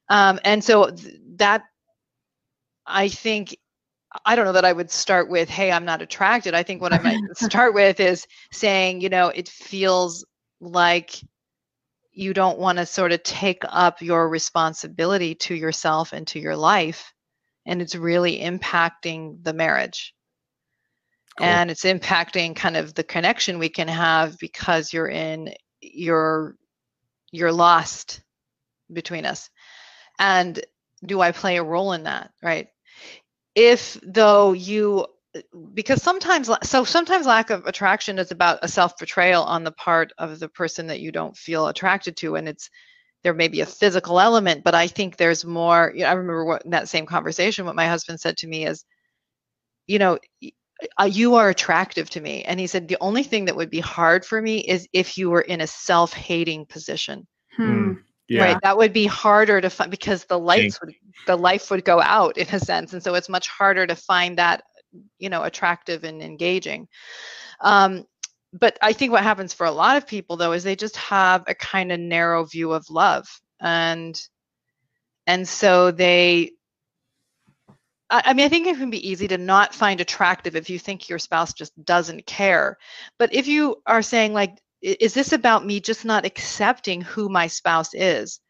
um, 0.09 0.39
and 0.45 0.63
so 0.65 0.91
th- 0.91 1.17
that 1.37 1.63
i 2.87 3.09
think 3.09 3.57
i 4.25 4.37
don't 4.37 4.45
know 4.45 4.53
that 4.53 4.65
i 4.65 4.73
would 4.73 4.91
start 4.91 5.29
with 5.31 5.49
hey 5.49 5.71
i'm 5.73 5.85
not 5.85 6.03
attracted 6.03 6.55
i 6.55 6.63
think 6.63 6.81
what 6.83 6.93
i 6.93 6.99
might 6.99 7.23
start 7.35 7.75
with 7.75 8.01
is 8.01 8.27
saying 8.53 9.01
you 9.01 9.09
know 9.09 9.29
it 9.29 9.49
feels 9.49 10.25
like 10.61 11.13
you 12.15 12.33
don't 12.33 12.59
want 12.59 12.79
to 12.79 12.87
sort 12.87 13.13
of 13.13 13.23
take 13.23 13.63
up 13.69 14.01
your 14.01 14.29
responsibility 14.29 15.35
to 15.35 15.55
yourself 15.55 16.13
and 16.13 16.27
to 16.29 16.39
your 16.39 16.57
life 16.57 17.13
and 17.67 17.81
it's 17.83 17.95
really 17.95 18.39
impacting 18.41 19.43
the 19.43 19.53
marriage. 19.53 20.15
Cool. 21.37 21.49
and 21.49 21.69
it's 21.69 21.83
impacting 21.83 22.55
kind 22.55 22.77
of 22.77 22.95
the 22.95 23.03
connection 23.03 23.59
we 23.59 23.69
can 23.69 23.89
have 23.89 24.39
because 24.39 24.93
you're 24.93 25.09
in 25.09 25.53
you're 25.81 26.55
you're 27.33 27.51
lost 27.51 28.21
between 28.93 29.27
us. 29.27 29.51
And 30.21 30.65
do 31.05 31.21
i 31.21 31.33
play 31.33 31.57
a 31.57 31.65
role 31.65 31.93
in 31.93 32.05
that 32.05 32.31
right? 32.41 32.69
If 33.57 33.99
though 34.05 34.53
you 34.53 35.07
because 35.73 36.03
sometimes 36.03 36.51
so 36.63 36.85
sometimes 36.85 37.27
lack 37.27 37.51
of 37.51 37.67
attraction 37.67 38.19
is 38.19 38.31
about 38.31 38.61
a 38.63 38.69
self 38.69 38.97
betrayal 38.99 39.43
on 39.43 39.65
the 39.65 39.73
part 39.73 40.13
of 40.19 40.39
the 40.39 40.49
person 40.49 40.87
that 40.87 41.01
you 41.01 41.11
don't 41.11 41.37
feel 41.37 41.67
attracted 41.67 42.17
to 42.17 42.37
and 42.37 42.49
it's 42.49 42.71
there 43.23 43.35
may 43.35 43.49
be 43.49 43.61
a 43.61 43.67
physical 43.67 44.21
element 44.21 44.63
but 44.63 44.75
i 44.75 44.87
think 44.87 45.17
there's 45.17 45.45
more 45.45 45.93
you 45.95 46.03
know, 46.03 46.09
i 46.09 46.13
remember 46.13 46.45
what 46.45 46.65
in 46.65 46.71
that 46.71 46.89
same 46.89 47.07
conversation 47.07 47.67
what 47.67 47.75
my 47.75 47.87
husband 47.87 48.21
said 48.21 48.37
to 48.37 48.47
me 48.47 48.65
is 48.67 48.85
you 49.87 49.99
know 49.99 50.19
uh, 50.99 51.09
you 51.11 51.35
are 51.35 51.49
attractive 51.49 52.11
to 52.11 52.21
me 52.21 52.43
and 52.45 52.61
he 52.61 52.67
said 52.67 52.87
the 52.87 52.99
only 53.01 53.23
thing 53.23 53.47
that 53.47 53.57
would 53.57 53.71
be 53.71 53.81
hard 53.81 54.25
for 54.25 54.41
me 54.41 54.59
is 54.59 54.89
if 54.93 55.17
you 55.17 55.31
were 55.31 55.41
in 55.41 55.61
a 55.61 55.67
self-hating 55.67 56.67
position. 56.67 57.27
Hmm. 57.57 57.93
yeah, 58.29 58.43
right 58.43 58.59
that 58.63 58.77
would 58.77 58.93
be 58.93 59.07
harder 59.07 59.61
to 59.61 59.71
find 59.71 59.91
because 59.91 60.25
the 60.25 60.39
lights 60.39 60.81
would 60.81 60.93
the 61.27 61.37
life 61.37 61.71
would 61.71 61.85
go 61.85 62.01
out 62.01 62.37
in 62.37 62.49
a 62.49 62.59
sense 62.59 62.93
and 62.93 63.03
so 63.03 63.15
it's 63.15 63.29
much 63.29 63.47
harder 63.47 63.87
to 63.87 63.95
find 63.95 64.39
that 64.39 64.65
you 65.19 65.29
know 65.29 65.43
attractive 65.43 66.05
and 66.05 66.23
engaging. 66.23 66.89
Um, 67.61 68.05
but 68.57 68.79
i 68.83 68.93
think 68.93 69.11
what 69.11 69.25
happens 69.25 69.53
for 69.53 69.67
a 69.67 69.71
lot 69.73 69.97
of 69.97 70.07
people 70.07 70.37
though 70.37 70.53
is 70.53 70.63
they 70.63 70.77
just 70.77 70.97
have 70.97 71.43
a 71.49 71.55
kind 71.57 71.91
of 71.91 71.99
narrow 72.01 72.45
view 72.45 72.73
of 72.73 72.89
love. 72.91 73.27
And 73.61 74.21
and 75.27 75.49
so 75.49 75.91
they 75.91 76.53
I 78.11 78.23
I 78.27 78.35
mean, 78.35 78.47
I 78.47 78.49
think 78.49 78.67
it 78.67 78.77
can 78.77 78.91
be 78.91 79.09
easy 79.09 79.29
to 79.29 79.39
not 79.39 79.75
find 79.75 80.01
attractive 80.01 80.57
if 80.57 80.71
you 80.71 80.79
think 80.79 81.09
your 81.09 81.19
spouse 81.19 81.53
just 81.53 81.73
doesn't 81.85 82.27
care. 82.27 82.79
But 83.19 83.35
if 83.35 83.47
you 83.47 83.83
are 83.87 84.03
saying, 84.03 84.33
like, 84.33 84.59
is 84.83 85.15
this 85.15 85.33
about 85.33 85.67
me 85.67 85.81
just 85.81 86.05
not 86.05 86.27
accepting 86.27 87.01
who 87.01 87.29
my 87.29 87.47
spouse 87.47 87.95
is, 87.95 88.41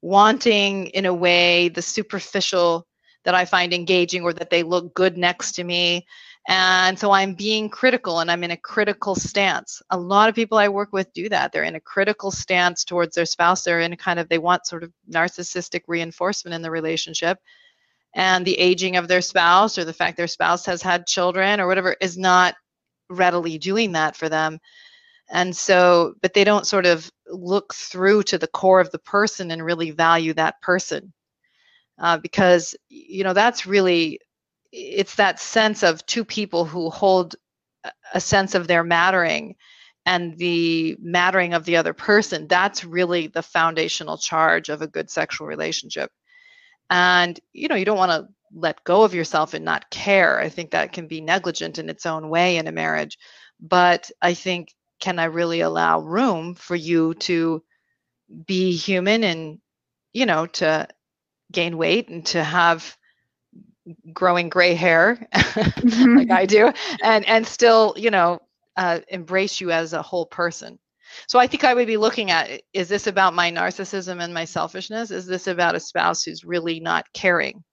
wanting 0.00 0.86
in 0.88 1.06
a 1.06 1.14
way 1.14 1.68
the 1.68 1.82
superficial 1.82 2.86
that 3.24 3.34
I 3.34 3.44
find 3.44 3.72
engaging 3.72 4.22
or 4.22 4.32
that 4.32 4.50
they 4.50 4.62
look 4.62 4.94
good 4.94 5.16
next 5.16 5.52
to 5.52 5.64
me? 5.64 6.06
And 6.48 6.98
so 6.98 7.12
I'm 7.12 7.34
being 7.34 7.68
critical 7.68 8.18
and 8.18 8.30
I'm 8.30 8.42
in 8.42 8.50
a 8.50 8.56
critical 8.56 9.14
stance. 9.14 9.80
A 9.90 9.98
lot 9.98 10.28
of 10.28 10.34
people 10.34 10.58
I 10.58 10.68
work 10.68 10.92
with 10.92 11.12
do 11.12 11.28
that. 11.28 11.52
They're 11.52 11.62
in 11.62 11.76
a 11.76 11.80
critical 11.80 12.32
stance 12.32 12.84
towards 12.84 13.14
their 13.14 13.26
spouse. 13.26 13.62
They're 13.62 13.80
in 13.80 13.96
kind 13.96 14.18
of, 14.18 14.28
they 14.28 14.38
want 14.38 14.66
sort 14.66 14.82
of 14.82 14.92
narcissistic 15.08 15.82
reinforcement 15.86 16.54
in 16.54 16.62
the 16.62 16.70
relationship 16.70 17.38
and 18.14 18.44
the 18.44 18.58
aging 18.58 18.96
of 18.96 19.08
their 19.08 19.20
spouse 19.20 19.78
or 19.78 19.84
the 19.84 19.92
fact 19.92 20.16
their 20.16 20.26
spouse 20.26 20.66
has 20.66 20.82
had 20.82 21.06
children 21.06 21.60
or 21.60 21.66
whatever 21.66 21.96
is 22.00 22.18
not 22.18 22.54
readily 23.08 23.58
doing 23.58 23.92
that 23.92 24.16
for 24.16 24.28
them 24.28 24.58
and 25.30 25.54
so 25.54 26.14
but 26.22 26.34
they 26.34 26.44
don't 26.44 26.66
sort 26.66 26.86
of 26.86 27.10
look 27.28 27.74
through 27.74 28.22
to 28.22 28.38
the 28.38 28.48
core 28.48 28.80
of 28.80 28.90
the 28.90 28.98
person 28.98 29.50
and 29.50 29.64
really 29.64 29.90
value 29.90 30.32
that 30.32 30.60
person 30.62 31.12
uh, 32.02 32.18
because 32.18 32.76
you 32.90 33.24
know 33.24 33.34
that's 33.34 33.66
really 33.66 34.20
it's 34.72 35.16
that 35.16 35.40
sense 35.40 35.84
of 35.84 36.06
two 36.06 36.24
people 36.24 36.66
who 36.66 36.90
hold 36.90 37.36
a- 37.84 37.92
a 38.14 38.20
sense 38.20 38.56
of 38.56 38.68
their 38.68 38.84
mattering 38.84 39.56
and 40.06 40.38
the 40.38 40.96
mattering 41.00 41.54
of 41.54 41.64
the 41.66 41.76
other 41.78 41.94
person. 41.94 42.48
That's 42.48 42.84
really 42.84 43.28
the 43.28 43.42
foundational 43.42 44.18
charge 44.18 44.70
of 44.70 44.82
a 44.82 44.88
good 44.88 45.10
sexual 45.10 45.48
relationship. 45.48 46.10
And 46.90 47.38
you 47.52 47.68
know 47.68 47.76
you 47.76 47.84
don't 47.86 47.98
want 47.98 48.12
to 48.12 48.28
let 48.54 48.84
go 48.84 49.04
of 49.04 49.14
yourself 49.14 49.54
and 49.54 49.64
not 49.64 49.90
care. 49.90 50.40
I 50.40 50.48
think 50.50 50.72
that 50.72 50.92
can 50.92 51.08
be 51.08 51.20
negligent 51.22 51.78
in 51.78 51.88
its 51.90 52.06
own 52.06 52.28
way 52.30 52.58
in 52.58 52.68
a 52.68 52.72
marriage. 52.72 53.18
But 53.60 54.10
i 54.22 54.34
think 54.34 54.74
can 55.00 55.18
i 55.18 55.24
really 55.26 55.60
allow 55.62 56.00
room 56.00 56.54
for 56.54 56.76
you 56.76 57.14
to 57.14 57.62
be 58.46 58.76
human 58.76 59.24
and 59.24 59.58
you 60.12 60.26
know 60.26 60.46
to 60.46 60.88
gain 61.52 61.76
weight 61.76 62.08
and 62.08 62.26
to 62.26 62.42
have 62.42 62.96
growing 64.12 64.48
gray 64.48 64.74
hair 64.74 65.26
like 65.82 66.30
i 66.30 66.46
do 66.46 66.72
and 67.02 67.24
and 67.26 67.46
still 67.46 67.94
you 67.96 68.10
know 68.10 68.40
uh, 68.76 69.00
embrace 69.08 69.60
you 69.60 69.70
as 69.70 69.92
a 69.92 70.02
whole 70.02 70.24
person 70.26 70.78
So 71.26 71.38
I 71.38 71.46
think 71.46 71.64
I 71.64 71.74
would 71.74 71.86
be 71.86 71.96
looking 71.96 72.30
at 72.30 72.62
is 72.72 72.88
this 72.88 73.06
about 73.06 73.34
my 73.34 73.50
narcissism 73.50 74.22
and 74.22 74.32
my 74.34 74.44
selfishness? 74.44 75.10
Is 75.10 75.26
this 75.26 75.46
about 75.46 75.74
a 75.74 75.80
spouse 75.80 76.22
who's 76.24 76.44
really 76.44 76.80
not 76.80 77.06
caring? 77.12 77.64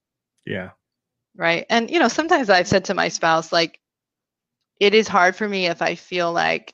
Yeah. 0.46 0.72
Right. 1.36 1.65
And, 1.70 1.89
you 1.89 2.00
know, 2.00 2.08
sometimes 2.08 2.50
I've 2.50 2.68
said 2.68 2.86
to 2.86 2.94
my 2.94 3.08
spouse, 3.10 3.52
like, 3.52 3.80
it 4.80 4.94
is 4.94 5.08
hard 5.08 5.36
for 5.36 5.48
me 5.48 5.68
if 5.68 5.82
I 5.82 5.96
feel 5.96 6.32
like 6.34 6.74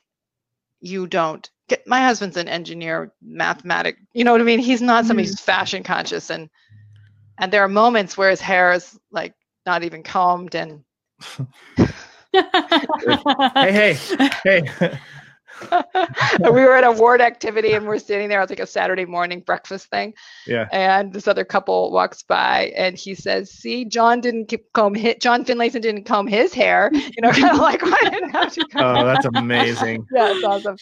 you 0.80 1.06
don't 1.06 1.48
get 1.68 1.86
my 1.86 2.00
husband's 2.00 2.36
an 2.36 2.48
engineer, 2.48 3.12
mathematic, 3.22 3.98
you 4.14 4.24
know 4.24 4.32
what 4.32 4.40
I 4.40 4.44
mean? 4.44 4.60
He's 4.60 4.82
not 4.82 5.06
somebody 5.06 5.28
who's 5.28 5.40
fashion 5.40 5.82
conscious 5.82 6.30
and 6.30 6.48
and 7.38 7.52
there 7.52 7.62
are 7.62 7.68
moments 7.68 8.16
where 8.16 8.30
his 8.30 8.40
hair 8.40 8.72
is 8.72 8.98
like 9.10 9.34
not 9.64 9.82
even 9.82 10.02
combed 10.02 10.54
and 10.54 10.84
hey, 12.32 13.94
hey, 13.94 13.96
hey. 14.44 14.98
we 16.42 16.50
were 16.50 16.76
at 16.76 16.84
a 16.84 16.92
ward 16.92 17.20
activity 17.20 17.72
and 17.72 17.86
we're 17.86 17.98
sitting 17.98 18.28
there. 18.28 18.42
It's 18.42 18.50
like 18.50 18.60
a 18.60 18.66
Saturday 18.66 19.04
morning 19.04 19.40
breakfast 19.40 19.88
thing. 19.88 20.14
Yeah. 20.46 20.68
And 20.72 21.12
this 21.12 21.28
other 21.28 21.44
couple 21.44 21.90
walks 21.92 22.22
by 22.22 22.72
and 22.76 22.96
he 22.96 23.14
says, 23.14 23.50
"See, 23.50 23.84
John 23.84 24.20
didn't 24.20 24.46
keep 24.46 24.72
comb 24.72 24.94
his, 24.94 25.16
John 25.20 25.44
Finlayson 25.44 25.80
didn't 25.80 26.04
comb 26.04 26.26
his 26.26 26.52
hair." 26.52 26.90
You 26.92 27.22
know, 27.22 27.30
kind 27.32 27.52
of 27.52 27.58
like 27.58 27.82
why 27.82 27.98
didn't 28.04 28.30
have 28.30 28.52
to 28.54 28.66
Oh, 28.76 29.04
that's 29.04 29.26
amazing. 29.34 30.06
yeah, 30.14 30.32
it's 30.32 30.44
awesome. 30.44 30.76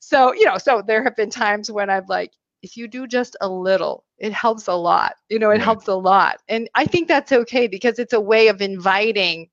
So 0.00 0.32
you 0.34 0.44
know, 0.44 0.58
so 0.58 0.82
there 0.86 1.02
have 1.02 1.16
been 1.16 1.30
times 1.30 1.70
when 1.70 1.90
I've 1.90 2.08
like, 2.08 2.32
if 2.62 2.76
you 2.76 2.88
do 2.88 3.06
just 3.06 3.36
a 3.40 3.48
little, 3.48 4.04
it 4.18 4.32
helps 4.32 4.66
a 4.66 4.74
lot. 4.74 5.14
You 5.28 5.38
know, 5.38 5.50
it 5.50 5.54
Right. 5.54 5.62
helps 5.62 5.88
a 5.88 5.94
lot, 5.94 6.38
and 6.48 6.68
I 6.74 6.84
think 6.84 7.08
that's 7.08 7.32
okay 7.32 7.66
because 7.66 7.98
it's 7.98 8.12
a 8.12 8.20
way 8.20 8.48
of 8.48 8.60
inviting. 8.60 9.48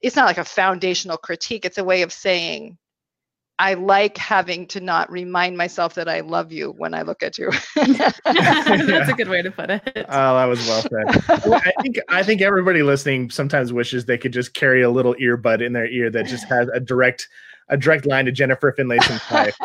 It's 0.00 0.16
not 0.16 0.26
like 0.26 0.38
a 0.38 0.44
foundational 0.44 1.16
critique. 1.16 1.64
It's 1.64 1.78
a 1.78 1.84
way 1.84 2.02
of 2.02 2.12
saying, 2.12 2.76
I 3.58 3.74
like 3.74 4.18
having 4.18 4.66
to 4.68 4.80
not 4.80 5.08
remind 5.12 5.56
myself 5.56 5.94
that 5.94 6.08
I 6.08 6.20
love 6.20 6.50
you 6.50 6.74
when 6.78 6.94
I 6.94 7.02
look 7.02 7.22
at 7.22 7.38
you. 7.38 7.50
That's 7.76 9.08
a 9.08 9.14
good 9.16 9.28
way 9.28 9.42
to 9.42 9.52
put 9.52 9.70
it. 9.70 9.82
Oh, 10.08 10.36
that 10.36 10.46
was 10.46 10.66
well 10.68 10.82
said. 10.82 11.22
Well, 11.46 11.60
I 11.64 11.72
think 11.80 12.00
I 12.08 12.22
think 12.24 12.40
everybody 12.40 12.82
listening 12.82 13.30
sometimes 13.30 13.72
wishes 13.72 14.04
they 14.04 14.18
could 14.18 14.32
just 14.32 14.54
carry 14.54 14.82
a 14.82 14.90
little 14.90 15.14
earbud 15.14 15.64
in 15.64 15.72
their 15.72 15.86
ear 15.86 16.10
that 16.10 16.26
just 16.26 16.44
has 16.48 16.68
a 16.74 16.80
direct 16.80 17.28
a 17.68 17.76
direct 17.76 18.06
line 18.06 18.24
to 18.26 18.32
Jennifer 18.32 18.72
Finlayson's 18.76 19.22
life 19.30 19.56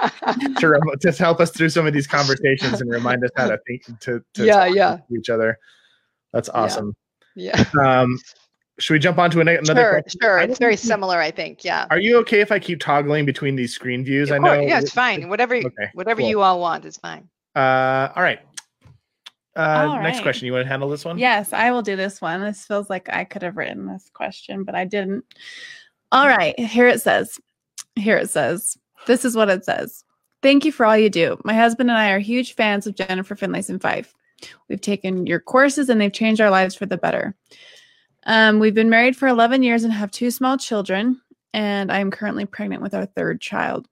to, 0.60 0.68
rem- 0.70 0.82
to 1.02 1.12
help 1.12 1.40
us 1.40 1.52
through 1.52 1.70
some 1.70 1.86
of 1.88 1.94
these 1.94 2.08
conversations 2.08 2.80
and 2.82 2.90
remind 2.90 3.24
us 3.24 3.32
how 3.36 3.48
to 3.50 3.60
think 3.68 3.84
to, 4.02 4.24
to 4.34 4.46
Yeah, 4.46 4.66
talk 4.66 4.76
yeah. 4.76 4.98
to 5.10 5.16
each 5.18 5.30
other. 5.30 5.58
That's 6.34 6.50
awesome. 6.50 6.96
yeah, 7.36 7.64
Um, 7.82 8.18
should 8.80 8.94
we 8.94 9.00
jump 9.00 9.18
on 9.18 9.32
to 9.32 9.42
another 9.42 9.64
sure, 9.66 10.02
question? 10.02 10.20
sure. 10.22 10.38
It's 10.40 10.60
very 10.60 10.76
similar, 10.76 11.18
I 11.20 11.32
think. 11.32 11.64
Yeah. 11.64 11.88
Are 11.90 12.00
you 12.00 12.18
okay 12.20 12.42
if 12.42 12.52
I 12.52 12.60
keep 12.60 12.80
toggling 12.80 13.26
between 13.26 13.56
these 13.56 13.74
screen 13.74 14.04
views? 14.06 14.32
I 14.32 14.36
Of 14.38 14.44
know. 14.44 14.56
course, 14.56 14.68
yeah, 14.70 14.80
it's 14.80 14.92
fine. 14.94 15.30
Whatever, 15.30 15.56
you- 15.56 15.66
Okay, 15.68 15.90
whatever 15.94 16.22
cool. 16.22 16.30
you 16.30 16.42
all 16.42 16.60
want 16.60 16.86
is 16.86 16.98
fine. 16.98 17.28
Uh, 17.56 18.10
all 18.16 18.22
right. 18.24 18.40
Uh, 19.56 19.88
All 19.90 20.04
Next 20.04 20.18
right. 20.18 20.22
question. 20.24 20.46
You 20.46 20.54
want 20.54 20.66
to 20.66 20.70
handle 20.70 20.88
this 20.88 21.04
one? 21.04 21.18
Yes, 21.18 21.52
I 21.52 21.72
will 21.72 21.82
do 21.82 21.96
this 21.96 22.22
one. 22.22 22.42
This 22.42 22.64
feels 22.66 22.92
like 22.92 23.10
I 23.12 23.24
could 23.24 23.42
have 23.42 23.58
written 23.58 23.88
this 23.88 24.08
question, 24.14 24.64
but 24.64 24.76
I 24.76 24.86
didn't. 24.86 25.26
All 26.12 26.28
right, 26.28 26.58
here 26.60 26.88
it 26.88 27.02
says. 27.02 27.40
Here 27.98 28.18
it 28.18 28.30
says. 28.30 28.78
This 29.06 29.26
is 29.26 29.36
what 29.36 29.50
it 29.50 29.66
says. 29.66 30.04
Thank 30.42 30.66
you 30.66 30.72
for 30.72 30.86
all 30.86 30.98
you 30.98 31.10
do. 31.10 31.40
My 31.44 31.54
husband 31.54 31.90
and 31.90 31.98
I 31.98 32.12
are 32.12 32.20
huge 32.20 32.56
fans 32.56 32.86
of 32.86 32.96
Jennifer 32.96 33.36
Finlayson-Fife. 33.36 34.14
We've 34.70 34.82
taken 34.82 35.26
your 35.26 35.40
courses 35.40 35.90
and 35.90 36.00
they've 36.00 36.14
changed 36.14 36.42
our 36.42 36.52
lives 36.52 36.76
for 36.76 36.86
the 36.86 36.98
better. 36.98 37.36
Um, 38.26 38.60
we've 38.60 38.76
been 38.76 38.90
married 38.90 39.16
for 39.16 39.28
11 39.28 39.64
years 39.64 39.84
and 39.84 39.94
have 39.94 40.12
two 40.12 40.32
small 40.32 40.58
children, 40.58 41.22
and 41.54 41.92
I 41.92 42.00
am 42.00 42.12
currently 42.12 42.46
pregnant 42.46 42.82
with 42.82 42.94
our 42.94 43.06
third 43.06 43.42
child. 43.42 43.88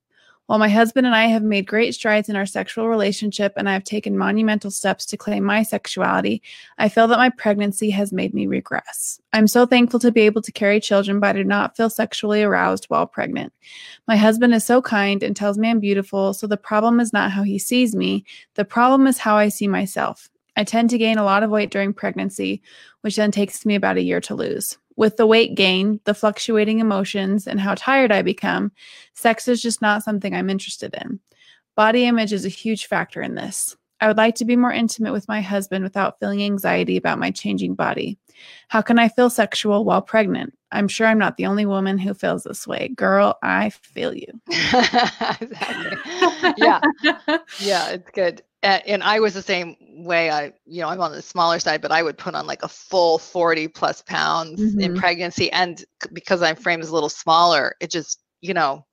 While 0.47 0.59
my 0.59 0.69
husband 0.69 1.07
and 1.07 1.15
I 1.15 1.25
have 1.25 1.41
made 1.41 1.65
great 1.65 1.95
strides 1.95 2.29
in 2.29 2.35
our 2.35 2.45
sexual 2.45 2.87
relationship 2.87 3.53
and 3.57 3.67
I 3.67 3.73
have 3.73 3.83
taken 3.83 4.15
monumental 4.15 4.69
steps 4.69 5.03
to 5.07 5.17
claim 5.17 5.43
my 5.43 5.63
sexuality, 5.63 6.43
I 6.77 6.87
feel 6.87 7.07
that 7.07 7.17
my 7.17 7.31
pregnancy 7.31 7.89
has 7.89 8.13
made 8.13 8.33
me 8.33 8.45
regress. 8.45 9.19
I'm 9.33 9.47
so 9.47 9.65
thankful 9.65 9.99
to 10.01 10.11
be 10.11 10.21
able 10.21 10.43
to 10.43 10.51
carry 10.51 10.79
children, 10.79 11.19
but 11.19 11.35
I 11.35 11.39
do 11.39 11.43
not 11.43 11.75
feel 11.75 11.89
sexually 11.89 12.43
aroused 12.43 12.85
while 12.85 13.07
pregnant. 13.07 13.53
My 14.07 14.17
husband 14.17 14.53
is 14.53 14.63
so 14.63 14.83
kind 14.83 15.23
and 15.23 15.35
tells 15.35 15.57
me 15.57 15.69
I'm 15.69 15.79
beautiful, 15.79 16.33
so 16.35 16.45
the 16.45 16.57
problem 16.57 16.99
is 16.99 17.11
not 17.11 17.31
how 17.31 17.41
he 17.41 17.57
sees 17.57 17.95
me. 17.95 18.23
The 18.53 18.65
problem 18.65 19.07
is 19.07 19.17
how 19.17 19.37
I 19.37 19.49
see 19.49 19.67
myself. 19.67 20.29
I 20.55 20.63
tend 20.63 20.91
to 20.91 20.99
gain 20.99 21.17
a 21.17 21.25
lot 21.25 21.41
of 21.41 21.49
weight 21.49 21.71
during 21.71 21.91
pregnancy, 21.91 22.61
which 23.01 23.15
then 23.15 23.31
takes 23.31 23.65
me 23.65 23.75
about 23.75 23.97
a 23.97 24.03
year 24.03 24.21
to 24.21 24.35
lose. 24.35 24.77
With 24.95 25.17
the 25.17 25.27
weight 25.27 25.55
gain, 25.55 25.99
the 26.05 26.13
fluctuating 26.13 26.79
emotions, 26.79 27.47
and 27.47 27.59
how 27.59 27.75
tired 27.75 28.11
I 28.11 28.21
become, 28.21 28.71
sex 29.13 29.47
is 29.47 29.61
just 29.61 29.81
not 29.81 30.03
something 30.03 30.33
I'm 30.33 30.49
interested 30.49 30.95
in. 31.01 31.19
Body 31.75 32.05
image 32.05 32.31
is 32.31 32.45
a 32.45 32.49
huge 32.49 32.87
factor 32.87 33.21
in 33.21 33.35
this. 33.35 33.75
I 34.01 34.07
would 34.07 34.17
like 34.17 34.35
to 34.35 34.45
be 34.45 34.55
more 34.55 34.71
intimate 34.71 35.13
with 35.13 35.27
my 35.27 35.41
husband 35.41 35.83
without 35.83 36.19
feeling 36.19 36.43
anxiety 36.43 36.97
about 36.97 37.19
my 37.19 37.31
changing 37.31 37.75
body. 37.75 38.17
How 38.67 38.81
can 38.81 38.99
I 38.99 39.07
feel 39.07 39.29
sexual 39.29 39.85
while 39.85 40.01
pregnant? 40.01 40.53
I'm 40.71 40.87
sure 40.87 41.07
I'm 41.07 41.17
not 41.17 41.37
the 41.37 41.45
only 41.45 41.65
woman 41.65 41.97
who 41.97 42.13
feels 42.13 42.43
this 42.43 42.67
way. 42.67 42.89
Girl, 42.89 43.37
I 43.41 43.69
feel 43.69 44.13
you. 44.13 44.27
Yeah, 46.57 46.79
yeah, 47.59 47.89
it's 47.89 48.09
good. 48.11 48.43
And, 48.65 48.83
and 48.87 49.03
I 49.03 49.19
was 49.21 49.33
the 49.35 49.43
same 49.43 49.77
way. 50.05 50.31
I, 50.31 50.53
you 50.65 50.81
know, 50.81 50.89
I'm 50.89 51.01
on 51.01 51.13
the 51.13 51.21
smaller 51.21 51.59
side, 51.59 51.81
but 51.81 51.91
I 51.91 52.03
would 52.03 52.17
put 52.17 52.35
on 52.35 52.47
like 52.47 52.63
a 52.63 52.69
full 52.69 53.19
40 53.19 53.67
plus 53.69 54.01
pounds 54.03 54.75
in 54.79 54.93
Mhm. 54.93 54.95
pregnancy, 54.95 55.51
and 55.51 55.83
because 56.13 56.41
my 56.41 56.55
frame 56.55 56.81
is 56.81 56.89
a 56.89 56.93
little 56.95 57.09
smaller, 57.09 57.75
it 57.81 57.91
just, 57.91 58.21
you 58.41 58.53
know, 58.53 58.85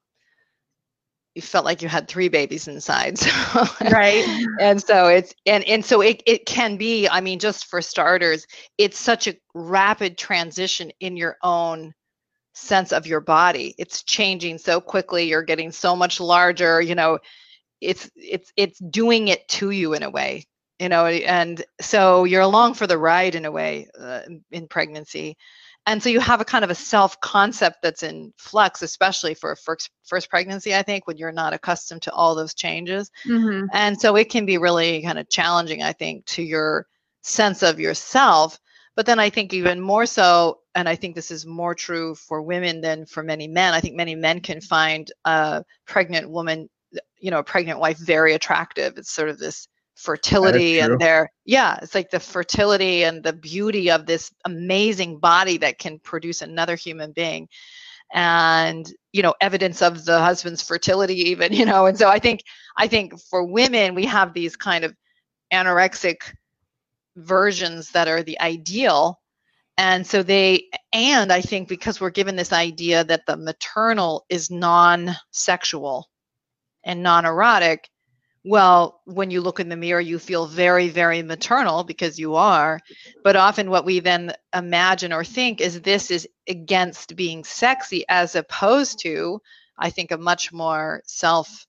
you 1.35 1.43
felt 1.43 1.65
like 1.65 1.83
you 1.83 1.89
had 1.89 2.09
three 2.09 2.29
babies 2.29 2.69
inside. 2.69 3.19
So 3.53 3.65
right. 3.91 4.27
and 4.59 4.83
so 4.83 5.09
it's 5.09 5.35
and 5.47 5.65
and 5.65 5.85
so 5.85 6.01
it, 6.03 6.23
it 6.27 6.47
can 6.47 6.77
be 6.77 7.09
i 7.09 7.21
mean 7.21 7.39
just 7.39 7.67
for 7.67 7.81
starters 7.83 8.47
it's 8.79 8.99
such 8.99 9.29
a 9.29 9.35
rapid 9.55 10.19
transition 10.19 10.91
in 11.01 11.17
your 11.17 11.37
own 11.43 11.93
sense 12.55 12.93
of 12.93 13.07
your 13.07 13.21
body 13.21 13.75
it's 13.79 14.03
changing 14.05 14.59
so 14.59 14.81
quickly 14.81 15.25
you're 15.25 15.43
getting 15.43 15.73
so 15.73 15.97
much 15.97 16.21
larger 16.21 16.81
you 16.81 16.95
know 16.95 17.19
it's 17.83 18.11
it's 18.17 18.53
it's 18.57 18.79
doing 18.79 19.29
it 19.29 19.47
to 19.49 19.71
you 19.71 19.95
in 19.95 20.03
a 20.03 20.11
way 20.11 20.45
you 20.79 20.89
know 20.89 21.07
and 21.07 21.65
so 21.81 22.25
you're 22.25 22.43
along 22.43 22.75
for 22.75 22.87
the 22.87 22.99
ride 22.99 23.35
in 23.35 23.45
a 23.45 23.51
way 23.51 23.89
uh, 24.01 24.21
in- 24.51 24.69
pregnancy 24.69 25.37
and 25.87 26.03
so 26.03 26.09
you 26.09 26.21
have 26.21 26.41
a 26.41 26.45
kind 26.45 26.65
of 26.65 26.71
a 26.71 26.75
self 26.75 27.21
concept 27.21 27.79
that's 27.83 28.03
in 28.03 28.33
flux 28.39 28.83
especially 28.83 29.35
for 29.35 29.53
a 29.53 29.57
first 29.57 29.91
first 30.05 30.31
pregnancy 30.31 30.75
i 30.75 30.83
think 30.83 31.07
when 31.07 31.17
you're 31.17 31.33
not 31.33 31.53
accustomed 31.53 32.03
to 32.03 32.13
all 32.13 32.35
those 32.35 32.55
changes 32.55 33.11
Mhm. 33.29 33.69
and 33.73 34.01
so 34.01 34.17
it 34.17 34.31
can 34.31 34.47
be 34.47 34.59
really 34.59 35.03
kind 35.03 35.19
of 35.19 35.29
challenging, 35.29 35.83
I 35.83 35.93
think, 35.93 36.25
to 36.27 36.43
your 36.43 36.87
sense 37.23 37.63
of 37.63 37.81
yourself. 37.81 38.59
But 38.97 39.07
then 39.07 39.19
I 39.19 39.31
think 39.31 39.55
even 39.55 39.81
more 39.81 40.07
so, 40.07 40.61
and 40.75 40.89
I 40.89 40.97
think 40.97 41.15
this 41.15 41.31
is 41.31 41.47
more 41.47 41.75
true 41.75 42.15
for 42.15 42.43
women 42.43 42.81
than 42.81 43.07
for 43.07 43.23
many 43.23 43.49
men. 43.49 43.73
I 43.75 43.81
think 43.81 43.97
many 43.97 44.15
men 44.15 44.41
can 44.41 44.61
find 44.61 45.11
a 45.25 45.65
pregnant 45.87 46.29
woman, 46.31 46.69
you 47.19 47.31
know, 47.31 47.39
a 47.39 47.45
pregnant 47.45 47.79
wife 47.79 47.99
very 47.99 48.35
attractive. 48.35 48.97
It's 48.97 49.13
sort 49.13 49.29
of 49.29 49.39
this 49.39 49.69
fertility 49.95 50.81
and 50.81 50.99
their 51.01 51.31
yeah, 51.45 51.79
it's 51.83 51.95
like 51.95 52.11
the 52.11 52.21
fertility 52.21 53.05
and 53.05 53.23
the 53.23 53.33
beauty 53.33 53.91
of 53.91 54.07
this 54.07 54.33
amazing 54.45 55.19
body 55.19 55.59
that 55.59 55.79
can 55.79 55.99
produce 55.99 56.43
another 56.43 56.77
human 56.77 57.13
being. 57.13 57.49
And 58.15 58.87
you 59.13 59.23
know 59.23 59.35
evidence 59.41 59.81
of 59.81 60.05
the 60.05 60.19
husband's 60.19 60.63
fertility 60.63 61.31
even 61.31 61.53
you 61.59 61.65
know 61.65 61.87
and 61.87 61.97
so 61.97 62.09
i 62.09 62.19
think 62.19 62.41
i 62.77 62.87
think 62.87 63.19
for 63.19 63.45
women 63.45 63.95
we 63.95 64.05
have 64.05 64.35
these 64.35 64.57
kind 64.57 64.85
of 64.85 64.95
anorexic 65.53 66.17
versions 67.17 67.91
that 67.91 68.09
are 68.09 68.23
the 68.23 68.41
ideal. 68.41 69.19
And 69.79 70.07
so 70.07 70.23
they 70.23 70.69
and 70.93 71.33
i 71.33 71.41
think 71.41 71.67
because 71.67 72.01
we're 72.01 72.11
given 72.11 72.37
this 72.37 72.53
idea 72.53 73.05
that 73.05 73.25
the 73.27 73.37
maternal 73.37 74.27
is 74.29 74.51
non-sexual 74.51 76.09
and 76.85 77.03
non-erotic 77.03 77.89
well 78.45 79.01
when 79.05 79.31
you 79.31 79.41
look 79.41 79.61
in 79.61 79.69
the 79.69 79.77
mirror 79.77 80.01
you 80.01 80.19
feel 80.19 80.47
very 80.47 80.89
very 80.89 81.23
maternal 81.23 81.85
because 81.85 82.19
you 82.19 82.35
are. 82.35 82.81
But 83.23 83.37
often 83.37 83.71
what 83.71 83.85
we 83.85 84.01
then 84.01 84.33
imagine 84.55 85.13
or 85.13 85.25
think 85.25 85.61
is 85.61 85.81
this 85.81 86.11
is 86.11 86.29
against 86.49 87.15
being 87.15 87.45
sexy 87.45 88.05
as 88.09 88.35
opposed 88.35 89.01
to 89.01 89.41
i 89.79 89.91
think 89.91 90.11
a 90.11 90.19
much 90.19 90.53
more 90.53 91.03
self 91.07 91.67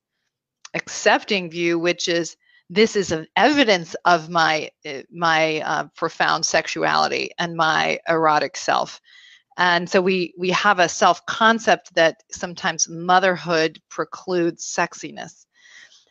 accepting 0.73 1.49
view 1.49 1.77
which 1.77 2.07
is 2.07 2.35
this 2.69 2.95
is 2.95 3.11
an 3.11 3.27
evidence 3.35 3.95
of 4.05 4.29
my 4.29 4.71
my 5.11 5.61
uh, 5.61 5.83
profound 5.95 6.45
sexuality 6.45 7.29
and 7.37 7.55
my 7.55 7.99
erotic 8.07 8.57
self 8.57 8.99
and 9.57 9.89
so 9.89 10.01
we 10.01 10.33
we 10.37 10.49
have 10.51 10.79
a 10.79 10.89
self 10.89 11.25
concept 11.25 11.93
that 11.95 12.23
sometimes 12.31 12.89
motherhood 12.89 13.79
precludes 13.89 14.65
sexiness. 14.65 15.45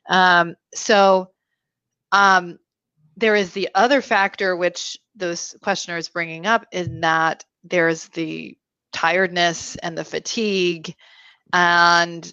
Um, 0.08 0.56
so 0.74 1.30
um, 2.12 2.58
there 3.16 3.34
is 3.34 3.52
the 3.52 3.68
other 3.74 4.00
factor 4.00 4.56
which 4.56 4.96
this 5.14 5.54
questioner 5.62 5.96
is 5.96 6.08
bringing 6.08 6.46
up 6.46 6.66
in 6.72 7.00
that 7.00 7.44
there's 7.64 8.08
the 8.08 8.56
tiredness 8.92 9.76
and 9.76 9.96
the 9.96 10.04
fatigue 10.04 10.94
and 11.52 12.32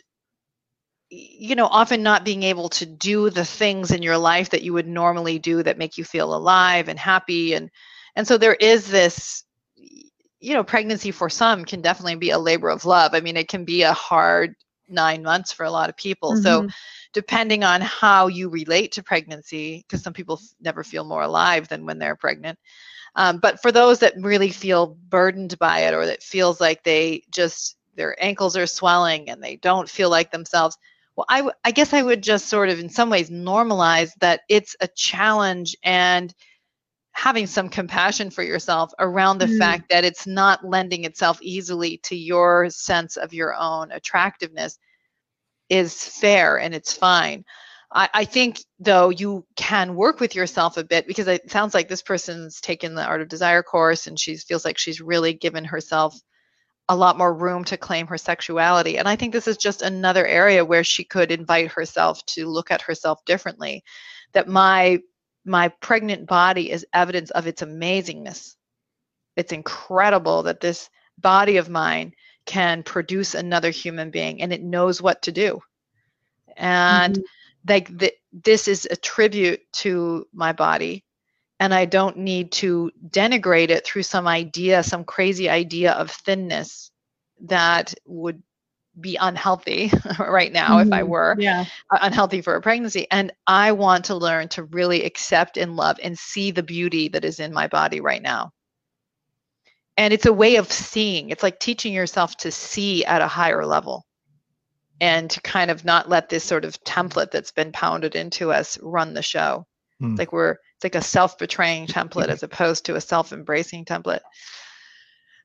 you 1.09 1.55
know 1.55 1.65
often 1.65 2.03
not 2.03 2.23
being 2.23 2.43
able 2.43 2.69
to 2.69 2.85
do 2.85 3.29
the 3.29 3.45
things 3.45 3.91
in 3.91 4.03
your 4.03 4.17
life 4.17 4.51
that 4.51 4.61
you 4.61 4.73
would 4.73 4.87
normally 4.87 5.39
do 5.39 5.63
that 5.63 5.77
make 5.77 5.97
you 5.97 6.03
feel 6.03 6.35
alive 6.35 6.87
and 6.87 6.99
happy. 6.99 7.53
And 7.53 7.69
and 8.15 8.27
so 8.27 8.37
there 8.37 8.55
is 8.55 8.87
this 8.87 9.43
you 10.39 10.53
know 10.53 10.63
pregnancy 10.63 11.11
for 11.11 11.29
some 11.29 11.65
can 11.65 11.81
definitely 11.81 12.15
be 12.15 12.29
a 12.31 12.39
labor 12.39 12.69
of 12.69 12.85
love 12.85 13.13
i 13.13 13.19
mean 13.19 13.37
it 13.37 13.47
can 13.47 13.65
be 13.65 13.83
a 13.83 13.93
hard 13.93 14.55
9 14.87 15.21
months 15.21 15.51
for 15.51 15.65
a 15.65 15.71
lot 15.71 15.89
of 15.89 15.97
people 15.97 16.33
mm-hmm. 16.33 16.41
so 16.41 16.67
depending 17.13 17.63
on 17.63 17.81
how 17.81 18.27
you 18.27 18.49
relate 18.49 18.91
to 18.93 19.03
pregnancy 19.03 19.85
because 19.87 20.03
some 20.03 20.13
people 20.13 20.39
never 20.61 20.83
feel 20.83 21.03
more 21.03 21.23
alive 21.23 21.67
than 21.67 21.85
when 21.85 21.99
they're 21.99 22.15
pregnant 22.15 22.57
um, 23.15 23.39
but 23.39 23.61
for 23.61 23.71
those 23.71 23.99
that 23.99 24.13
really 24.19 24.51
feel 24.51 24.97
burdened 25.09 25.57
by 25.59 25.79
it 25.81 25.93
or 25.93 26.05
that 26.05 26.23
feels 26.23 26.61
like 26.61 26.83
they 26.83 27.23
just 27.31 27.77
their 27.95 28.15
ankles 28.23 28.55
are 28.55 28.67
swelling 28.67 29.29
and 29.29 29.43
they 29.43 29.57
don't 29.57 29.89
feel 29.89 30.09
like 30.09 30.31
themselves 30.31 30.77
well 31.15 31.25
I, 31.29 31.37
w- 31.39 31.55
I 31.65 31.71
guess 31.71 31.93
i 31.93 32.01
would 32.01 32.23
just 32.23 32.47
sort 32.47 32.69
of 32.69 32.79
in 32.79 32.89
some 32.89 33.09
ways 33.09 33.29
normalize 33.29 34.11
that 34.21 34.41
it's 34.49 34.75
a 34.79 34.87
challenge 34.87 35.75
and 35.83 36.33
having 37.11 37.47
some 37.47 37.69
compassion 37.69 38.29
for 38.29 38.43
yourself 38.43 38.91
around 38.99 39.39
the 39.39 39.45
mm. 39.45 39.57
fact 39.57 39.89
that 39.89 40.05
it's 40.05 40.25
not 40.25 40.63
lending 40.63 41.03
itself 41.03 41.39
easily 41.41 41.97
to 42.03 42.15
your 42.15 42.69
sense 42.69 43.17
of 43.17 43.33
your 43.33 43.55
own 43.55 43.91
attractiveness 43.91 44.77
is 45.69 46.03
fair 46.03 46.57
and 46.59 46.73
it's 46.73 46.93
fine 46.93 47.43
I, 47.91 48.09
I 48.13 48.25
think 48.25 48.59
though 48.79 49.09
you 49.09 49.45
can 49.55 49.95
work 49.95 50.19
with 50.19 50.35
yourself 50.35 50.77
a 50.77 50.83
bit 50.83 51.07
because 51.07 51.27
it 51.27 51.49
sounds 51.49 51.73
like 51.73 51.87
this 51.87 52.01
person's 52.01 52.61
taken 52.61 52.95
the 52.95 53.05
art 53.05 53.21
of 53.21 53.27
desire 53.29 53.63
course 53.63 54.07
and 54.07 54.19
she 54.19 54.37
feels 54.37 54.65
like 54.65 54.77
she's 54.77 55.01
really 55.01 55.33
given 55.33 55.65
herself 55.65 56.15
a 56.87 56.95
lot 56.95 57.17
more 57.17 57.33
room 57.33 57.63
to 57.65 57.77
claim 57.77 58.07
her 58.07 58.17
sexuality. 58.17 58.97
And 58.97 59.07
I 59.07 59.15
think 59.15 59.31
this 59.31 59.47
is 59.47 59.57
just 59.57 59.81
another 59.81 60.25
area 60.25 60.65
where 60.65 60.83
she 60.83 61.03
could 61.03 61.31
invite 61.31 61.71
herself 61.71 62.25
to 62.27 62.47
look 62.47 62.71
at 62.71 62.81
herself 62.81 63.23
differently. 63.25 63.83
That 64.33 64.47
my 64.47 64.99
my 65.49 65.67
pregnant 65.67 66.27
body 66.27 66.71
is 66.71 66.85
evidence 66.93 67.31
of 67.31 67.47
its 67.47 67.61
amazingness. 67.61 68.55
It's 69.35 69.51
incredible 69.51 70.43
that 70.43 70.61
this 70.61 70.89
body 71.17 71.57
of 71.57 71.69
mine 71.69 72.13
can 72.45 72.83
produce 72.83 73.35
another 73.35 73.71
human 73.71 74.11
being 74.11 74.41
and 74.41 74.53
it 74.53 74.61
knows 74.61 75.01
what 75.01 75.23
to 75.23 75.31
do. 75.31 75.59
And 76.55 77.15
mm-hmm. 77.15 77.23
like 77.67 77.99
th- 77.99 78.15
this 78.31 78.67
is 78.67 78.87
a 78.89 78.95
tribute 78.95 79.61
to 79.73 80.27
my 80.33 80.53
body 80.53 81.03
and 81.59 81.73
I 81.73 81.85
don't 81.85 82.17
need 82.17 82.51
to 82.53 82.91
denigrate 83.09 83.69
it 83.69 83.85
through 83.85 84.03
some 84.03 84.27
idea, 84.27 84.83
some 84.83 85.03
crazy 85.03 85.49
idea 85.49 85.93
of 85.93 86.11
thinness 86.11 86.91
that 87.41 87.93
would 88.05 88.41
be 89.01 89.17
unhealthy 89.19 89.91
right 90.19 90.51
now 90.51 90.77
mm-hmm. 90.77 90.87
if 90.87 90.93
I 90.93 91.01
mm-hmm. 91.01 91.09
were 91.09 91.35
yeah. 91.39 91.65
unhealthy 91.91 92.41
for 92.41 92.55
a 92.55 92.61
pregnancy. 92.61 93.07
And 93.11 93.31
I 93.47 93.71
want 93.71 94.05
to 94.05 94.15
learn 94.15 94.47
to 94.49 94.63
really 94.63 95.03
accept 95.03 95.57
and 95.57 95.75
love 95.75 95.99
and 96.01 96.17
see 96.17 96.51
the 96.51 96.63
beauty 96.63 97.09
that 97.09 97.25
is 97.25 97.39
in 97.39 97.53
my 97.53 97.67
body 97.67 98.01
right 98.01 98.21
now. 98.21 98.51
And 99.97 100.13
it's 100.13 100.25
a 100.25 100.33
way 100.33 100.55
of 100.55 100.71
seeing. 100.71 101.29
It's 101.29 101.43
like 101.43 101.59
teaching 101.59 101.93
yourself 101.93 102.37
to 102.37 102.51
see 102.51 103.03
at 103.05 103.21
a 103.21 103.27
higher 103.27 103.65
level 103.65 104.05
and 105.01 105.29
to 105.29 105.41
kind 105.41 105.71
of 105.71 105.85
not 105.85 106.09
let 106.09 106.29
this 106.29 106.43
sort 106.43 106.65
of 106.65 106.81
template 106.83 107.31
that's 107.31 107.51
been 107.51 107.71
pounded 107.71 108.15
into 108.15 108.51
us 108.51 108.77
run 108.81 109.13
the 109.13 109.21
show. 109.21 109.65
Mm. 110.01 110.11
It's 110.11 110.19
like 110.19 110.33
we're 110.33 110.51
it's 110.51 110.83
like 110.83 110.95
a 110.95 111.01
self-betraying 111.01 111.87
template 111.87 112.29
as 112.29 112.43
opposed 112.43 112.85
to 112.85 112.95
a 112.95 113.01
self-embracing 113.01 113.83
template. 113.83 114.21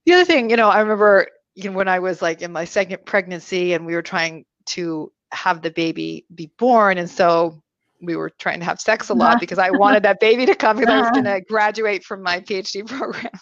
The 0.07 0.13
other 0.13 0.25
thing, 0.25 0.51
you 0.51 0.57
know, 0.57 0.69
I 0.69 0.81
remember 0.81 1.27
you 1.55 1.71
know, 1.71 1.77
when 1.77 1.89
I 1.89 1.99
was 1.99 2.21
like 2.21 2.43
in 2.43 2.53
my 2.53 2.65
second 2.65 3.05
pregnancy 3.05 3.73
and 3.73 3.87
we 3.87 3.95
were 3.95 4.03
trying 4.03 4.45
to 4.67 5.13
have 5.33 5.63
the 5.63 5.71
baby 5.71 6.25
be 6.35 6.51
born, 6.59 6.99
and 6.99 7.09
so 7.09 7.63
we 8.01 8.17
were 8.17 8.31
trying 8.31 8.59
to 8.61 8.65
have 8.65 8.81
sex 8.81 9.09
a 9.09 9.15
lot 9.15 9.41
because 9.41 9.59
I 9.59 9.71
wanted 9.71 10.03
that 10.03 10.21
baby 10.21 10.47
to 10.47 10.55
come 10.55 10.79
because 10.79 10.93
I 10.93 11.01
was 11.01 11.11
going 11.11 11.25
to 11.25 11.41
graduate 11.41 12.05
from 12.05 12.23
my 12.23 12.41
PhD 12.41 12.87
program. 12.87 13.33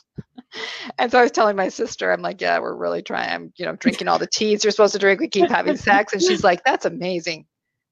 and 0.98 1.10
so 1.10 1.18
I 1.18 1.22
was 1.22 1.32
telling 1.32 1.56
my 1.56 1.68
sister, 1.68 2.12
I'm 2.12 2.22
like, 2.22 2.40
yeah, 2.40 2.58
we're 2.58 2.76
really 2.76 3.02
trying. 3.02 3.30
I'm, 3.30 3.52
you 3.56 3.64
know, 3.64 3.76
drinking 3.76 4.08
all 4.08 4.18
the 4.18 4.26
teas 4.26 4.64
you're 4.64 4.70
supposed 4.70 4.92
to 4.92 4.98
drink. 4.98 5.20
We 5.20 5.28
keep 5.28 5.48
having 5.48 5.76
sex. 5.76 6.12
And 6.12 6.22
she's 6.22 6.44
like, 6.44 6.62
that's 6.64 6.84
amazing 6.84 7.46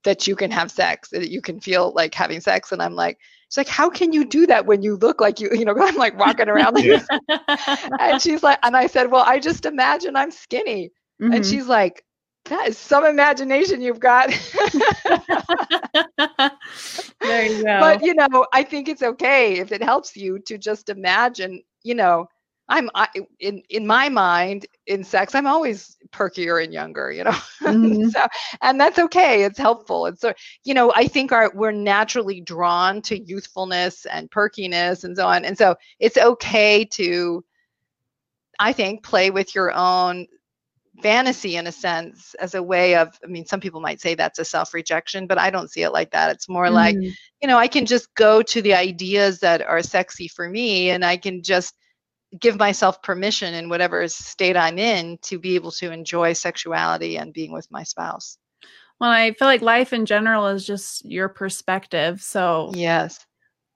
that 0.04 0.26
you 0.26 0.36
can 0.36 0.50
have 0.50 0.70
sex, 0.70 1.10
that 1.10 1.30
you 1.30 1.42
can 1.42 1.60
feel 1.60 1.92
like 1.92 2.14
having 2.14 2.40
sex. 2.40 2.72
And 2.72 2.82
I'm 2.82 2.94
like, 2.94 3.18
She's 3.50 3.56
like, 3.56 3.68
how 3.68 3.90
can 3.90 4.12
you 4.12 4.24
do 4.24 4.46
that 4.46 4.66
when 4.66 4.80
you 4.80 4.94
look 4.96 5.20
like 5.20 5.40
you, 5.40 5.50
you 5.52 5.64
know, 5.64 5.74
I'm 5.76 5.96
like 5.96 6.16
walking 6.16 6.48
around 6.48 6.74
like 6.74 7.02
and 7.98 8.22
she's 8.22 8.44
like, 8.44 8.60
and 8.62 8.76
I 8.76 8.86
said, 8.86 9.10
well, 9.10 9.24
I 9.26 9.40
just 9.40 9.66
imagine 9.66 10.14
I'm 10.14 10.30
skinny. 10.30 10.92
Mm-hmm. 11.20 11.32
And 11.34 11.44
she's 11.44 11.66
like, 11.66 12.04
that 12.44 12.68
is 12.68 12.78
some 12.78 13.04
imagination 13.04 13.80
you've 13.82 13.98
got. 13.98 14.28
there 17.20 17.46
you 17.46 17.64
go. 17.64 17.80
But 17.80 18.02
you 18.02 18.14
know, 18.14 18.46
I 18.52 18.62
think 18.62 18.88
it's 18.88 19.02
okay 19.02 19.58
if 19.58 19.72
it 19.72 19.82
helps 19.82 20.16
you 20.16 20.38
to 20.46 20.56
just 20.56 20.88
imagine, 20.88 21.60
you 21.82 21.96
know, 21.96 22.28
I'm 22.70 22.88
I, 22.94 23.08
in 23.40 23.62
in 23.68 23.86
my 23.86 24.08
mind 24.08 24.64
in 24.86 25.04
sex 25.04 25.34
I'm 25.34 25.46
always 25.46 25.96
perkier 26.12 26.62
and 26.62 26.72
younger, 26.72 27.12
you 27.12 27.24
know. 27.24 27.36
Mm-hmm. 27.60 28.08
so 28.08 28.26
and 28.62 28.80
that's 28.80 28.98
okay. 28.98 29.44
It's 29.44 29.58
helpful. 29.58 30.06
And 30.06 30.18
so 30.18 30.32
you 30.64 30.72
know 30.72 30.92
I 30.94 31.06
think 31.06 31.30
our 31.30 31.52
we're 31.54 31.72
naturally 31.72 32.40
drawn 32.40 33.02
to 33.02 33.18
youthfulness 33.18 34.06
and 34.06 34.30
perkiness 34.30 35.04
and 35.04 35.16
so 35.16 35.26
on. 35.26 35.44
And 35.44 35.58
so 35.58 35.76
it's 35.98 36.16
okay 36.16 36.84
to 36.86 37.44
I 38.58 38.72
think 38.72 39.02
play 39.02 39.30
with 39.30 39.54
your 39.54 39.72
own 39.72 40.26
fantasy 41.02 41.56
in 41.56 41.66
a 41.66 41.72
sense 41.72 42.34
as 42.40 42.54
a 42.54 42.62
way 42.62 42.94
of 42.94 43.18
i 43.24 43.26
mean 43.26 43.46
some 43.46 43.60
people 43.60 43.80
might 43.80 44.00
say 44.00 44.14
that's 44.14 44.38
a 44.38 44.44
self-rejection 44.44 45.26
but 45.26 45.38
i 45.38 45.48
don't 45.48 45.70
see 45.70 45.82
it 45.82 45.92
like 45.92 46.10
that 46.10 46.30
it's 46.30 46.46
more 46.46 46.66
mm-hmm. 46.66 46.74
like 46.74 46.96
you 46.96 47.48
know 47.48 47.56
i 47.56 47.66
can 47.66 47.86
just 47.86 48.14
go 48.16 48.42
to 48.42 48.60
the 48.60 48.74
ideas 48.74 49.40
that 49.40 49.62
are 49.62 49.82
sexy 49.82 50.28
for 50.28 50.46
me 50.46 50.90
and 50.90 51.02
i 51.02 51.16
can 51.16 51.42
just 51.42 51.74
give 52.38 52.58
myself 52.58 53.02
permission 53.02 53.54
in 53.54 53.68
whatever 53.68 54.06
state 54.08 54.56
I'm 54.56 54.78
in 54.78 55.18
to 55.22 55.38
be 55.38 55.54
able 55.54 55.72
to 55.72 55.90
enjoy 55.90 56.32
sexuality 56.32 57.16
and 57.16 57.32
being 57.32 57.52
with 57.52 57.70
my 57.70 57.82
spouse. 57.82 58.38
Well, 59.00 59.10
I 59.10 59.32
feel 59.32 59.48
like 59.48 59.62
life 59.62 59.92
in 59.92 60.06
general 60.06 60.46
is 60.46 60.66
just 60.66 61.04
your 61.04 61.28
perspective. 61.28 62.22
So, 62.22 62.70
yes. 62.74 63.26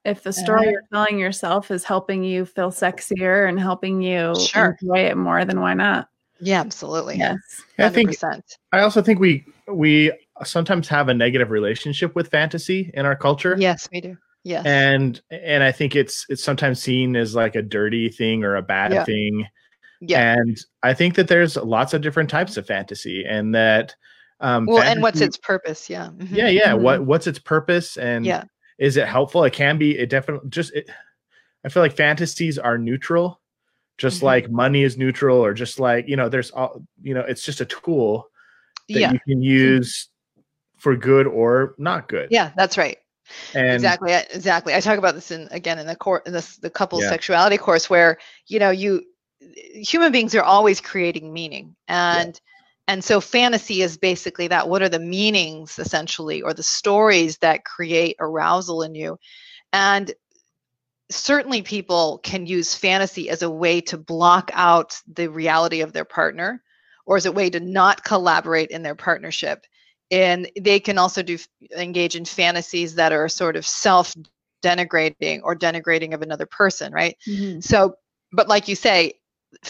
If 0.05 0.23
the 0.23 0.35
story 0.35 0.69
uh, 0.69 0.71
you're 0.71 0.83
telling 0.93 1.19
yourself 1.19 1.71
is 1.71 1.83
helping 1.83 2.23
you 2.23 2.45
feel 2.45 2.71
sexier 2.71 3.49
and 3.49 3.59
helping 3.59 4.03
you 4.03 4.35
sure. 4.38 4.77
enjoy 4.79 5.07
it 5.07 5.17
more, 5.17 5.47
then 5.47 5.61
why 5.61 5.73
not? 5.73 6.09
Yeah, 6.40 6.61
absolutely. 6.61 7.17
Yes. 7.17 7.38
100%. 7.79 7.85
I 7.85 7.88
think 7.88 8.17
I 8.73 8.81
also 8.81 9.01
think 9.01 9.19
we 9.19 9.47
we 9.67 10.12
sometimes 10.45 10.88
have 10.88 11.09
a 11.09 11.14
negative 11.14 11.51
relationship 11.51 12.14
with 12.14 12.29
fantasy 12.29 12.90
in 12.93 13.07
our 13.07 13.17
culture. 13.17 13.57
Yes, 13.59 13.88
we 13.90 14.03
do. 14.03 14.19
Yes. 14.44 14.64
And 14.66 15.20
and 15.30 15.62
I 15.62 15.72
think 15.72 15.96
it's 15.96 16.26
it's 16.28 16.44
sometimes 16.44 16.80
seen 16.80 17.16
as 17.16 17.35
like 17.35 17.57
a 17.57 17.62
dirty 17.62 18.09
thing 18.09 18.44
or 18.44 18.57
a 18.57 18.62
bad 18.62 18.92
yeah. 18.92 19.04
thing. 19.04 19.46
Yeah. 20.00 20.35
And 20.35 20.59
I 20.83 20.94
think 20.94 21.14
that 21.14 21.28
there's 21.28 21.57
lots 21.57 21.94
of 21.94 22.02
different 22.02 22.30
types 22.30 22.57
of 22.57 22.66
fantasy 22.66 23.24
and 23.24 23.54
that 23.54 23.94
um 24.40 24.66
Well, 24.66 24.78
fantasy, 24.78 24.92
and 24.92 25.02
what's 25.02 25.20
its 25.20 25.38
purpose? 25.38 25.88
Yeah. 25.88 26.09
Mm-hmm. 26.09 26.35
Yeah, 26.35 26.48
yeah. 26.48 26.72
Mm-hmm. 26.72 26.83
What 26.83 27.07
what's 27.07 27.26
its 27.26 27.38
purpose 27.38 27.96
and 27.96 28.26
yeah. 28.26 28.44
is 28.78 28.96
it 28.96 29.09
helpful? 29.09 29.44
It 29.44 29.54
can 29.54 29.78
be 29.78 29.98
it 29.98 30.11
definitely 30.11 30.50
just 30.50 30.74
it, 30.74 30.90
I 31.64 31.70
feel 31.70 31.83
like 31.83 31.96
fantasies 31.96 32.59
are 32.59 32.76
neutral 32.76 33.40
just 33.98 34.18
mm-hmm. 34.18 34.26
like 34.26 34.50
money 34.50 34.83
is 34.83 34.96
neutral 34.96 35.38
or 35.38 35.54
just 35.54 35.78
like, 35.78 36.09
you 36.09 36.16
know, 36.16 36.28
there's 36.28 36.50
all, 36.50 36.83
you 37.00 37.14
know, 37.14 37.20
it's 37.20 37.44
just 37.44 37.61
a 37.61 37.64
tool 37.64 38.28
that 38.88 39.00
yeah. 39.00 39.12
you 39.12 39.20
can 39.26 39.42
use 39.42 40.09
for 40.78 40.96
good 40.96 41.26
or 41.26 41.74
not 41.78 42.09
good. 42.09 42.28
Yeah, 42.30 42.50
that's 42.57 42.76
right. 42.76 42.98
And 43.55 43.73
exactly, 43.73 44.13
exactly. 44.13 44.75
I 44.75 44.81
talk 44.81 44.99
about 44.99 45.15
this 45.15 45.31
in 45.31 45.49
again 45.51 45.79
in 45.79 45.87
the 45.87 45.97
core 45.97 46.23
in 46.27 46.33
this 46.33 46.57
the 46.57 46.71
couple 46.71 47.01
yeah. 47.01 47.09
sexuality 47.09 47.57
course 47.57 47.89
where 47.89 48.19
you 48.47 48.59
know 48.59 48.71
you 48.71 49.03
human 49.75 50.13
beings 50.13 50.35
are 50.35 50.43
always 50.43 50.81
creating 50.81 51.33
meaning 51.33 51.75
and 51.89 52.35
yeah. 52.35 52.93
and 52.93 53.05
so 53.05 53.21
fantasy 53.21 53.83
is 53.83 53.97
basically 53.97 54.49
that 54.49 54.69
what 54.69 54.83
are 54.83 54.89
the 54.89 54.99
meanings 54.99 55.79
essentially 55.79 56.43
or 56.43 56.55
the 56.55 56.63
stories 56.63 57.39
that 57.39 57.65
create 57.65 58.17
arousal 58.21 58.83
in 58.83 58.95
you 58.95 59.19
and 59.73 60.13
certainly 61.11 61.63
people 61.63 62.19
can 62.23 62.47
use 62.47 62.75
fantasy 62.75 63.29
as 63.29 63.43
a 63.43 63.51
way 63.51 63.81
to 63.81 63.99
block 63.99 64.51
out 64.55 65.01
the 65.07 65.29
reality 65.29 65.83
of 65.83 65.93
their 65.93 66.05
partner 66.05 66.63
or 67.07 67.17
as 67.17 67.27
a 67.27 67.33
way 67.33 67.51
to 67.51 67.61
not 67.61 68.05
collaborate 68.05 68.71
in 68.71 68.83
their 68.83 68.95
partnership 68.95 69.67
and 70.11 70.51
they 70.61 70.81
can 70.81 70.99
also 70.99 71.23
do 71.23 71.38
engage 71.77 72.17
in 72.17 72.25
fantasies 72.25 72.95
that 72.95 73.12
are 73.12 73.29
sort 73.29 73.57
of 73.57 73.67
self 73.67 74.14
denigrating 74.62 75.40
or 75.43 75.55
denigrating 75.55 76.14
of 76.14 76.23
another 76.23 76.47
person 76.47 76.93
right? 76.93 77.17
Mm-hmm. 77.29 77.61
so 77.61 77.95
but 78.33 78.49
like 78.49 78.69
you 78.69 78.77
say 78.77 79.14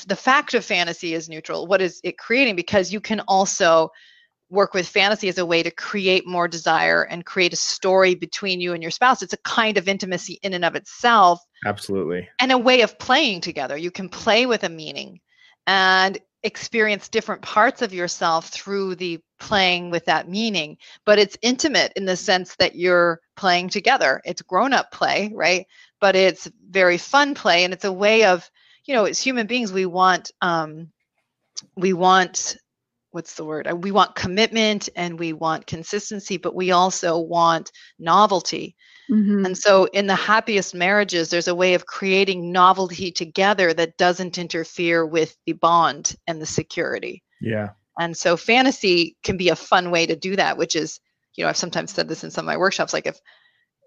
the 0.07 0.16
fact 0.16 0.55
of 0.55 0.64
fantasy 0.64 1.14
is 1.14 1.29
neutral. 1.29 1.66
What 1.66 1.83
is 1.83 2.01
it 2.05 2.18
creating? 2.18 2.57
Because 2.57 2.92
you 2.92 3.01
can 3.01 3.20
also 3.29 3.90
work 4.51 4.75
with 4.75 4.87
fantasy 4.87 5.29
as 5.29 5.38
a 5.38 5.47
way 5.47 5.62
to 5.62 5.70
create 5.70 6.27
more 6.27 6.47
desire 6.47 7.03
and 7.03 7.25
create 7.25 7.53
a 7.53 7.57
story 7.57 8.14
between 8.14 8.61
you 8.61 8.73
and 8.73 8.83
your 8.83 8.90
spouse. 8.90 9.23
It's 9.23 9.33
a 9.33 9.38
kind 9.38 9.79
of 9.79 9.88
intimacy 9.88 10.38
in 10.42 10.55
and 10.55 10.64
of 10.64 10.77
itself. 10.77 11.40
Absolutely. 11.64 12.29
And 12.40 12.53
a 12.53 12.59
way 12.59 12.83
of 12.83 12.99
playing 12.99 13.40
together. 13.40 13.77
You 13.77 13.90
can 13.90 14.09
play 14.09 14.47
with 14.47 14.64
a 14.64 14.68
meaning. 14.68 15.20
And 15.66 16.18
experience 16.44 17.09
different 17.09 17.42
parts 17.42 17.83
of 17.83 17.92
yourself 17.92 18.48
through 18.48 18.94
the 18.94 19.18
playing 19.40 19.90
with 19.90 20.04
that 20.04 20.28
meaning. 20.28 20.76
But 21.04 21.18
it's 21.18 21.38
intimate 21.42 21.92
in 21.96 22.04
the 22.04 22.16
sense 22.16 22.54
that 22.57 22.76
you're 22.76 23.20
playing 23.37 23.70
together. 23.70 24.20
It's 24.24 24.42
grown 24.42 24.72
up 24.72 24.92
play 24.92 25.33
right? 25.35 25.66
But 26.00 26.14
it's 26.14 26.48
very 26.70 26.98
fun 26.98 27.35
play 27.35 27.64
and 27.64 27.72
it's 27.72 27.85
a 27.85 27.92
way 27.92 28.24
of 28.24 28.48
you 28.85 28.94
know 28.94 29.07
as 29.07 29.18
human 29.18 29.46
beings 29.46 29.72
we 29.72 29.87
want 29.87 30.30
um 30.42 30.90
we 31.76 31.92
want 31.94 32.57
what's 33.11 33.35
the 33.37 33.44
word? 33.44 33.70
We 33.85 33.92
want 33.92 34.16
commitment 34.16 34.88
and 34.96 35.18
we 35.18 35.33
want 35.33 35.66
consistency 35.66 36.37
but 36.37 36.54
we 36.54 36.72
also 36.72 37.18
want 37.18 37.72
novelty 37.98 38.76
Mhm. 39.11 39.45
and 39.45 39.57
so 39.59 39.85
in 39.87 40.07
the 40.07 40.14
happiest 40.17 40.75
marriages, 40.75 41.29
there's 41.31 41.49
a 41.49 41.55
way 41.55 41.75
of 41.75 41.87
creating 41.87 42.53
novelty 42.53 43.11
together 43.12 43.75
that 43.75 43.97
doesn't 43.99 44.38
interfere 44.38 45.05
with 45.07 45.37
the 45.47 45.53
bond 45.53 46.17
and 46.27 46.40
the 46.40 46.47
security. 46.47 47.23
Yeah. 47.40 47.71
And 47.99 48.17
so 48.17 48.37
fantasy 48.37 49.17
can 49.23 49.37
be 49.37 49.49
a 49.51 49.57
fun 49.57 49.90
way 49.90 50.07
to 50.07 50.17
do 50.17 50.37
that, 50.37 50.57
which 50.59 50.75
is, 50.77 51.01
you 51.37 51.45
know, 51.45 51.51
I've 51.51 51.57
sometimes 51.57 51.93
said 51.93 52.09
this 52.09 52.25
in 52.25 52.31
some 52.31 52.45
of 52.45 52.47
my 52.47 52.57
workshops, 52.57 52.93
like 52.93 53.07
if 53.07 53.19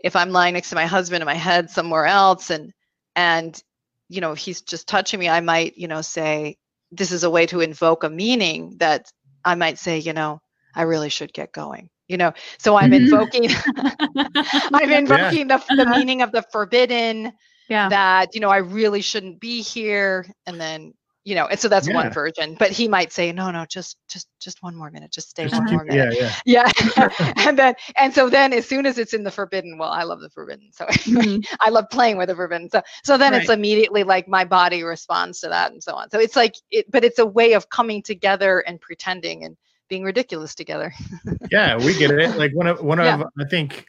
if 0.03 0.15
I'm 0.15 0.31
lying 0.31 0.53
next 0.53 0.69
to 0.69 0.75
my 0.75 0.85
husband 0.85 1.21
and 1.21 1.27
my 1.27 1.35
head 1.35 1.69
somewhere 1.69 2.05
else 2.05 2.49
and 2.51 2.73
and 3.15 3.61
you 4.09 4.21
know, 4.21 4.33
he's 4.35 4.61
just 4.61 4.87
touching 4.87 5.19
me, 5.19 5.29
I 5.29 5.41
might, 5.41 5.77
you 5.77 5.87
know, 5.87 6.01
say, 6.01 6.57
this 6.91 7.11
is 7.11 7.23
a 7.25 7.29
way 7.29 7.45
to 7.47 7.61
invoke 7.61 8.03
a 8.05 8.09
meaning 8.09 8.77
that 8.79 9.11
I 9.45 9.55
might 9.55 9.79
say, 9.79 9.97
you 9.99 10.13
know, 10.13 10.39
I 10.75 10.83
really 10.83 11.09
should 11.09 11.33
get 11.33 11.51
going. 11.53 11.89
You 12.07 12.17
know, 12.17 12.33
so 12.59 12.75
I'm 12.75 12.91
Mhm. 12.91 12.93
invoking 12.93 13.49
I'm 14.73 14.91
invoking 14.91 15.47
the, 15.47 15.63
the 15.75 15.85
Uh-huh. 15.85 15.91
meaning 15.97 16.21
of 16.21 16.31
the 16.31 16.41
forbidden 16.51 17.33
yeah. 17.67 17.89
that, 17.89 18.33
you 18.35 18.41
know, 18.41 18.49
I 18.49 18.57
really 18.57 19.01
shouldn't 19.01 19.39
be 19.39 19.61
here. 19.61 20.25
And 20.45 20.59
then, 20.59 20.93
you 21.23 21.35
know, 21.35 21.47
and 21.47 21.59
so 21.59 21.67
that's 21.67 21.87
Yeah. 21.87 21.93
one 21.93 22.11
version. 22.11 22.55
But 22.59 22.71
he 22.71 22.87
might 22.87 23.11
say, 23.11 23.31
no, 23.33 23.51
no, 23.51 23.65
just 23.65 23.97
just 24.07 24.27
just 24.39 24.63
one 24.63 24.75
more 24.75 24.89
minute. 24.91 25.11
Just 25.11 25.29
stay 25.29 25.47
Just 25.47 25.53
one 25.53 25.65
keep- 25.65 25.71
more 25.71 25.83
minute. 25.85 26.09
yeah, 26.11 26.29
yeah. 26.45 26.69
Yeah. 26.95 27.09
and 27.45 27.57
then 27.57 27.75
and 27.97 28.13
so 28.13 28.29
then 28.29 28.53
as 28.53 28.67
soon 28.67 28.85
as 28.85 28.97
it's 28.97 29.13
in 29.13 29.23
the 29.23 29.31
forbidden, 29.31 29.77
well, 29.77 29.91
I 29.91 30.03
love 30.03 30.21
the 30.21 30.29
forbidden. 30.29 30.69
So 30.71 30.85
Mhm. 31.07 31.43
I 31.59 31.69
love 31.69 31.89
playing 31.89 32.17
with 32.17 32.29
the 32.29 32.35
forbidden. 32.35 32.69
So 32.69 32.81
so 33.03 33.17
then 33.17 33.33
it's 33.33 33.49
immediately 33.49 34.03
like 34.03 34.27
my 34.27 34.45
body 34.45 34.83
responds 34.83 35.39
to 35.41 35.49
that 35.49 35.71
and 35.71 35.83
so 35.83 35.93
on. 35.95 36.09
So 36.09 36.19
it's 36.19 36.35
like 36.35 36.55
it 36.71 36.89
but 36.91 37.03
it's 37.03 37.19
a 37.19 37.25
way 37.25 37.53
of 37.53 37.69
coming 37.69 38.01
together 38.01 38.59
and 38.59 38.79
pretending 38.79 39.43
and 39.43 39.57
being 39.87 40.03
ridiculous 40.03 40.53
together. 40.55 40.93
yeah 41.51 41.77
we 41.77 41.97
get 41.97 42.11
it 42.11 42.37
like 42.37 42.53
one 42.53 42.67
of 42.67 42.81
one 42.81 42.97
Yeah. 42.99 43.15
of 43.21 43.27
i 43.39 43.45
think 43.49 43.85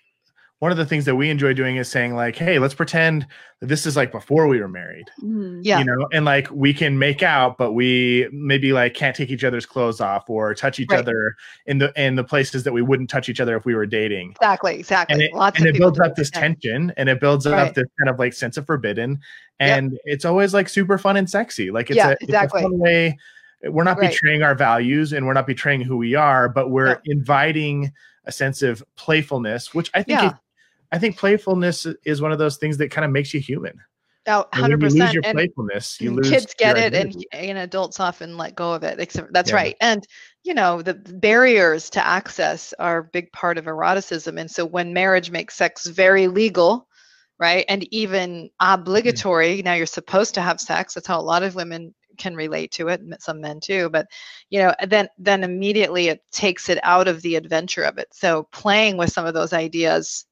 one 0.60 0.72
of 0.72 0.76
the 0.76 0.84
things 0.86 1.04
that 1.04 1.14
we 1.14 1.30
enjoy 1.30 1.52
doing 1.54 1.76
is 1.76 1.88
saying 1.88 2.14
like 2.16 2.34
hey 2.36 2.58
let's 2.58 2.74
pretend 2.74 3.26
that 3.60 3.66
this 3.66 3.86
is 3.86 3.96
like 3.96 4.10
before 4.12 4.46
we 4.48 4.60
were 4.60 4.68
married 4.68 5.06
Mhm. 5.22 5.60
Yeah. 5.62 5.78
you 5.80 5.84
know 5.84 6.08
and 6.12 6.24
like 6.24 6.48
we 6.50 6.72
can 6.74 6.98
make 6.98 7.22
out 7.22 7.58
but 7.58 7.72
we 7.72 8.28
maybe 8.32 8.72
like 8.72 8.94
can't 8.94 9.14
take 9.14 9.30
each 9.30 9.44
other's 9.44 9.66
clothes 9.66 10.00
off 10.00 10.28
or 10.28 10.54
touch 10.54 10.78
each 10.80 10.90
Right. 10.90 10.98
other 11.00 11.34
in 11.66 11.78
the 11.78 11.92
in 12.00 12.16
the 12.16 12.24
places 12.24 12.64
that 12.64 12.72
we 12.72 12.82
wouldn't 12.82 13.08
touch 13.10 13.28
each 13.28 13.40
other 13.40 13.56
if 13.56 13.64
we 13.64 13.74
were 13.74 13.86
dating 13.86 14.30
Exactly, 14.32 14.78
exactly. 14.80 15.14
and 15.14 15.22
it, 15.22 15.32
Lots 15.32 15.58
and 15.58 15.68
of 15.68 15.74
it 15.74 15.78
builds 15.78 16.00
up 16.00 16.14
this 16.16 16.30
that. 16.32 16.40
tension 16.40 16.92
and 16.96 17.08
it 17.08 17.20
builds 17.20 17.46
Right. 17.46 17.68
up 17.68 17.74
this 17.74 17.86
kind 17.98 18.08
of 18.10 18.18
like 18.18 18.32
sense 18.32 18.56
of 18.56 18.66
forbidden 18.66 19.20
Yep. 19.60 19.78
and 19.78 19.98
it's 20.04 20.24
always 20.24 20.54
like 20.54 20.68
super 20.68 20.98
fun 20.98 21.16
and 21.16 21.28
sexy 21.30 21.70
like 21.72 21.90
it's, 21.90 21.96
Yeah, 21.96 22.08
a, 22.10 22.12
it's 22.12 22.22
exactly. 22.24 22.60
a 22.60 22.64
fun 22.64 22.78
way 22.78 23.16
we're 23.64 23.84
not 23.84 23.98
Right. 23.98 24.10
betraying 24.10 24.42
our 24.42 24.54
values 24.54 25.12
and 25.12 25.26
we're 25.26 25.32
not 25.32 25.46
betraying 25.46 25.80
who 25.80 25.96
we 25.96 26.14
are 26.14 26.48
but 26.48 26.70
we're 26.70 26.94
No. 26.94 27.00
inviting 27.06 27.92
a 28.24 28.32
sense 28.32 28.62
of 28.62 28.82
playfulness 28.96 29.74
which 29.74 29.90
i 29.94 30.02
think 30.02 30.20
Yeah. 30.20 30.28
it, 30.28 30.34
i 30.92 30.98
think 30.98 31.16
playfulness 31.16 31.86
is 32.04 32.20
one 32.20 32.32
of 32.32 32.38
those 32.38 32.56
things 32.56 32.76
that 32.78 32.90
kind 32.90 33.04
of 33.04 33.10
makes 33.10 33.32
you 33.34 33.40
human 33.40 33.80
Oh, 34.30 34.44
And 34.52 34.60
when 34.60 34.70
hundred 34.72 34.82
you 34.82 34.88
lose 34.88 34.92
percent. 34.98 35.14
your 35.14 35.22
And 35.24 35.36
playfulness 35.36 36.00
you 36.00 36.10
lose 36.12 36.28
kids 36.28 36.54
get 36.58 36.76
it 36.76 36.92
and, 36.94 37.08
identity. 37.08 37.26
and 37.32 37.58
adults 37.58 37.98
often 37.98 38.36
let 38.36 38.54
go 38.54 38.74
of 38.74 38.82
it 38.82 39.00
except 39.00 39.32
that's 39.32 39.50
Yeah. 39.50 39.56
right 39.56 39.76
and 39.80 40.06
you 40.44 40.52
know 40.54 40.82
the 40.82 40.94
barriers 40.94 41.88
to 41.90 42.06
access 42.06 42.74
are 42.78 42.98
a 42.98 43.04
big 43.04 43.32
part 43.32 43.56
of 43.58 43.66
eroticism 43.66 44.36
and 44.38 44.50
so 44.50 44.66
when 44.66 44.92
marriage 44.92 45.30
makes 45.30 45.54
sex 45.54 45.86
very 45.86 46.28
legal 46.28 46.86
right 47.38 47.64
and 47.70 47.84
even 47.92 48.30
mm-hmm. 48.60 48.80
obligatory 48.80 49.62
now 49.62 49.72
you're 49.72 49.86
supposed 49.86 50.34
to 50.34 50.42
have 50.42 50.60
sex 50.60 50.92
that's 50.94 51.06
how 51.06 51.18
a 51.18 51.22
lot 51.22 51.42
of 51.42 51.54
women 51.54 51.94
can 52.18 52.34
relate 52.36 52.70
to 52.72 52.88
it 52.88 53.00
some 53.20 53.40
men 53.40 53.60
too 53.60 53.88
but 53.90 54.06
you 54.50 54.58
know 54.58 54.74
then 54.88 55.08
then 55.18 55.44
immediately 55.44 56.08
it 56.08 56.22
takes 56.30 56.68
it 56.68 56.78
out 56.82 57.08
of 57.08 57.22
the 57.22 57.36
adventure 57.36 57.82
of 57.82 57.96
it 57.98 58.08
so 58.12 58.48
playing 58.52 58.96
with 58.96 59.10
some 59.12 59.24
of 59.26 59.34
those 59.34 59.52
ideas 59.52 60.26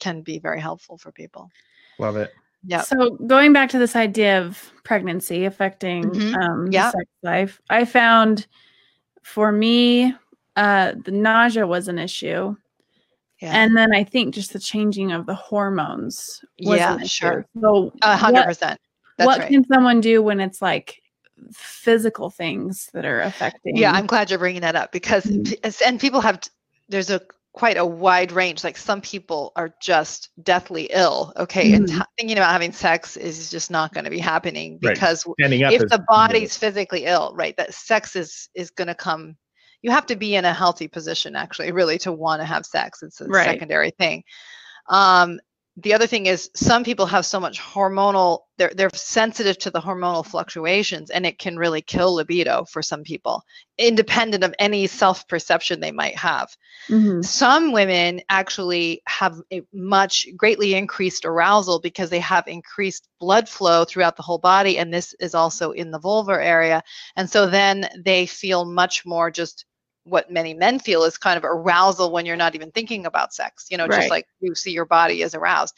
can 0.00 0.22
be 0.22 0.38
very 0.38 0.60
helpful 0.60 0.96
for 0.96 1.12
people 1.12 1.50
love 1.98 2.16
it 2.16 2.32
yeah 2.66 2.80
So 2.80 3.10
going 3.26 3.52
back 3.52 3.68
to 3.70 3.78
this 3.78 3.94
idea 3.96 4.40
of 4.40 4.72
pregnancy 4.84 5.44
affecting 5.44 6.10
Mhm. 6.10 6.36
um, 6.42 6.72
Yeah. 6.72 6.90
sex 6.90 7.04
life, 7.22 7.60
I 7.68 7.84
found 7.84 8.46
for 9.22 9.52
me 9.52 10.14
uh, 10.56 10.92
the 11.04 11.10
nausea 11.10 11.66
was 11.66 11.88
an 11.88 11.98
issue, 11.98 12.54
yeah 13.40 13.52
and 13.52 13.76
then 13.76 13.94
I 13.94 14.04
think 14.04 14.34
just 14.34 14.52
the 14.52 14.58
changing 14.58 15.12
of 15.12 15.26
the 15.26 15.34
hormones. 15.34 16.44
Yeah, 16.58 16.98
sure. 17.04 17.46
So 17.60 17.92
a 18.02 18.16
hundred 18.16 18.40
what, 18.40 18.46
percent 18.46 18.80
that's 19.18 19.26
what 19.26 19.38
right 19.40 19.48
can 19.50 19.64
someone 19.66 20.00
do 20.00 20.22
when 20.22 20.40
it's 20.40 20.62
like 20.62 21.02
physical 21.52 22.30
things 22.30 22.88
that 22.94 23.04
are 23.04 23.20
affecting? 23.22 23.76
Yeah, 23.76 23.92
I'm 23.92 24.06
glad 24.06 24.30
you're 24.30 24.38
bringing 24.38 24.62
that 24.62 24.76
up 24.76 24.92
because 24.92 25.24
Mhm. 25.24 25.80
and 25.84 26.00
people 26.00 26.20
have 26.20 26.40
there's 26.88 27.10
a 27.10 27.20
quite 27.52 27.76
a 27.76 27.86
wide 27.86 28.32
range. 28.32 28.64
Like 28.64 28.76
some 28.76 29.00
people 29.00 29.52
are 29.54 29.72
just 29.80 30.30
deathly 30.42 30.88
ill. 30.92 31.32
Okay, 31.36 31.72
and 31.72 31.86
Mhm. 31.88 31.98
t- 31.98 32.04
thinking 32.18 32.36
about 32.36 32.50
having 32.52 32.72
sex 32.72 33.16
is 33.16 33.48
just 33.50 33.70
not 33.70 33.94
going 33.94 34.04
to 34.04 34.10
be 34.10 34.18
happening 34.18 34.78
because 34.78 35.22
w- 35.22 35.34
standing 35.38 35.62
up 35.64 35.72
if 35.72 35.82
is- 35.82 35.90
the 35.90 36.04
body's 36.08 36.56
physically 36.56 37.04
ill, 37.04 37.32
right, 37.36 37.56
that 37.56 37.72
sex 37.72 38.16
is 38.16 38.48
is 38.54 38.70
going 38.70 38.88
to 38.88 38.94
come. 38.94 39.36
You 39.82 39.90
have 39.92 40.06
to 40.06 40.16
be 40.16 40.34
in 40.34 40.44
a 40.44 40.52
healthy 40.52 40.88
position 40.88 41.36
actually, 41.36 41.70
really, 41.70 41.98
to 41.98 42.10
want 42.12 42.40
to 42.40 42.46
have 42.46 42.66
sex. 42.66 43.02
It's 43.02 43.20
a 43.20 43.26
Right. 43.26 43.44
secondary 43.46 43.90
thing. 43.90 44.24
Um, 44.88 45.38
the 45.76 45.92
other 45.92 46.06
thing 46.06 46.26
is 46.26 46.50
some 46.54 46.84
people 46.84 47.06
have 47.06 47.26
so 47.26 47.40
much 47.40 47.60
hormonal 47.60 48.40
they're 48.58 48.72
they're 48.76 48.90
sensitive 48.94 49.58
to 49.58 49.70
the 49.70 49.80
hormonal 49.80 50.24
fluctuations 50.24 51.10
and 51.10 51.26
it 51.26 51.38
can 51.38 51.56
really 51.56 51.82
kill 51.82 52.14
libido 52.14 52.64
for 52.64 52.80
some 52.80 53.02
people 53.02 53.42
independent 53.78 54.44
of 54.44 54.54
any 54.58 54.86
self-perception 54.86 55.80
they 55.80 55.90
might 55.90 56.16
have 56.16 56.48
Mhm. 56.88 57.24
some 57.24 57.72
women 57.72 58.20
actually 58.28 59.02
have 59.06 59.40
a 59.52 59.62
much 59.72 60.26
greatly 60.36 60.74
increased 60.74 61.24
arousal 61.24 61.80
because 61.80 62.10
they 62.10 62.20
have 62.20 62.46
increased 62.46 63.08
blood 63.18 63.48
flow 63.48 63.84
throughout 63.84 64.16
the 64.16 64.22
whole 64.22 64.38
body 64.38 64.78
and 64.78 64.94
this 64.94 65.14
is 65.18 65.34
also 65.34 65.72
in 65.72 65.90
the 65.90 66.00
vulvar 66.00 66.40
area 66.40 66.82
and 67.16 67.28
so 67.28 67.46
then 67.46 67.88
they 68.04 68.26
feel 68.26 68.64
much 68.64 69.04
more 69.04 69.30
just 69.30 69.64
what 70.04 70.30
many 70.30 70.54
men 70.54 70.78
feel 70.78 71.04
is 71.04 71.16
kind 71.18 71.36
of 71.36 71.44
arousal 71.44 72.12
when 72.12 72.26
you're 72.26 72.36
not 72.36 72.54
even 72.54 72.70
thinking 72.70 73.06
about 73.06 73.34
sex 73.34 73.66
you 73.70 73.76
know 73.76 73.88
Right. 73.88 73.96
just 73.96 74.10
like 74.10 74.26
you 74.40 74.54
see 74.54 74.70
your 74.72 74.84
body 74.86 75.22
is 75.22 75.34
aroused 75.34 75.74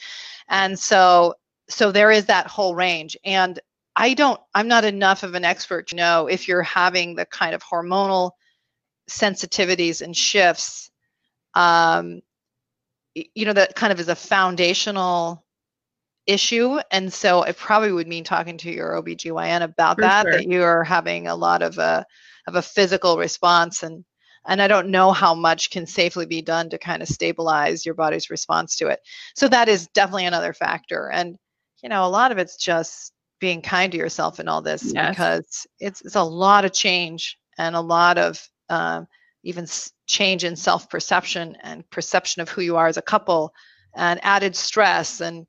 and 0.49 0.79
so 0.79 1.35
so 1.69 1.91
there 1.93 2.11
is 2.11 2.27
that 2.27 2.47
whole 2.47 2.75
range 2.75 3.17
and 3.25 3.61
i 3.97 4.15
don't 4.15 4.41
i'm 4.55 4.69
not 4.69 4.85
enough 4.85 5.23
of 5.23 5.35
an 5.35 5.45
expert 5.45 5.89
to 5.89 5.97
know 5.97 6.27
if 6.27 6.49
you're 6.49 6.63
having 6.63 7.15
the 7.15 7.25
kind 7.27 7.55
of 7.55 7.63
hormonal 7.63 8.33
sensitivities 9.09 10.03
and 10.03 10.17
shifts 10.17 10.91
um 11.55 12.21
you 13.15 13.45
know 13.47 13.53
that 13.53 13.75
kind 13.75 13.93
of 13.93 14.01
is 14.01 14.09
a 14.09 14.15
foundational 14.15 15.45
issue 16.27 16.79
and 16.91 17.13
so 17.13 17.43
it 17.45 17.57
probably 17.57 17.93
would 17.93 18.09
mean 18.09 18.25
talking 18.25 18.59
to 18.59 18.71
your 18.71 19.01
OBGYN 19.01 19.63
about 19.63 19.97
For 19.97 20.03
that 20.03 20.23
sure. 20.23 20.33
that 20.33 20.49
you're 20.49 20.83
having 20.85 21.29
a 21.29 21.37
lot 21.37 21.63
of 21.63 21.79
a 21.79 22.05
of 22.49 22.57
a 22.57 22.63
physical 22.63 23.17
response 23.17 23.83
and 23.83 24.05
and 24.47 24.63
I 24.63 24.69
don't 24.69 24.89
know 24.91 25.13
how 25.13 25.35
much 25.35 25.71
can 25.71 25.87
safely 25.87 26.27
be 26.27 26.43
done 26.43 26.71
to 26.71 26.79
kind 26.79 27.03
of 27.03 27.09
stabilize 27.09 27.85
your 27.85 27.95
body's 27.95 28.31
response 28.31 28.77
to 28.77 28.89
it. 28.89 29.01
So 29.35 29.49
that 29.49 29.69
is 29.69 29.89
definitely 29.89 30.27
another 30.27 30.53
factor 30.53 31.11
and 31.11 31.37
you 31.83 31.89
know 31.89 32.07
a 32.07 32.09
lot 32.09 32.33
of 32.33 32.39
it's 32.39 32.57
just 32.57 33.13
being 33.39 33.61
kind 33.61 33.93
to 33.93 33.99
yourself 33.99 34.41
in 34.41 34.49
all 34.49 34.63
this 34.63 34.93
Yes. 34.95 35.11
because 35.11 35.67
it's 35.79 36.03
it's 36.05 36.17
a 36.17 36.23
lot 36.23 36.65
of 36.65 36.73
change 36.73 37.39
and 37.59 37.77
a 37.77 37.81
lot 37.81 38.19
of 38.19 38.49
um, 38.69 39.07
even 39.43 39.67
change 40.07 40.45
in 40.45 40.57
self 40.57 40.89
perception 40.89 41.57
and 41.63 41.89
perception 41.91 42.43
of 42.43 42.49
who 42.49 42.63
you 42.63 42.77
are 42.77 42.87
as 42.87 42.97
a 42.97 43.03
couple 43.03 43.53
and 43.95 44.21
added 44.25 44.57
stress 44.57 45.21
and 45.21 45.47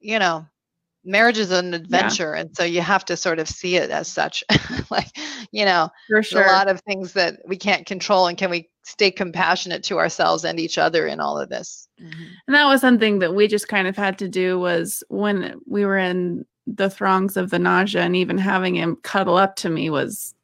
you 0.00 0.18
know 0.18 0.46
marriage 1.08 1.38
is 1.38 1.50
an 1.50 1.74
adventure 1.74 2.34
and 2.34 2.54
so 2.56 2.62
you 2.62 2.80
have 2.80 3.04
to 3.04 3.16
sort 3.16 3.38
of 3.38 3.48
see 3.48 3.76
it 3.76 3.90
as 3.90 4.06
such 4.06 4.44
like 4.90 5.08
you 5.50 5.64
know 5.64 5.88
sure. 6.22 6.44
a 6.44 6.46
lot 6.46 6.68
of 6.68 6.80
things 6.82 7.14
that 7.14 7.40
we 7.46 7.56
can't 7.56 7.86
control 7.86 8.26
and 8.26 8.38
can 8.38 8.50
we 8.50 8.68
stay 8.84 9.10
compassionate 9.10 9.82
to 9.82 9.98
ourselves 9.98 10.44
and 10.44 10.60
each 10.60 10.78
other 10.78 11.06
in 11.06 11.20
all 11.20 11.38
of 11.38 11.48
this 11.48 11.88
mm-hmm. 12.00 12.24
And 12.46 12.54
that 12.54 12.66
was 12.66 12.80
something 12.80 13.18
that 13.18 13.34
we 13.34 13.48
just 13.48 13.68
kind 13.68 13.88
of 13.88 13.96
had 13.96 14.18
to 14.18 14.28
do 14.28 14.58
was 14.58 15.02
when 15.08 15.58
we 15.66 15.84
were 15.84 15.98
in 15.98 16.44
the 16.66 16.90
throngs 16.90 17.36
of 17.36 17.50
the 17.50 17.58
nausea 17.58 18.02
and 18.02 18.14
even 18.14 18.38
having 18.38 18.76
him 18.76 18.96
cuddle 19.02 19.36
up 19.36 19.56
to 19.56 19.70
me 19.70 19.90
was 19.90 20.34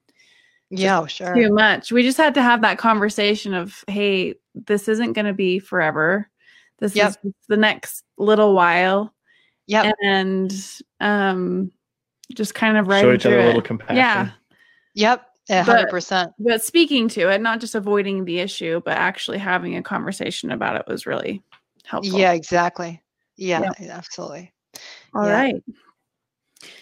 yeah 0.70 1.04
sure 1.06 1.34
too 1.34 1.52
much. 1.52 1.92
We 1.92 2.02
just 2.02 2.16
had 2.16 2.34
to 2.34 2.42
have 2.42 2.62
that 2.62 2.78
conversation 2.78 3.54
of, 3.54 3.84
hey, 3.86 4.34
this 4.54 4.88
isn't 4.88 5.12
going 5.12 5.26
to 5.26 5.34
be 5.34 5.58
forever. 5.58 6.28
This 6.78 6.96
Yep. 6.96 7.08
is 7.24 7.34
the 7.48 7.56
next 7.56 8.04
little 8.18 8.54
while. 8.54 9.12
Yep. 9.66 9.94
And 10.02 10.52
um 11.00 11.72
just 12.34 12.54
kind 12.54 12.76
of 12.76 12.88
right 12.88 13.02
show 13.02 13.12
each 13.12 13.26
other 13.26 13.40
a 13.40 13.46
little 13.46 13.62
compassion 13.62 13.96
Yeah. 13.96 14.30
Yep. 14.94 15.26
A 15.50 15.62
hundred 15.62 15.90
percent. 15.90 16.32
but 16.38 16.62
speaking 16.62 17.06
to 17.08 17.28
it, 17.30 17.40
not 17.42 17.60
just 17.60 17.74
avoiding 17.74 18.24
the 18.24 18.38
issue, 18.38 18.80
but 18.84 18.96
actually 18.96 19.36
having 19.36 19.76
a 19.76 19.82
conversation 19.82 20.50
about 20.50 20.76
it 20.76 20.84
was 20.86 21.04
really 21.04 21.42
helpful. 21.84 22.18
Yeah, 22.18 22.32
exactly. 22.32 23.02
Yeah, 23.36 23.70
absolutely. 23.90 24.54
All 25.14 25.26
yeah. 25.26 25.32
right. 25.32 25.64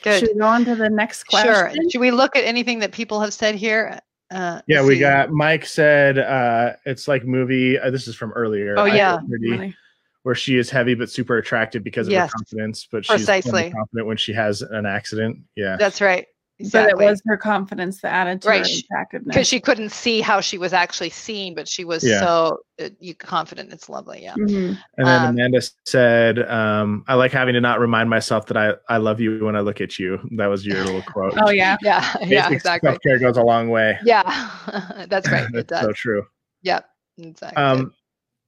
Good. 0.03 0.21
Should 0.21 0.29
we 0.35 0.39
go 0.39 0.47
on 0.47 0.65
to 0.67 0.77
the 0.77 0.89
next 0.89 1.25
question? 1.25 1.53
Sure. 1.53 1.73
Should 1.91 2.01
we 2.01 2.13
look 2.13 2.37
at 2.37 2.45
anything 2.45 2.79
that 2.81 2.93
people 2.93 3.21
have 3.21 3.35
said 3.35 3.57
here? 3.57 3.99
Uh, 4.31 4.61
Yeah, 4.67 4.85
we 4.85 4.95
see. 4.95 5.01
got 5.01 5.33
Mike 5.33 5.67
said 5.67 6.19
uh, 6.19 6.75
it's 6.85 7.09
like 7.09 7.25
movie. 7.25 7.79
Uh, 7.79 7.91
this 7.91 8.07
is 8.07 8.15
from 8.15 8.33
earlier. 8.33 8.75
Oh, 8.79 8.85
yeah. 8.85 9.19
Feel 10.25 10.33
Pretty, 10.33 10.35
Really? 10.35 10.35
where 10.35 10.35
she 10.35 10.59
is 10.59 10.71
heavy 10.71 10.95
but 10.95 11.11
super 11.11 11.39
attractive 11.39 11.83
because 11.85 12.07
of 12.07 12.13
Yes. 12.13 12.31
her 12.31 12.39
confidence, 12.39 12.87
but 12.91 13.05
she's 13.05 13.17
Precisely. 13.17 13.71
confident 13.71 14.07
when 14.07 14.17
she 14.17 14.33
has 14.33 14.63
an 14.63 14.87
accident. 14.87 15.39
Yeah, 15.57 15.77
That's 15.79 16.01
right. 16.01 16.27
But 16.59 16.67
Exactly. 16.67 17.05
it 17.07 17.09
was 17.11 17.23
her 17.27 17.37
confidence 17.37 18.01
that 18.03 18.13
added 18.13 18.43
to 18.43 18.49
Right, 18.49 18.59
her 18.59 18.65
sh- 18.65 18.83
attractiveness. 18.85 19.35
because 19.35 19.49
she 19.49 19.59
couldn't 19.59 19.89
see 19.91 20.21
how 20.21 20.41
she 20.41 20.59
was 20.59 20.73
actually 20.73 21.09
seen, 21.11 21.55
but 21.57 21.67
she 21.67 21.85
was 21.85 22.05
Yeah. 22.05 22.21
so 22.21 22.59
uh, 22.81 22.91
you 23.01 23.15
confident. 23.17 23.73
It's 23.73 23.89
lovely. 23.89 24.23
Yeah. 24.23 24.35
Mhm. 24.35 24.79
and 24.99 25.07
then 25.07 25.23
um, 25.25 25.31
Amanda 25.31 25.61
said, 25.87 26.39
um, 26.49 27.05
"I 27.09 27.15
like 27.15 27.33
having 27.33 27.55
to 27.55 27.61
not 27.61 27.81
remind 27.81 28.11
myself 28.11 28.47
that 28.47 28.57
I 28.57 28.75
I 28.89 28.99
love 28.99 29.19
you 29.21 29.45
when 29.45 29.57
I 29.57 29.61
look 29.61 29.81
at 29.81 29.99
you." 29.99 30.21
That 30.37 30.47
was 30.47 30.65
your 30.65 30.85
little 30.85 31.03
quote. 31.03 31.35
Oh 31.39 31.51
yeah. 31.51 31.77
Yeah. 31.83 32.05
Yeah. 32.27 32.51
Exactly. 32.53 32.91
Self-care 32.91 33.19
goes 33.19 33.39
a 33.39 33.43
long 33.43 33.69
way. 33.71 33.99
Yeah. 34.05 34.23
That's 35.09 35.29
right. 35.31 35.47
It 35.55 35.67
That's 35.67 35.69
does. 35.69 35.83
so 35.83 35.93
true. 35.93 36.27
Yep. 36.63 36.85
Exactly. 37.19 37.61
Um, 37.63 37.93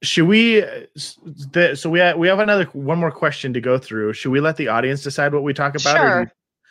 should 0.04 0.26
we? 0.28 0.60
The, 0.60 1.74
so 1.76 1.88
we 1.90 1.98
have, 2.00 2.16
we 2.16 2.28
have 2.28 2.38
another 2.38 2.64
one 2.72 2.98
more 2.98 3.10
question 3.10 3.52
to 3.54 3.60
go 3.60 3.78
through. 3.78 4.12
Should 4.12 4.30
we 4.30 4.40
let 4.40 4.56
the 4.56 4.68
audience 4.68 5.02
decide 5.02 5.32
what 5.32 5.42
we 5.42 5.52
talk 5.54 5.74
about? 5.74 5.96
sure. 5.96 6.20
you- 6.22 6.26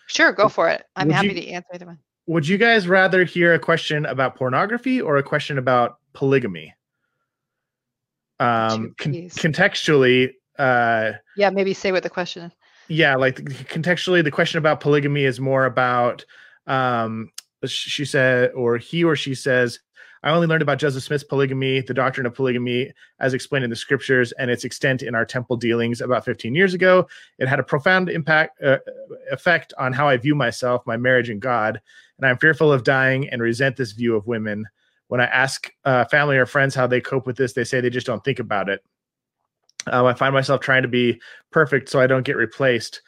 Sure. 0.07 0.31
Go 0.33 0.49
for 0.49 0.67
it. 0.69 0.85
I'm 0.97 1.09
happy 1.09 1.27
you- 1.29 1.33
to 1.35 1.47
answer 1.49 1.67
either 1.73 1.85
one. 1.85 1.97
would 2.27 2.45
you 2.47 2.57
guys 2.57 2.87
rather 2.87 3.23
hear 3.23 3.53
a 3.53 3.59
question 3.59 4.05
about 4.05 4.35
pornography 4.35 4.99
or 5.01 5.15
a 5.17 5.23
question 5.23 5.57
about 5.57 5.97
polygamy? 6.13 6.73
Um, 8.39 8.93
con- 8.97 9.13
contextually, 9.13 10.33
uh, 10.59 11.13
Yeah. 11.37 11.49
Maybe 11.49 11.73
say 11.73 11.91
what 11.91 12.03
the 12.03 12.09
question 12.09 12.43
is. 12.43 12.51
yeah, 12.89 13.15
like 13.15 13.37
contextually, 13.37 14.23
the 14.23 14.31
question 14.31 14.57
about 14.57 14.81
polygamy 14.81 15.23
is 15.23 15.39
more 15.39 15.65
about, 15.65 16.25
um, 16.67 17.31
she 17.65 18.03
said, 18.03 18.51
or 18.51 18.77
he 18.77 19.03
or 19.05 19.15
she 19.15 19.33
says, 19.35 19.79
I 20.23 20.31
only 20.31 20.47
learned 20.47 20.61
about 20.61 20.79
Joseph 20.79 21.03
Smith's 21.03 21.23
polygamy, 21.23 21.81
the 21.81 21.93
doctrine 21.93 22.25
of 22.25 22.33
polygamy, 22.33 22.91
as 23.19 23.33
explained 23.33 23.65
in 23.65 23.69
the 23.69 23.75
scriptures, 23.75 24.31
and 24.33 24.49
its 24.49 24.63
extent 24.63 25.01
in 25.01 25.15
our 25.15 25.25
temple 25.25 25.57
dealings 25.57 25.99
about 25.99 26.23
15 26.23 26.55
years 26.55 26.73
ago. 26.73 27.07
It 27.39 27.47
had 27.47 27.59
a 27.59 27.63
profound 27.63 28.09
impact 28.09 28.61
uh, 28.63 28.77
effect 29.31 29.73
on 29.77 29.91
how 29.91 30.07
I 30.07 30.15
view 30.15 30.33
myself, 30.33 30.81
my 30.87 30.95
marriage, 30.95 31.29
and 31.29 31.41
God. 31.41 31.81
And 32.17 32.25
I'm 32.25 32.37
fearful 32.37 32.71
of 32.71 32.85
dying 32.85 33.27
and 33.29 33.41
resent 33.41 33.75
this 33.75 33.91
view 33.91 34.15
of 34.15 34.25
women. 34.25 34.65
When 35.09 35.19
I 35.19 35.25
ask 35.25 35.69
uh, 35.83 36.05
family 36.05 36.37
or 36.37 36.45
friends 36.45 36.73
how 36.73 36.87
they 36.87 37.01
cope 37.01 37.27
with 37.27 37.35
this, 37.35 37.51
they 37.51 37.65
say 37.65 37.81
they 37.81 37.89
just 37.89 38.07
don't 38.07 38.23
think 38.23 38.39
about 38.39 38.69
it. 38.69 38.81
Um, 39.87 40.05
I 40.05 40.13
find 40.13 40.33
myself 40.33 40.61
trying 40.61 40.83
to 40.83 40.87
be 40.87 41.21
perfect 41.51 41.89
so 41.89 41.99
I 41.99 42.07
don't 42.07 42.23
get 42.23 42.37
replaced. 42.37 43.01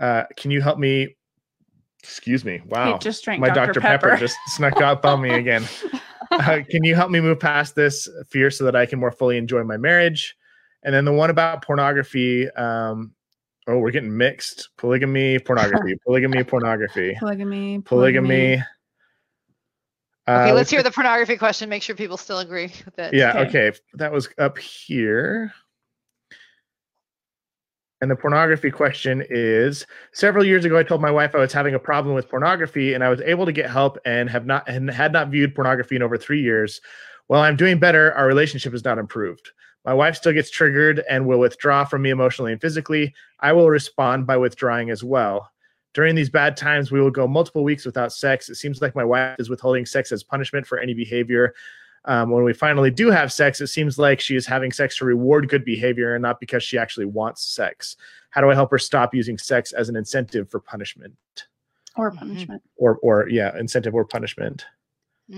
Uh, 0.00 0.24
can 0.38 0.50
you 0.50 0.62
help 0.62 0.78
me? 0.78 1.16
Excuse 2.02 2.46
me. 2.46 2.62
Wow. 2.66 2.96
Just 2.96 3.22
drank 3.24 3.40
My 3.40 3.48
Dr. 3.48 3.74
Dr. 3.74 3.80
Pepper. 3.80 4.08
Pepper. 4.08 4.20
just 4.20 4.36
snuck 4.46 4.80
up 4.80 5.04
on 5.04 5.20
me 5.20 5.30
again. 5.34 5.68
Uh, 6.32 6.60
can 6.68 6.82
you 6.84 6.94
help 6.94 7.10
me 7.10 7.20
move 7.20 7.38
past 7.38 7.74
this 7.74 8.08
fear 8.28 8.50
so 8.50 8.64
that 8.64 8.74
I 8.74 8.86
can 8.86 8.98
more 8.98 9.12
fully 9.12 9.36
enjoy 9.36 9.62
my 9.64 9.76
marriage? 9.76 10.36
And 10.82 10.94
then 10.94 11.04
the 11.04 11.12
one 11.12 11.30
about 11.30 11.62
pornography. 11.62 12.50
Um, 12.50 13.12
oh, 13.66 13.78
we're 13.78 13.90
getting 13.90 14.16
mixed. 14.16 14.70
Polygamy, 14.78 15.38
pornography, 15.38 15.96
polygamy, 16.06 16.42
pornography, 16.44 17.14
polygamy. 17.18 17.80
polygamy. 17.82 18.52
Okay. 20.28 20.50
Uh, 20.50 20.54
let's 20.54 20.70
hear 20.70 20.82
the 20.82 20.90
pornography 20.90 21.36
question. 21.36 21.68
Make 21.68 21.82
sure 21.82 21.96
people 21.96 22.16
still 22.16 22.38
agree 22.38 22.72
with 22.84 22.98
it. 22.98 23.12
Yeah, 23.12 23.30
Okay. 23.40 23.68
okay. 23.68 23.78
That 23.94 24.12
was 24.12 24.28
up 24.38 24.56
here. 24.58 25.52
And 28.02 28.10
the 28.10 28.16
pornography 28.16 28.72
question 28.72 29.24
is 29.30 29.86
several 30.12 30.44
years 30.44 30.64
ago 30.64 30.76
I 30.76 30.82
told 30.82 31.00
my 31.00 31.10
wife 31.12 31.36
I 31.36 31.38
was 31.38 31.52
having 31.52 31.76
a 31.76 31.78
problem 31.78 32.16
with 32.16 32.28
pornography 32.28 32.94
and 32.94 33.04
I 33.04 33.08
was 33.08 33.20
able 33.20 33.46
to 33.46 33.52
get 33.52 33.70
help 33.70 33.96
and 34.04 34.28
have 34.28 34.44
not 34.44 34.68
and 34.68 34.90
had 34.90 35.12
not 35.12 35.28
viewed 35.28 35.54
pornography 35.54 35.94
in 35.94 36.02
over 36.02 36.18
3 36.18 36.42
years. 36.42 36.80
While 37.28 37.42
I'm 37.42 37.54
doing 37.54 37.78
better, 37.78 38.12
our 38.14 38.26
relationship 38.26 38.72
has 38.72 38.84
not 38.84 38.98
improved. 38.98 39.52
My 39.84 39.94
wife 39.94 40.16
still 40.16 40.32
gets 40.32 40.50
triggered 40.50 41.04
and 41.08 41.26
will 41.26 41.38
withdraw 41.38 41.84
from 41.84 42.02
me 42.02 42.10
emotionally 42.10 42.50
and 42.50 42.60
physically. 42.60 43.14
I 43.38 43.52
will 43.52 43.70
respond 43.70 44.26
by 44.26 44.36
withdrawing 44.36 44.90
as 44.90 45.04
well. 45.04 45.52
During 45.94 46.16
these 46.16 46.30
bad 46.30 46.56
times, 46.56 46.90
we 46.90 47.00
will 47.00 47.10
go 47.10 47.28
multiple 47.28 47.62
weeks 47.62 47.86
without 47.86 48.12
sex. 48.12 48.48
It 48.48 48.56
seems 48.56 48.82
like 48.82 48.96
my 48.96 49.04
wife 49.04 49.36
is 49.38 49.48
withholding 49.48 49.86
sex 49.86 50.10
as 50.10 50.24
punishment 50.24 50.66
for 50.66 50.78
any 50.78 50.94
behavior 50.94 51.54
um, 52.04 52.30
when 52.30 52.42
we 52.44 52.52
finally 52.52 52.90
do 52.90 53.10
have 53.10 53.32
sex, 53.32 53.60
it 53.60 53.68
seems 53.68 53.98
like 53.98 54.20
she 54.20 54.34
is 54.36 54.46
having 54.46 54.72
sex 54.72 54.96
to 54.98 55.04
reward 55.04 55.48
good 55.48 55.64
behavior 55.64 56.14
and 56.14 56.22
not 56.22 56.40
because 56.40 56.62
she 56.62 56.76
actually 56.78 57.06
wants 57.06 57.42
sex. 57.44 57.96
How 58.30 58.40
do 58.40 58.50
I 58.50 58.54
help 58.54 58.70
her 58.72 58.78
stop 58.78 59.14
using 59.14 59.38
sex 59.38 59.72
as 59.72 59.88
an 59.88 59.96
incentive 59.96 60.50
for 60.50 60.58
punishment, 60.60 61.14
or 61.96 62.10
Mhm. 62.10 62.18
punishment. 62.18 62.62
or 62.76 62.96
or 63.02 63.28
yeah, 63.28 63.56
incentive 63.58 63.94
or 63.94 64.04
punishment? 64.04 64.64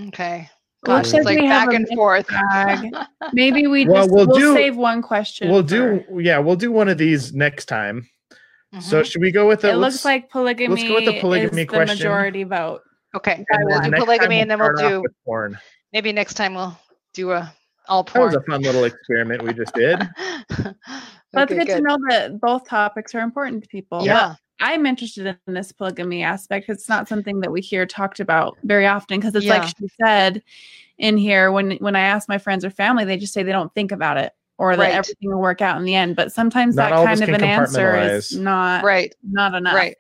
Okay. 0.08 0.48
Looks 0.86 1.12
Gosh, 1.12 1.24
like 1.24 1.36
it's 1.38 1.42
like 1.42 1.48
back 1.48 1.72
and 1.72 1.88
forth. 1.88 2.26
Maybe 3.32 3.66
we 3.66 3.86
Well, 3.86 4.02
just 4.04 4.14
we'll 4.14 4.26
we'll, 4.26 4.38
do- 4.38 4.54
save 4.54 4.76
one 4.76 5.00
question. 5.02 5.50
We'll 5.50 5.62
for- 5.62 5.68
do 5.68 6.04
yeah, 6.20 6.38
we'll 6.38 6.56
do 6.56 6.70
one 6.72 6.88
of 6.88 6.98
these 6.98 7.32
next 7.34 7.66
time. 7.66 8.08
So 8.80 9.00
Mhm. 9.02 9.10
should 9.10 9.22
we 9.22 9.30
go 9.32 9.46
with 9.48 9.60
the? 9.62 9.70
It 9.70 9.76
looks 9.76 10.04
like 10.04 10.28
polygamy. 10.30 10.68
let's- 10.74 10.82
like 10.82 10.88
polygamy, 10.88 10.88
go 10.88 10.94
with 10.94 11.04
the 11.14 11.20
polygamy 11.20 11.62
is 11.62 11.66
the 11.68 11.72
question. 11.72 11.96
majority 11.98 12.44
vote. 12.44 12.82
okay. 13.16 13.44
and 13.48 13.64
We'll 13.64 13.80
do 13.80 13.90
next 13.90 13.98
time 13.98 14.04
polygamy 14.06 14.40
and 14.40 14.50
then 14.50 14.58
we'll 14.58 14.76
do 14.76 15.04
porn. 15.24 15.56
Maybe 15.94 16.12
next 16.12 16.34
time 16.34 16.52
we'll 16.54 16.76
do 17.14 17.30
a 17.30 17.50
all 17.88 18.02
That 18.02 18.18
was 18.18 18.34
a 18.34 18.40
fun 18.42 18.62
little 18.62 18.84
experiment 18.84 19.42
we 19.42 19.52
just 19.54 19.72
did. 19.74 19.98
That's 20.48 21.52
Okay, 21.52 21.64
good, 21.64 21.76
to 21.76 21.80
know 21.82 21.98
that 22.08 22.40
both 22.40 22.66
topics 22.68 23.14
are 23.14 23.20
important 23.20 23.62
to 23.62 23.68
people. 23.68 24.04
Yeah. 24.04 24.34
I'm 24.60 24.86
interested 24.86 25.36
in 25.46 25.54
this 25.54 25.72
polygamy 25.72 26.22
aspect. 26.22 26.68
It's 26.68 26.88
not 26.88 27.08
something 27.08 27.40
that 27.40 27.50
we 27.50 27.60
hear 27.60 27.84
talked 27.86 28.20
about 28.20 28.56
very 28.62 28.86
often 28.86 29.18
because 29.20 29.34
it's 29.34 29.44
Yeah. 29.44 29.58
like 29.58 29.68
she 29.68 29.88
said 30.02 30.42
in 30.98 31.16
here 31.18 31.50
when 31.52 31.72
when 31.72 31.96
I 31.96 32.00
ask 32.00 32.28
my 32.28 32.38
friends 32.38 32.64
or 32.64 32.70
family, 32.70 33.04
they 33.04 33.16
just 33.18 33.32
say 33.34 33.42
they 33.42 33.52
don't 33.52 33.74
think 33.74 33.92
about 33.92 34.16
it 34.16 34.32
or 34.58 34.76
that 34.76 34.92
everything 34.92 35.28
will 35.30 35.40
work 35.40 35.60
out 35.60 35.76
in 35.76 35.84
the 35.84 35.94
end. 35.94 36.14
But 36.16 36.32
sometimes 36.32 36.76
Not 36.76 36.90
that 36.90 37.04
kind 37.04 37.22
of 37.22 37.28
an 37.30 37.44
answer 37.44 37.96
is 37.96 38.34
not 38.38 38.82
Right. 38.84 39.12
not 39.22 39.54
enough. 39.54 39.74
Right. 39.74 39.96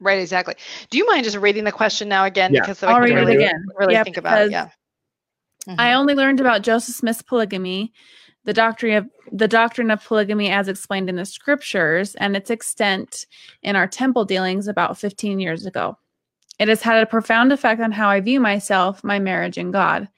Right. 0.00 0.20
Exactly. 0.20 0.54
Do 0.90 0.98
you 0.98 1.06
mind 1.06 1.24
just 1.24 1.38
reading 1.38 1.64
the 1.64 1.72
question 1.72 2.08
now 2.08 2.26
again? 2.26 2.52
Yeah. 2.52 2.60
Because 2.60 2.78
so 2.78 2.86
I'll 2.88 2.96
I 2.96 2.98
read 3.00 3.08
can 3.08 3.18
it 3.18 3.20
really, 3.22 3.36
again. 3.36 3.64
really 3.76 3.94
Yeah, 3.94 4.04
think 4.04 4.18
about 4.18 4.42
it. 4.42 4.48
because 4.50 4.52
Yeah. 4.52 4.68
Mhm. 5.68 5.76
I 5.78 5.94
only 5.94 6.14
learned 6.14 6.40
about 6.40 6.62
Joseph 6.62 6.94
Smith's 6.94 7.22
polygamy, 7.22 7.92
the 8.44 8.52
doctrine 8.52 8.96
of 8.96 9.08
the 9.32 9.48
doctrine 9.48 9.90
of 9.90 10.04
polygamy 10.04 10.50
as 10.50 10.68
explained 10.68 11.08
in 11.08 11.16
the 11.16 11.24
scriptures 11.24 12.14
and 12.16 12.36
its 12.36 12.50
extent 12.50 13.26
in 13.62 13.74
our 13.74 13.86
temple 13.86 14.24
dealings 14.24 14.68
about 14.68 14.98
15 14.98 15.40
years 15.40 15.64
ago. 15.64 15.96
It 16.58 16.68
has 16.68 16.82
had 16.82 17.02
a 17.02 17.06
profound 17.06 17.52
effect 17.52 17.80
on 17.80 17.90
how 17.90 18.08
I 18.08 18.20
view 18.20 18.38
myself, 18.40 19.02
my 19.02 19.18
marriage, 19.18 19.58
and 19.58 19.72
God. 19.72 20.08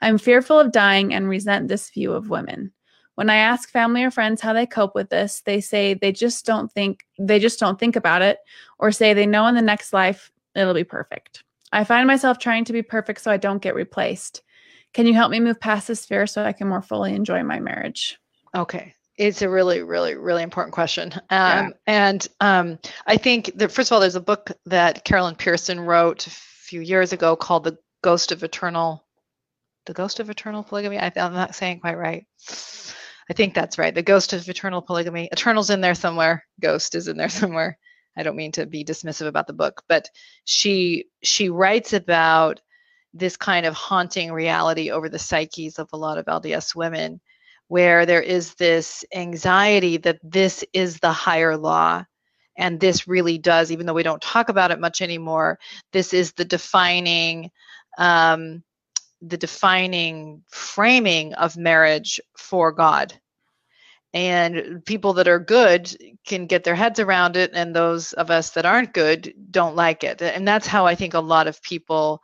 I'm 0.00 0.18
fearful 0.18 0.58
of 0.58 0.72
dying 0.72 1.12
and 1.12 1.28
resent 1.28 1.68
this 1.68 1.90
view 1.90 2.12
of 2.12 2.30
women. 2.30 2.72
When 3.16 3.28
I 3.28 3.36
ask 3.36 3.68
family 3.68 4.02
or 4.02 4.10
friends 4.10 4.40
how 4.40 4.52
they 4.52 4.66
cope 4.66 4.94
with 4.94 5.10
this, 5.10 5.42
they 5.44 5.60
say 5.60 5.94
they 5.94 6.12
just 6.12 6.46
don't 6.46 6.72
think 6.72 7.04
they 7.18 7.38
just 7.38 7.60
don't 7.60 7.78
think 7.78 7.94
about 7.94 8.22
it 8.22 8.38
or 8.78 8.90
say 8.90 9.12
they 9.12 9.26
know 9.26 9.46
in 9.46 9.54
the 9.54 9.62
next 9.62 9.92
life 9.92 10.32
it'll 10.54 10.72
be 10.74 10.84
perfect. 10.84 11.44
I 11.72 11.84
find 11.84 12.06
myself 12.06 12.38
trying 12.38 12.64
to 12.66 12.72
be 12.72 12.82
perfect 12.82 13.20
so 13.20 13.30
I 13.30 13.36
don't 13.36 13.62
get 13.62 13.74
replaced. 13.74 14.42
Can 14.94 15.06
you 15.06 15.14
help 15.14 15.30
me 15.30 15.40
move 15.40 15.60
past 15.60 15.88
this 15.88 16.04
fear 16.04 16.26
so 16.26 16.44
I 16.44 16.52
can 16.52 16.68
more 16.68 16.82
fully 16.82 17.14
enjoy 17.14 17.42
my 17.42 17.60
marriage? 17.60 18.18
Okay. 18.54 18.94
It's 19.16 19.42
a 19.42 19.48
really, 19.48 19.82
really, 19.82 20.14
really 20.14 20.42
important 20.42 20.74
question. 20.74 21.12
Um, 21.12 21.20
Yeah. 21.30 21.68
And 21.86 22.28
um, 22.40 22.78
I 23.06 23.16
think 23.16 23.52
that, 23.56 23.72
first 23.72 23.90
of 23.90 23.94
all, 23.94 24.00
there's 24.00 24.16
a 24.16 24.20
book 24.20 24.50
that 24.66 25.04
Carol 25.04 25.26
Lynn 25.26 25.36
Pearson 25.36 25.80
wrote 25.80 26.26
a 26.26 26.30
few 26.30 26.80
years 26.80 27.12
ago 27.12 27.36
called 27.36 27.64
The 27.64 27.78
Ghost 28.02 28.32
of 28.32 28.42
Eternal, 28.42 29.04
The 29.86 29.92
Ghost 29.92 30.20
of 30.20 30.30
Eternal 30.30 30.62
Polygamy. 30.62 30.98
I, 30.98 31.12
I'm 31.16 31.34
not 31.34 31.54
saying 31.54 31.80
quite 31.80 31.98
right. 31.98 32.26
I 33.30 33.34
think 33.34 33.54
that's 33.54 33.78
right. 33.78 33.94
The 33.94 34.02
Ghost 34.02 34.32
of 34.32 34.48
Eternal 34.48 34.82
Polygamy. 34.82 35.28
Eternal's 35.32 35.70
in 35.70 35.80
there 35.80 35.94
somewhere. 35.94 36.44
Ghost 36.60 36.94
is 36.94 37.08
in 37.08 37.16
there 37.16 37.28
somewhere. 37.40 37.78
I 38.16 38.22
don't 38.22 38.36
mean 38.36 38.52
to 38.52 38.66
be 38.66 38.84
dismissive 38.84 39.26
about 39.26 39.46
the 39.46 39.54
book, 39.54 39.82
but 39.88 40.08
she 40.44 41.06
she 41.22 41.48
writes 41.48 41.92
about 41.94 42.60
this 43.14 43.36
kind 43.36 43.66
of 43.66 43.74
haunting 43.74 44.32
reality 44.32 44.90
over 44.90 45.08
the 45.08 45.18
psyches 45.18 45.78
of 45.78 45.88
a 45.92 45.96
lot 45.96 46.18
of 46.18 46.26
LDS 46.26 46.74
women 46.74 47.20
where 47.68 48.04
there 48.04 48.22
is 48.22 48.54
this 48.54 49.04
anxiety 49.14 49.96
that 49.96 50.18
this 50.22 50.64
is 50.72 50.98
the 50.98 51.12
higher 51.12 51.56
law 51.56 52.04
and 52.58 52.80
this 52.80 53.08
really 53.08 53.38
does 53.38 53.72
even 53.72 53.86
though 53.86 53.94
we 53.94 54.02
don't 54.02 54.20
talk 54.20 54.48
about 54.48 54.70
it 54.70 54.80
much 54.80 55.00
anymore 55.00 55.58
this 55.92 56.12
is 56.12 56.32
the 56.32 56.44
defining 56.44 57.50
um, 57.98 58.62
the 59.22 59.36
defining 59.36 60.42
framing 60.48 61.32
of 61.34 61.56
marriage 61.56 62.20
for 62.36 62.72
god. 62.72 63.14
And 64.14 64.84
people 64.84 65.14
that 65.14 65.28
are 65.28 65.38
good 65.38 65.96
can 66.26 66.46
get 66.46 66.64
their 66.64 66.74
heads 66.74 67.00
around 67.00 67.36
it 67.36 67.52
and 67.54 67.74
those 67.74 68.12
of 68.12 68.30
us 68.30 68.50
that 68.50 68.66
aren't 68.66 68.92
good 68.92 69.32
don't 69.50 69.74
like 69.74 70.04
it. 70.04 70.20
And 70.20 70.46
that's 70.46 70.66
how 70.66 70.86
i 70.86 70.94
think 70.94 71.14
a 71.14 71.20
lot 71.20 71.46
of 71.46 71.62
people 71.62 72.22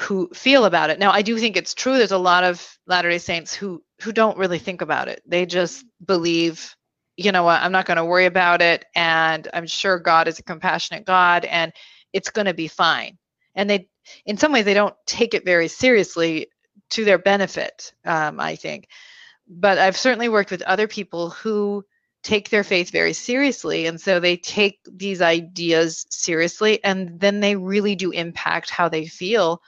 who 0.00 0.30
feel 0.32 0.64
about 0.64 0.88
it. 0.88 0.98
Now, 0.98 1.10
I 1.10 1.22
do 1.22 1.38
think 1.38 1.56
it's 1.56 1.74
true. 1.74 1.98
There's 1.98 2.10
a 2.10 2.18
lot 2.18 2.42
of 2.42 2.78
Latter-day 2.86 3.18
Saints 3.18 3.54
who 3.54 3.82
who 4.00 4.12
don't 4.12 4.38
really 4.38 4.58
think 4.58 4.80
about 4.80 5.08
it. 5.08 5.22
They 5.26 5.44
just 5.44 5.84
believe, 6.04 6.74
you 7.16 7.32
know 7.32 7.42
what, 7.42 7.60
I'm 7.60 7.72
not 7.72 7.84
going 7.84 7.98
to 7.98 8.04
worry 8.04 8.24
about 8.24 8.62
it, 8.62 8.86
and 8.94 9.46
I'm 9.52 9.66
sure 9.66 9.98
God 9.98 10.26
is 10.26 10.38
a 10.38 10.42
compassionate 10.42 11.04
God, 11.04 11.44
and 11.44 11.72
it's 12.14 12.30
going 12.30 12.46
to 12.46 12.54
be 12.54 12.66
fine. 12.66 13.18
And 13.54 13.68
they, 13.68 13.88
in 14.24 14.38
some 14.38 14.52
ways, 14.52 14.64
they 14.64 14.74
don't 14.74 14.96
take 15.04 15.34
it 15.34 15.44
very 15.44 15.68
seriously 15.68 16.48
to 16.90 17.04
their 17.04 17.18
benefit. 17.18 17.92
Um, 18.06 18.40
I 18.40 18.56
think, 18.56 18.88
but 19.46 19.76
I've 19.76 19.98
certainly 19.98 20.30
worked 20.30 20.50
with 20.50 20.62
other 20.62 20.88
people 20.88 21.28
who 21.28 21.84
take 22.22 22.48
their 22.48 22.64
faith 22.64 22.90
very 22.90 23.14
seriously 23.14 23.86
and 23.86 23.98
so 23.98 24.20
they 24.20 24.36
take 24.36 24.78
these 24.90 25.22
ideas 25.22 26.04
seriously 26.10 26.82
and 26.84 27.18
then 27.18 27.40
they 27.40 27.56
really 27.56 27.94
do 27.94 28.10
impact 28.10 28.68
how 28.68 28.90
they 28.90 29.06
feel 29.06 29.62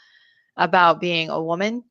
about 0.56 1.00
being 1.00 1.30
a 1.30 1.42
woman 1.42 1.84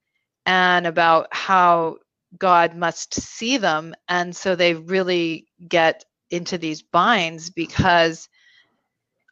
and 0.46 0.88
about 0.88 1.28
how 1.32 1.98
God 2.38 2.76
must 2.76 3.14
see 3.14 3.58
them. 3.58 3.94
And 4.08 4.36
so 4.36 4.56
they 4.56 4.74
really 4.74 5.48
get 5.68 6.06
into 6.30 6.58
these 6.58 6.82
binds 6.82 7.50
because, 7.50 8.30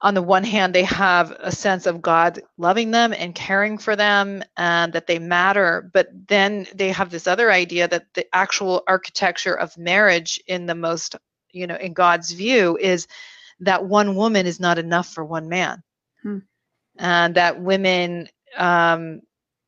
on 0.01 0.13
the 0.13 0.21
one 0.21 0.43
hand, 0.43 0.75
they 0.75 0.83
have 0.83 1.31
a 1.39 1.51
sense 1.51 1.85
of 1.85 2.01
God 2.01 2.41
loving 2.57 2.91
them 2.91 3.13
and 3.13 3.35
caring 3.35 3.77
for 3.77 3.95
them 3.95 4.43
and 4.57 4.93
that 4.93 5.07
they 5.07 5.19
matter. 5.19 5.89
But 5.93 6.09
then 6.27 6.67
they 6.73 6.89
have 6.91 7.09
this 7.09 7.27
other 7.27 7.51
idea 7.51 7.87
that 7.87 8.13
the 8.13 8.25
actual 8.35 8.83
architecture 8.87 9.53
of 9.53 9.77
marriage, 9.77 10.41
in 10.47 10.65
the 10.65 10.75
most, 10.75 11.15
you 11.51 11.67
know, 11.67 11.75
in 11.75 11.93
God's 11.93 12.31
view, 12.31 12.77
is 12.79 13.07
that 13.61 13.85
one 13.85 14.15
woman 14.15 14.45
is 14.45 14.59
not 14.59 14.77
enough 14.77 15.07
for 15.07 15.23
one 15.23 15.49
man. 15.49 15.83
Hmm. 16.23 16.39
And 16.97 17.35
that 17.35 17.61
women 17.61 18.27
um, 18.57 19.21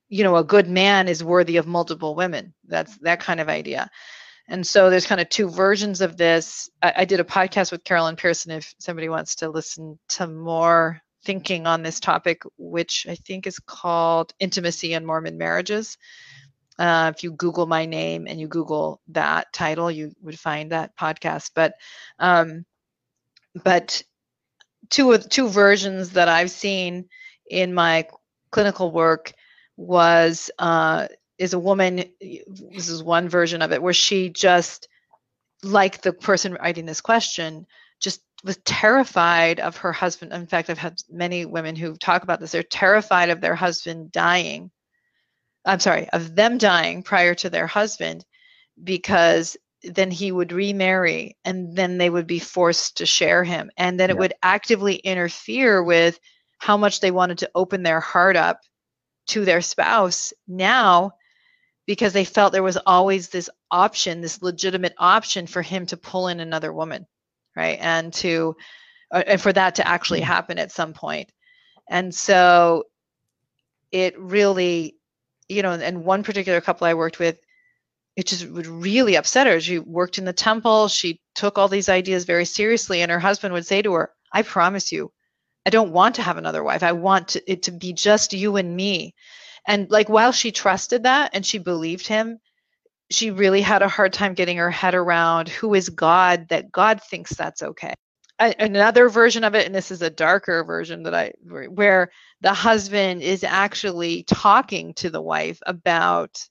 you 0.09 0.23
know 0.23 0.36
a 0.36 0.43
good 0.43 0.67
man 0.67 1.07
is 1.07 1.23
worthy 1.23 1.57
of 1.57 1.67
multiple 1.67 2.15
women. 2.15 2.53
That's 2.67 2.97
that 2.99 3.19
kind 3.19 3.39
of 3.39 3.49
idea. 3.49 3.89
And 4.47 4.67
so 4.67 4.89
there's 4.89 5.05
kind 5.05 5.21
of 5.21 5.29
two 5.29 5.49
versions 5.49 6.01
of 6.01 6.17
this. 6.17 6.69
I, 6.82 6.93
I, 6.97 7.05
did 7.05 7.21
a 7.21 7.23
podcast 7.23 7.71
with 7.71 7.86
carol 7.86 8.05
lynn 8.05 8.17
pearson 8.17 8.51
if 8.51 8.73
somebody 8.79 9.07
wants 9.07 9.36
to 9.36 9.49
listen 9.49 9.97
to 10.09 10.27
more 10.27 10.99
thinking 11.23 11.67
on 11.67 11.84
this 11.84 11.99
topic 11.99 12.41
which 12.57 13.05
i 13.07 13.13
think 13.13 13.45
is 13.45 13.59
called 13.59 14.34
intimacy 14.39 14.93
in 14.93 15.05
mormon 15.05 15.38
marriages. 15.38 15.97
Uh, 16.79 17.11
if 17.15 17.23
you 17.23 17.32
google 17.32 17.67
my 17.67 17.86
name 17.86 18.27
and 18.27 18.39
you 18.39 18.47
google 18.47 18.99
that 19.09 19.51
title 19.53 19.89
you 19.91 20.11
would 20.21 20.39
find 20.39 20.71
that 20.71 20.97
podcast. 20.97 21.51
But 21.55 21.75
um, 22.19 22.65
but 23.63 24.03
two 24.89 25.13
of 25.13 25.29
two 25.29 25.47
versions 25.47 26.11
that 26.11 26.27
i've 26.27 26.51
seen 26.51 27.07
in 27.49 27.73
my 27.73 28.07
clinical 28.52 28.91
work 28.91 29.34
was 29.78 30.52
uh, 30.60 31.08
is 31.38 31.54
a 31.54 31.60
woman. 31.60 32.04
This 32.20 32.89
is 32.89 33.04
one 33.04 33.30
version 33.30 33.62
of 33.62 33.72
it 33.72 33.82
where 33.82 33.93
she 33.93 34.30
just, 34.30 34.88
like 35.64 36.02
the 36.02 36.14
person 36.14 36.54
writing 36.54 36.86
this 36.86 37.02
question, 37.02 37.66
just 37.99 38.22
was 38.43 38.58
terrified 38.66 39.60
of 39.60 39.78
her 39.78 39.91
husband. 39.91 40.34
In 40.34 40.47
fact, 40.47 40.70
I've 40.70 40.78
had 40.78 41.02
many 41.10 41.45
women 41.45 41.76
who 41.76 41.95
talk 41.95 42.24
about 42.24 42.39
this. 42.39 42.52
They're 42.52 42.64
terrified 42.64 43.30
of 43.30 43.41
their 43.41 43.56
husband 43.56 44.12
dying. 44.12 44.72
I'm 45.66 45.80
sorry, 45.80 46.10
of 46.10 46.36
them 46.36 46.58
dying 46.58 47.04
prior 47.04 47.36
to 47.36 47.49
their 47.49 47.68
husband 47.68 48.26
because 48.84 49.58
then 49.84 50.12
he 50.12 50.32
would 50.32 50.52
remarry 50.52 51.38
and 51.45 51.76
then 51.76 51.97
they 51.97 52.10
would 52.10 52.28
be 52.28 52.39
forced 52.39 52.97
to 52.97 53.06
share 53.06 53.43
him. 53.43 53.72
And 53.78 53.99
then 53.99 54.10
it 54.10 54.18
would 54.18 54.34
actively 54.43 54.95
interfere 54.95 55.84
with 55.84 56.20
how 56.62 56.78
much 56.78 56.99
they 56.99 57.09
wanted 57.09 57.39
to 57.39 57.49
open 57.55 57.82
their 57.82 57.99
heart 57.99 58.36
up 58.36 58.62
to 59.26 59.43
their 59.43 59.62
spouse 59.62 60.32
now 60.47 61.12
because 61.88 62.14
they 62.14 62.24
felt 62.24 62.53
there 62.53 62.62
was 62.62 62.78
always 62.86 63.30
this 63.30 63.49
option, 63.72 64.22
this 64.22 64.43
legitimate 64.43 64.93
option 64.99 65.47
for 65.47 65.64
him 65.64 65.88
to 65.88 65.97
pull 65.97 66.28
in 66.28 66.39
another 66.39 66.72
woman, 66.72 67.07
right? 67.55 67.80
And 67.82 68.14
to 68.14 68.55
uh, 69.12 69.24
and 69.26 69.41
for 69.41 69.51
that 69.51 69.76
to 69.76 69.88
actually 69.88 70.20
mm-hmm. 70.20 70.28
happen 70.28 70.59
at 70.59 70.72
some 70.72 70.93
point. 70.93 71.32
And 71.89 72.14
so 72.14 72.84
it 73.91 74.18
really, 74.20 74.95
you 75.49 75.64
know, 75.64 75.72
and 75.72 76.05
one 76.05 76.22
particular 76.22 76.62
couple 76.62 76.86
I 76.86 76.93
worked 76.93 77.18
with, 77.18 77.39
it 78.16 78.28
just 78.28 78.47
would 78.47 78.68
really 78.68 79.16
upset 79.16 79.47
her. 79.47 79.59
She 79.59 79.80
worked 79.80 80.20
in 80.20 80.26
the 80.26 80.32
temple, 80.32 80.89
she 80.89 81.20
took 81.34 81.57
all 81.57 81.68
these 81.68 81.89
ideas 81.89 82.26
very 82.26 82.45
seriously, 82.45 83.01
and 83.01 83.09
her 83.09 83.20
husband 83.20 83.51
would 83.55 83.66
say 83.66 83.82
to 83.82 83.93
her, 83.93 84.12
I 84.32 84.43
promise 84.43 84.91
you, 84.91 85.12
I 85.66 85.70
don't 85.70 85.91
want 85.91 86.16
to 86.16 86.22
have 86.22 86.38
another 86.38 86.64
wife. 86.64 86.84
I 86.84 86.91
want 86.91 87.30
to, 87.30 87.51
it 87.51 87.64
to 87.64 87.72
be 87.72 87.93
just 87.93 88.34
you 88.34 88.57
and 88.57 88.76
me. 88.76 89.14
And 89.68 89.89
like 89.91 90.09
while 90.09 90.32
she 90.32 90.51
trusted 90.51 91.03
that 91.03 91.32
and 91.34 91.45
she 91.45 91.59
believed 91.59 92.07
him, 92.07 92.39
she 93.12 93.30
really 93.30 93.62
had 93.62 93.82
a 93.82 93.88
hard 93.88 94.14
time 94.14 94.34
getting 94.34 94.57
her 94.57 94.72
head 94.72 94.95
around 94.95 95.49
who 95.49 95.74
is 95.74 95.89
God 95.89 96.47
that 96.49 96.72
God 96.72 97.01
thinks 97.03 97.34
that's 97.34 97.62
okay. 97.62 97.93
another 98.39 99.09
version 99.09 99.43
of 99.43 99.53
it, 99.53 99.66
and 99.66 99.76
this 99.76 99.91
is 99.91 100.01
a 100.01 100.09
darker 100.09 100.64
version 100.64 101.03
that 101.03 101.14
I 101.14 101.32
where 101.43 102.12
the 102.41 102.53
husband 102.53 103.22
is 103.22 103.43
actually 103.43 104.24
talking 104.24 104.93
to 104.95 105.09
the 105.09 105.22
wife 105.22 105.59
about 105.68 106.43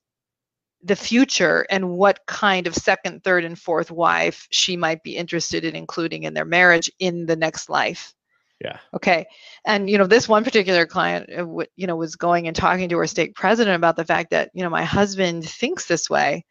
the 0.82 0.96
future 0.96 1.66
and 1.68 1.90
what 1.90 2.20
kind 2.26 2.66
of 2.66 2.74
second, 2.74 3.24
third, 3.24 3.44
and 3.44 3.58
fourth 3.58 3.90
wife 3.90 4.46
she 4.50 4.76
might 4.76 5.02
be 5.02 5.16
interested 5.16 5.64
in 5.64 5.74
including 5.74 6.22
in 6.22 6.34
their 6.34 6.44
marriage 6.44 6.90
in 7.00 7.26
the 7.26 7.36
next 7.36 7.68
life 7.68 8.14
yeah. 8.60 8.78
Okay. 8.94 9.26
And 9.64 9.88
you 9.88 9.96
know, 9.96 10.06
this 10.06 10.28
one 10.28 10.44
particular 10.44 10.86
client, 10.86 11.30
uh, 11.32 11.64
you 11.76 11.86
know, 11.86 11.96
was 11.96 12.16
going 12.16 12.46
and 12.46 12.54
talking 12.54 12.90
to 12.90 12.98
her 12.98 13.06
stake 13.06 13.34
president 13.34 13.76
about 13.76 13.96
the 13.96 14.04
fact 14.04 14.30
that 14.30 14.50
you 14.54 14.62
know 14.62 14.70
my 14.70 14.84
husband 14.84 15.48
thinks 15.48 15.86
this 15.86 16.10
way, 16.10 16.44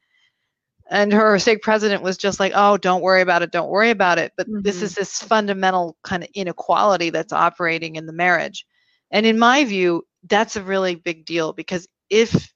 and 0.89 1.13
her 1.13 1.37
stake 1.37 1.61
president 1.61 2.01
was 2.01 2.17
just 2.17 2.39
like, 2.39 2.53
"Oh, 2.55 2.77
don't 2.77 3.03
worry 3.03 3.21
about 3.21 3.43
it. 3.43 3.51
Don't 3.51 3.69
worry 3.69 3.91
about 3.91 4.17
it." 4.17 4.33
But 4.35 4.47
mm-hmm. 4.47 4.61
this 4.61 4.81
is 4.81 4.95
this 4.95 5.21
fundamental 5.21 5.97
kind 6.03 6.23
of 6.23 6.29
inequality 6.33 7.11
that's 7.11 7.33
operating 7.33 7.95
in 7.95 8.07
the 8.07 8.13
marriage, 8.13 8.65
and 9.11 9.25
in 9.25 9.37
my 9.37 9.63
view, 9.63 10.03
that's 10.27 10.55
a 10.55 10.63
really 10.63 10.95
big 10.95 11.25
deal 11.25 11.53
because 11.53 11.87
if 12.09 12.51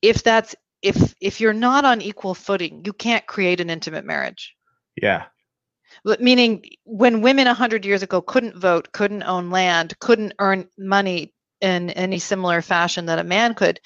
if 0.00 0.22
that's 0.22 0.54
if 0.80 1.14
if 1.20 1.42
you're 1.42 1.52
not 1.52 1.84
on 1.84 2.00
equal 2.00 2.34
footing, 2.34 2.82
you 2.86 2.94
can't 2.94 3.26
create 3.26 3.60
an 3.60 3.68
intimate 3.68 4.06
marriage. 4.06 4.54
Yeah 5.00 5.26
meaning 6.20 6.64
when 6.84 7.20
women 7.20 7.46
100 7.46 7.84
years 7.84 8.02
ago 8.02 8.20
couldn't 8.20 8.56
vote 8.56 8.92
couldn't 8.92 9.22
own 9.22 9.50
land 9.50 9.98
couldn't 9.98 10.34
earn 10.38 10.68
money 10.78 11.32
in 11.60 11.90
any 11.90 12.18
similar 12.18 12.62
fashion 12.62 13.06
that 13.06 13.18
a 13.18 13.24
man 13.24 13.54
could 13.54 13.80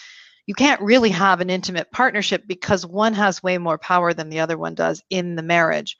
you 0.46 0.54
can't 0.54 0.80
really 0.80 1.10
have 1.10 1.40
an 1.40 1.50
intimate 1.50 1.90
partnership 1.90 2.44
because 2.46 2.84
one 2.84 3.14
has 3.14 3.42
way 3.42 3.58
more 3.58 3.78
power 3.78 4.12
than 4.12 4.28
the 4.28 4.40
other 4.40 4.58
one 4.58 4.74
does 4.74 5.02
in 5.08 5.36
the 5.36 5.42
marriage. 5.42 5.96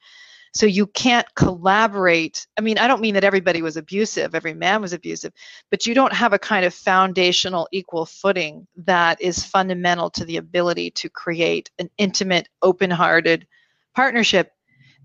So 0.53 0.65
you 0.65 0.85
can't 0.85 1.25
collaborate 1.33 2.45
i 2.59 2.61
mean 2.61 2.77
i 2.77 2.87
don't 2.87 3.01
mean 3.01 3.15
that 3.15 3.23
everybody 3.23 3.63
was 3.63 3.75
abusive 3.75 4.35
every 4.35 4.53
man 4.53 4.81
was 4.81 4.93
abusive 4.93 5.33
but 5.71 5.87
you 5.87 5.95
don't 5.95 6.13
have 6.13 6.31
a 6.31 6.37
kind 6.37 6.63
of 6.63 6.75
foundational 6.75 7.67
equal 7.71 8.05
footing 8.05 8.67
that 8.85 9.19
is 9.19 9.43
fundamental 9.43 10.11
to 10.11 10.25
the 10.25 10.37
ability 10.37 10.91
to 10.91 11.09
create 11.09 11.71
an 11.79 11.89
intimate 11.97 12.47
open-hearted 12.61 13.47
partnership 13.95 14.51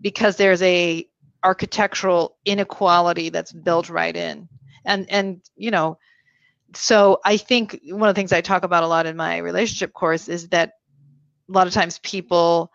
because 0.01 0.37
there's 0.37 0.63
a 0.63 1.07
architectural 1.45 2.37
inequality 2.45 3.29
that's 3.29 3.53
built 3.53 3.89
right 3.89 4.17
in. 4.17 4.49
And 4.85 5.11
and 5.11 5.41
you 5.57 5.71
know 5.71 5.99
so 6.75 7.21
i 7.25 7.37
think 7.37 7.81
one 7.85 8.09
of 8.09 8.15
the 8.15 8.19
things 8.19 8.33
i 8.33 8.41
talk 8.41 8.63
about 8.63 8.83
a 8.83 8.87
lot 8.87 9.07
in 9.07 9.17
my 9.17 9.39
relationship 9.39 9.93
course 9.93 10.29
is 10.29 10.49
that 10.49 10.75
a 11.49 11.53
lot 11.53 11.67
of 11.67 11.73
times 11.73 11.99
people 12.01 12.71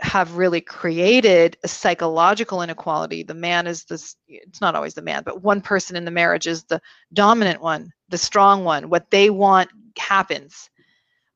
have 0.00 0.36
really 0.36 0.60
created 0.60 1.56
a 1.62 1.68
psychological 1.68 2.62
inequality. 2.62 3.22
The 3.22 3.32
man 3.34 3.68
is 3.68 3.84
this 3.84 4.16
it's 4.26 4.60
not 4.60 4.74
always 4.74 4.94
the 4.94 5.02
man 5.02 5.22
but 5.24 5.42
one 5.42 5.60
person 5.60 5.96
in 5.96 6.04
the 6.04 6.10
marriage 6.10 6.46
is 6.46 6.64
the 6.64 6.80
dominant 7.12 7.60
one 7.60 7.92
the 8.08 8.18
strong 8.18 8.64
one. 8.64 8.90
What 8.90 9.10
they 9.10 9.30
want 9.30 9.70
happens 9.98 10.68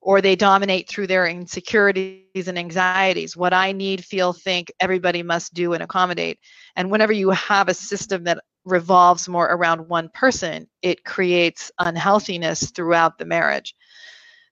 or 0.09 0.23
they 0.23 0.35
dominate 0.35 0.89
through 0.89 1.07
their 1.07 1.27
insecurities 1.27 2.49
and 2.49 2.59
anxieties. 2.59 3.37
What 3.37 3.53
I 3.53 3.73
need, 3.73 4.03
feel, 4.03 4.33
think, 4.33 4.73
everybody 4.81 5.23
must 5.23 5.53
do 5.53 5.75
and 5.75 5.83
accommodate. 5.83 6.39
And 6.77 6.91
whenever 6.91 7.13
you 7.13 7.29
have 7.29 7.69
a 7.69 7.75
system 7.75 8.25
that 8.25 8.39
revolves 8.65 9.29
more 9.29 9.45
around 9.45 9.87
one 9.87 10.09
person, 10.15 10.67
it 10.81 11.05
creates 11.05 11.71
unhealthiness 11.79 12.71
throughout 12.71 13.19
the 13.19 13.27
marriage. 13.27 13.75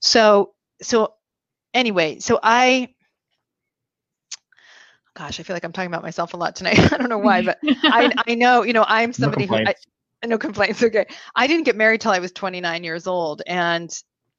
So, 0.02 0.52
so 0.82 1.14
anyway, 1.72 2.18
so 2.18 2.38
I 2.42 2.90
gosh, 5.16 5.40
I 5.40 5.42
feel 5.42 5.56
like 5.56 5.64
I'm 5.64 5.72
talking 5.72 5.90
about 5.90 6.02
myself 6.02 6.34
a 6.34 6.36
lot 6.36 6.54
tonight. 6.54 6.78
I 6.92 6.98
don't 6.98 7.08
know 7.08 7.16
why, 7.16 7.40
but 7.40 7.56
I, 7.64 8.12
I 8.26 8.34
know, 8.34 8.62
you 8.62 8.74
know, 8.74 8.84
I'm 8.86 9.14
somebody 9.14 9.46
no 9.46 9.56
who, 9.56 9.64
I, 9.64 9.74
no 10.26 10.36
complaints. 10.36 10.82
Okay. 10.82 11.06
I 11.34 11.46
didn't 11.46 11.64
get 11.64 11.76
married 11.76 12.02
till 12.02 12.12
I 12.12 12.18
was 12.18 12.32
29 12.32 12.84
years 12.84 13.06
old. 13.06 13.40
And 13.46 13.90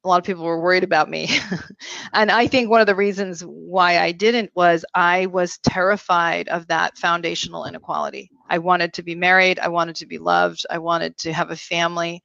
a 0.08 0.10
lot 0.10 0.18
of 0.20 0.24
people 0.26 0.44
were 0.44 0.60
worried 0.62 0.84
about 0.84 1.10
me. 1.10 1.28
and 2.14 2.30
I 2.32 2.48
think 2.48 2.70
one 2.70 2.80
of 2.80 2.86
the 2.88 2.96
reasons 2.96 3.42
why 3.42 3.98
I 3.98 4.12
didn't 4.12 4.50
was 4.54 4.84
I 4.94 5.26
was 5.26 5.58
terrified 5.58 6.48
of 6.48 6.68
that 6.68 6.98
foundational 6.98 7.66
inequality. 7.66 8.30
I 8.48 8.58
wanted 8.58 8.94
to 8.94 9.02
be 9.04 9.14
married, 9.14 9.60
I 9.60 9.68
wanted 9.68 9.96
to 9.98 10.06
be 10.06 10.18
loved, 10.18 10.66
I 10.70 10.78
wanted 10.78 11.18
to 11.18 11.32
have 11.32 11.50
a 11.50 11.56
family. 11.56 12.22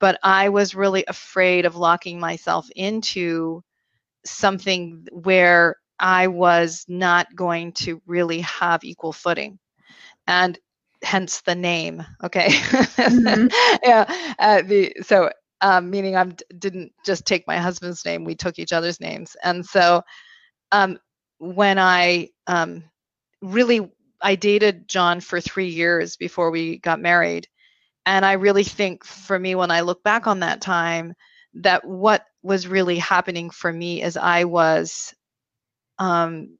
but 0.00 0.18
I 0.22 0.50
was 0.50 0.74
really 0.74 1.04
afraid 1.08 1.66
of 1.66 1.76
locking 1.76 2.20
myself 2.20 2.68
into 2.76 3.62
something 4.26 5.06
where 5.12 5.76
I 5.98 6.28
was 6.28 6.84
not 6.88 7.34
going 7.34 7.72
to 7.74 8.02
really 8.06 8.40
have 8.42 8.84
equal 8.84 9.12
footing. 9.12 9.58
And 10.26 10.58
hence 11.02 11.42
the 11.42 11.56
name. 11.56 12.04
Okay. 12.24 12.48
Mm-hmm. 13.10 13.48
yeah. 13.84 14.34
Uh, 14.38 14.62
the, 14.62 14.94
so, 15.02 15.30
um, 15.60 15.90
meaning 15.90 16.16
I 16.16 16.24
didn't 16.58 16.92
just 17.04 17.26
take 17.26 17.46
my 17.46 17.58
husband's 17.58 18.04
name, 18.04 18.24
we 18.24 18.34
took 18.34 18.58
each 18.58 18.72
other's 18.72 19.00
names. 19.00 19.36
And 19.42 19.64
so, 19.64 20.02
um, 20.72 20.98
when 21.38 21.78
I 21.78 22.28
um, 22.46 22.84
really, 23.42 23.90
I 24.20 24.34
dated 24.34 24.88
John 24.88 25.20
for 25.20 25.40
three 25.40 25.68
years 25.68 26.16
before 26.16 26.50
we 26.50 26.78
got 26.78 27.00
married. 27.00 27.48
And 28.06 28.24
I 28.24 28.32
really 28.32 28.64
think 28.64 29.04
for 29.04 29.38
me, 29.38 29.54
when 29.54 29.70
I 29.70 29.80
look 29.80 30.02
back 30.02 30.26
on 30.26 30.40
that 30.40 30.60
time, 30.60 31.14
that 31.54 31.84
what 31.84 32.24
was 32.42 32.66
really 32.66 32.98
happening 32.98 33.50
for 33.50 33.72
me 33.72 34.02
is 34.02 34.16
I 34.16 34.44
was 34.44 35.14
um, 35.98 36.58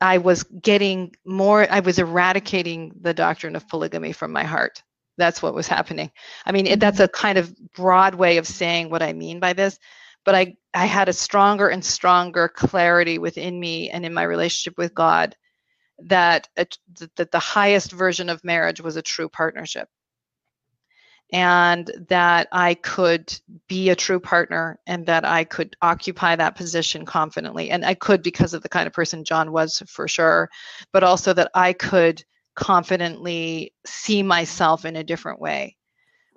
I 0.00 0.18
was 0.18 0.44
getting 0.44 1.14
more, 1.24 1.66
I 1.70 1.80
was 1.80 1.98
eradicating 1.98 2.92
the 3.00 3.14
doctrine 3.14 3.56
of 3.56 3.68
polygamy 3.68 4.12
from 4.12 4.32
my 4.32 4.44
heart. 4.44 4.82
That's 5.16 5.42
what 5.42 5.54
was 5.54 5.68
happening. 5.68 6.10
I 6.44 6.52
mean, 6.52 6.66
it, 6.66 6.80
that's 6.80 6.96
mm-hmm. 6.96 7.04
a 7.04 7.08
kind 7.08 7.38
of 7.38 7.54
broad 7.72 8.14
way 8.14 8.38
of 8.38 8.46
saying 8.46 8.90
what 8.90 9.02
I 9.02 9.12
mean 9.12 9.40
by 9.40 9.52
this, 9.52 9.78
but 10.24 10.34
I, 10.34 10.56
I 10.72 10.86
had 10.86 11.08
a 11.08 11.12
stronger 11.12 11.68
and 11.68 11.84
stronger 11.84 12.48
clarity 12.48 13.18
within 13.18 13.58
me 13.58 13.90
and 13.90 14.04
in 14.04 14.14
my 14.14 14.24
relationship 14.24 14.76
with 14.76 14.94
God 14.94 15.36
that, 15.98 16.48
that 16.56 17.30
the 17.30 17.38
highest 17.38 17.92
version 17.92 18.28
of 18.28 18.42
marriage 18.44 18.80
was 18.80 18.96
a 18.96 19.02
true 19.02 19.28
partnership 19.28 19.88
and 21.32 21.90
that 22.08 22.48
I 22.52 22.74
could 22.74 23.36
be 23.68 23.90
a 23.90 23.96
true 23.96 24.20
partner 24.20 24.78
and 24.86 25.06
that 25.06 25.24
I 25.24 25.44
could 25.44 25.74
occupy 25.82 26.36
that 26.36 26.54
position 26.54 27.04
confidently. 27.04 27.70
And 27.70 27.84
I 27.84 27.94
could 27.94 28.22
because 28.22 28.54
of 28.54 28.62
the 28.62 28.68
kind 28.68 28.86
of 28.86 28.92
person 28.92 29.24
John 29.24 29.50
was 29.50 29.82
for 29.88 30.06
sure, 30.06 30.48
but 30.92 31.02
also 31.02 31.32
that 31.32 31.50
I 31.54 31.72
could 31.72 32.22
confidently 32.54 33.74
see 33.86 34.22
myself 34.22 34.84
in 34.84 34.96
a 34.96 35.04
different 35.04 35.40
way. 35.40 35.76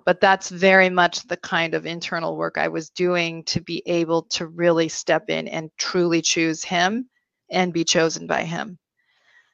But 0.04 0.20
that's 0.20 0.48
very 0.48 0.88
much 0.88 1.26
the 1.28 1.36
kind 1.36 1.74
of 1.74 1.84
internal 1.84 2.36
work 2.36 2.56
I 2.56 2.68
was 2.68 2.90
doing 2.90 3.44
to 3.44 3.60
be 3.60 3.82
able 3.86 4.22
to 4.30 4.46
really 4.46 4.88
step 4.88 5.28
in 5.28 5.48
and 5.48 5.70
truly 5.76 6.22
choose 6.22 6.64
him 6.64 7.08
and 7.50 7.72
be 7.72 7.84
chosen 7.84 8.26
by 8.26 8.44
him. 8.44 8.78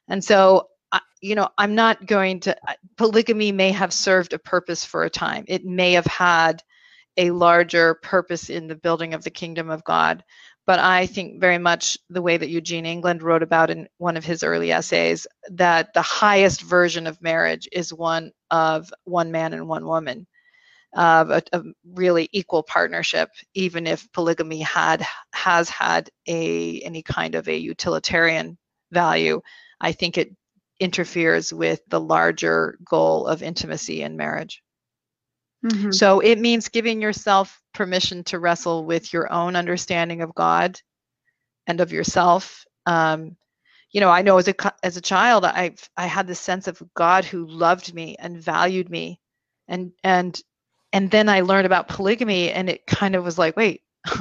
And 0.08 0.22
so 0.22 0.68
you 1.24 1.34
know, 1.34 1.48
I'm 1.56 1.74
not 1.74 2.06
going 2.06 2.40
to, 2.40 2.54
polygamy 2.98 3.50
may 3.50 3.70
have 3.70 3.94
served 3.94 4.34
a 4.34 4.38
purpose 4.38 4.84
for 4.84 5.04
a 5.04 5.10
time. 5.10 5.46
It 5.48 5.64
may 5.64 5.92
have 5.92 6.04
had 6.04 6.62
a 7.16 7.30
larger 7.30 7.94
purpose 7.94 8.50
in 8.50 8.66
the 8.66 8.74
building 8.74 9.14
of 9.14 9.24
the 9.24 9.30
kingdom 9.30 9.70
of 9.70 9.84
God. 9.84 10.22
But 10.66 10.78
I 10.78 11.06
think 11.06 11.40
very 11.40 11.58
much 11.58 11.98
the 12.08 12.22
way 12.22 12.36
that 12.38 12.48
Eugene 12.48 12.86
England 12.86 13.22
wrote 13.22 13.42
about 13.42 13.70
in 13.70 13.86
one 13.98 14.16
of 14.16 14.24
his 14.24 14.42
early 14.42 14.72
essays 14.72 15.26
that 15.50 15.92
the 15.92 16.02
highest 16.02 16.62
version 16.62 17.06
of 17.06 17.20
marriage 17.20 17.68
is 17.70 17.92
one 17.92 18.32
of 18.50 18.90
one 19.04 19.30
man 19.30 19.52
and 19.52 19.68
one 19.68 19.86
woman, 19.86 20.26
of 20.94 21.30
a, 21.30 21.42
a 21.52 21.62
really 21.84 22.28
equal 22.32 22.62
partnership, 22.62 23.30
even 23.54 23.86
if 23.86 24.10
polygamy 24.12 24.60
had 24.60 25.04
has 25.34 25.68
had 25.68 26.08
a 26.28 26.80
any 26.80 27.02
kind 27.02 27.34
of 27.34 27.48
a 27.48 27.56
utilitarian 27.56 28.56
value. 28.90 29.40
I 29.80 29.92
think 29.92 30.16
it 30.16 30.34
interferes 30.80 31.52
with 31.52 31.80
the 31.88 32.00
larger 32.00 32.78
goal 32.84 33.26
of 33.26 33.42
intimacy 33.42 34.02
in 34.02 34.16
marriage. 34.16 34.62
Mm-hmm. 35.64 35.92
So 35.92 36.20
it 36.20 36.38
means 36.38 36.68
giving 36.68 37.00
yourself 37.00 37.60
permission 37.72 38.24
to 38.24 38.38
wrestle 38.38 38.84
with 38.84 39.12
your 39.12 39.32
own 39.32 39.56
understanding 39.56 40.20
of 40.22 40.34
God 40.34 40.78
and 41.66 41.80
of 41.80 41.92
yourself. 41.92 42.64
Um, 42.86 43.36
you 43.90 44.00
know, 44.00 44.10
I 44.10 44.22
know 44.22 44.38
as 44.38 44.48
a 44.48 44.54
as 44.82 44.96
a 44.96 45.00
child, 45.00 45.44
I 45.44 45.74
I 45.96 46.06
had 46.06 46.26
this 46.26 46.40
sense 46.40 46.66
of 46.66 46.82
God 46.94 47.24
who 47.24 47.46
loved 47.46 47.94
me 47.94 48.16
and 48.18 48.42
valued 48.42 48.90
me, 48.90 49.20
and 49.68 49.92
and 50.02 50.38
and 50.92 51.10
then 51.10 51.28
I 51.28 51.40
learned 51.40 51.66
about 51.66 51.88
polygamy, 51.88 52.50
and 52.50 52.68
it 52.68 52.86
kind 52.86 53.14
of 53.14 53.24
was 53.24 53.38
like, 53.38 53.56
wait, 53.56 53.82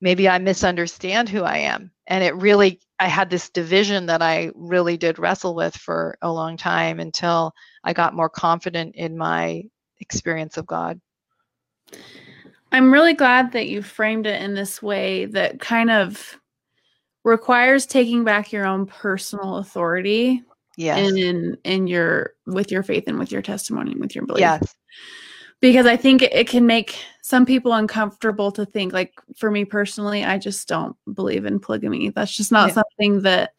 maybe 0.00 0.28
I 0.28 0.38
misunderstand 0.38 1.28
who 1.28 1.42
I 1.42 1.58
am. 1.58 1.90
And 2.06 2.24
it 2.24 2.34
really, 2.36 2.80
I 2.98 3.06
had 3.06 3.30
this 3.30 3.50
division 3.50 4.06
that 4.06 4.22
I 4.22 4.50
really 4.54 4.96
did 4.96 5.18
wrestle 5.18 5.54
with 5.54 5.76
for 5.76 6.16
a 6.22 6.32
long 6.32 6.56
time 6.56 7.00
until 7.00 7.52
I 7.84 7.92
got 7.92 8.14
more 8.14 8.28
confident 8.28 8.94
in 8.96 9.16
my 9.16 9.64
experience 10.00 10.56
of 10.56 10.66
God. 10.66 11.00
I'm 12.72 12.92
really 12.92 13.14
glad 13.14 13.52
that 13.52 13.68
you 13.68 13.82
framed 13.82 14.26
it 14.26 14.40
in 14.42 14.54
this 14.54 14.82
way 14.82 15.26
that 15.26 15.60
kind 15.60 15.90
of 15.90 16.38
requires 17.24 17.84
taking 17.84 18.24
back 18.24 18.52
your 18.52 18.64
own 18.64 18.86
personal 18.86 19.56
authority 19.56 20.42
yes. 20.76 20.98
in 20.98 21.56
in 21.64 21.86
your 21.86 22.34
with 22.46 22.70
your 22.70 22.82
faith 22.82 23.04
and 23.06 23.18
with 23.18 23.32
your 23.32 23.42
testimony 23.42 23.92
and 23.92 24.00
with 24.00 24.14
your 24.14 24.24
belief. 24.24 24.40
Yes 24.40 24.74
because 25.60 25.86
I 25.86 25.96
think 25.96 26.22
it 26.22 26.48
can 26.48 26.66
make 26.66 26.96
some 27.22 27.44
people 27.46 27.72
uncomfortable 27.72 28.50
to 28.52 28.64
think 28.64 28.92
like 28.92 29.12
for 29.36 29.50
me 29.50 29.64
personally 29.64 30.24
I 30.24 30.38
just 30.38 30.66
don't 30.68 30.96
believe 31.12 31.44
in 31.44 31.60
polygamy. 31.60 32.10
That's 32.10 32.34
just 32.34 32.50
not 32.50 32.68
yeah. 32.68 32.74
something 32.74 33.22
that 33.22 33.52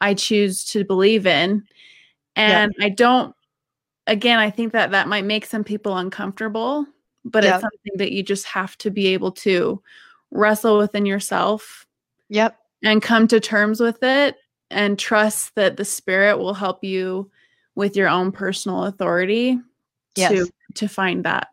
I 0.00 0.14
choose 0.14 0.64
to 0.66 0.84
believe 0.84 1.26
in. 1.26 1.64
And 2.36 2.74
yeah. 2.78 2.86
I 2.86 2.88
don't 2.90 3.34
again 4.06 4.38
I 4.38 4.50
think 4.50 4.72
that 4.72 4.90
that 4.92 5.08
might 5.08 5.24
make 5.24 5.46
some 5.46 5.64
people 5.64 5.96
uncomfortable, 5.96 6.86
but 7.24 7.44
yeah. 7.44 7.54
it's 7.54 7.62
something 7.62 7.92
that 7.96 8.12
you 8.12 8.22
just 8.22 8.46
have 8.46 8.76
to 8.78 8.90
be 8.90 9.08
able 9.08 9.32
to 9.32 9.82
wrestle 10.30 10.78
within 10.78 11.06
yourself. 11.06 11.86
Yep. 12.28 12.56
And 12.82 13.00
come 13.02 13.26
to 13.28 13.40
terms 13.40 13.80
with 13.80 14.02
it 14.02 14.36
and 14.70 14.98
trust 14.98 15.54
that 15.54 15.76
the 15.76 15.84
spirit 15.84 16.38
will 16.38 16.54
help 16.54 16.84
you 16.84 17.30
with 17.74 17.96
your 17.96 18.08
own 18.08 18.32
personal 18.32 18.84
authority 18.84 19.58
yes. 20.16 20.32
to 20.32 20.48
to 20.74 20.88
find 20.88 21.24
that. 21.24 21.48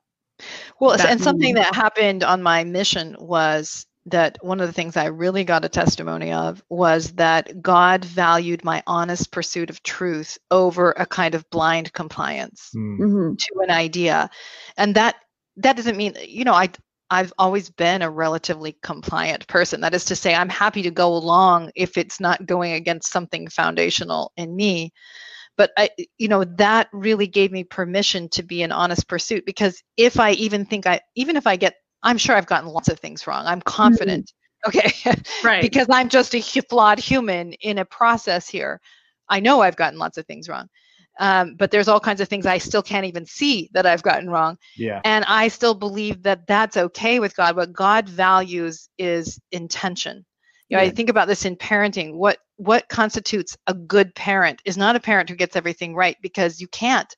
Well, 0.79 0.97
that 0.97 1.09
and 1.09 1.21
something 1.21 1.55
that 1.55 1.75
happened 1.75 2.23
on 2.23 2.41
my 2.41 2.63
mission 2.63 3.15
was 3.19 3.85
that 4.05 4.37
one 4.41 4.59
of 4.59 4.67
the 4.67 4.73
things 4.73 4.97
I 4.97 5.05
really 5.05 5.43
got 5.43 5.65
a 5.65 5.69
testimony 5.69 6.33
of 6.33 6.61
was 6.69 7.13
that 7.13 7.61
God 7.61 8.03
valued 8.03 8.63
my 8.63 8.83
honest 8.85 9.31
pursuit 9.31 9.69
of 9.69 9.81
truth 9.81 10.37
over 10.51 10.91
a 10.91 11.05
kind 11.05 11.35
of 11.35 11.49
blind 11.49 11.93
compliance 11.93 12.69
hmm. 12.73 13.01
mm-hmm. 13.01 13.35
to 13.35 13.59
an 13.63 13.71
idea. 13.71 14.29
And 14.77 14.95
that 14.95 15.15
that 15.57 15.77
doesn't 15.77 15.97
mean, 15.97 16.15
you 16.27 16.43
know, 16.43 16.53
I 16.53 16.69
I've 17.09 17.33
always 17.37 17.69
been 17.69 18.01
a 18.01 18.09
relatively 18.09 18.75
compliant 18.81 19.47
person. 19.47 19.81
That 19.81 19.93
is 19.93 20.05
to 20.05 20.15
say, 20.15 20.33
I'm 20.33 20.49
happy 20.49 20.81
to 20.83 20.91
go 20.91 21.13
along 21.13 21.71
if 21.75 21.97
it's 21.97 22.19
not 22.19 22.45
going 22.45 22.73
against 22.73 23.11
something 23.11 23.47
foundational 23.47 24.31
in 24.35 24.55
me 24.55 24.91
but 25.57 25.71
i 25.77 25.89
you 26.17 26.27
know 26.27 26.43
that 26.43 26.87
really 26.91 27.27
gave 27.27 27.51
me 27.51 27.63
permission 27.63 28.29
to 28.29 28.43
be 28.43 28.63
an 28.63 28.71
honest 28.71 29.07
pursuit 29.07 29.45
because 29.45 29.81
if 29.97 30.19
i 30.19 30.31
even 30.31 30.65
think 30.65 30.87
i 30.87 30.99
even 31.15 31.35
if 31.35 31.47
i 31.47 31.55
get 31.55 31.75
i'm 32.03 32.17
sure 32.17 32.35
i've 32.35 32.45
gotten 32.45 32.69
lots 32.69 32.89
of 32.89 32.99
things 32.99 33.27
wrong. 33.27 33.45
I'm 33.45 33.61
confident. 33.61 34.31
Mm-hmm. 34.65 34.77
okay. 34.77 35.21
Right. 35.43 35.61
Because 35.61 35.87
i'm 35.89 36.09
just 36.09 36.35
a 36.35 36.41
flawed 36.41 36.99
human 36.99 37.53
in 37.53 37.77
a 37.79 37.85
process 37.85 38.47
here. 38.47 38.79
I 39.29 39.39
know 39.39 39.61
i've 39.61 39.75
gotten 39.75 39.99
lots 39.99 40.17
of 40.17 40.25
things 40.25 40.47
wrong. 40.49 40.67
Um, 41.19 41.55
but 41.55 41.69
there's 41.69 41.87
all 41.87 41.99
kinds 41.99 42.21
of 42.21 42.27
things 42.27 42.45
i 42.45 42.57
still 42.57 42.81
can't 42.81 43.05
even 43.05 43.25
see 43.25 43.69
that 43.73 43.85
i've 43.85 44.03
gotten 44.03 44.29
wrong. 44.29 44.57
Yeah. 44.77 45.01
And 45.03 45.25
i 45.27 45.47
still 45.47 45.73
believe 45.73 46.23
that 46.23 46.47
that's 46.47 46.77
okay 46.77 47.19
with 47.19 47.35
god. 47.35 47.55
What 47.55 47.73
god 47.73 48.07
values 48.07 48.89
is 48.97 49.39
intention. 49.51 50.25
You 50.69 50.77
know, 50.77 50.83
yeah. 50.83 50.89
I 50.89 50.91
think 50.91 51.09
about 51.09 51.27
this 51.27 51.45
in 51.45 51.55
parenting. 51.55 52.15
What 52.15 52.39
what 52.57 52.87
constitutes 52.87 53.57
a 53.67 53.73
good 53.73 54.15
parent 54.15 54.61
is 54.65 54.77
not 54.77 54.95
a 54.95 54.99
parent 54.99 55.29
who 55.29 55.35
gets 55.35 55.55
everything 55.55 55.95
right 55.95 56.17
because 56.21 56.61
you 56.61 56.67
can't. 56.67 57.13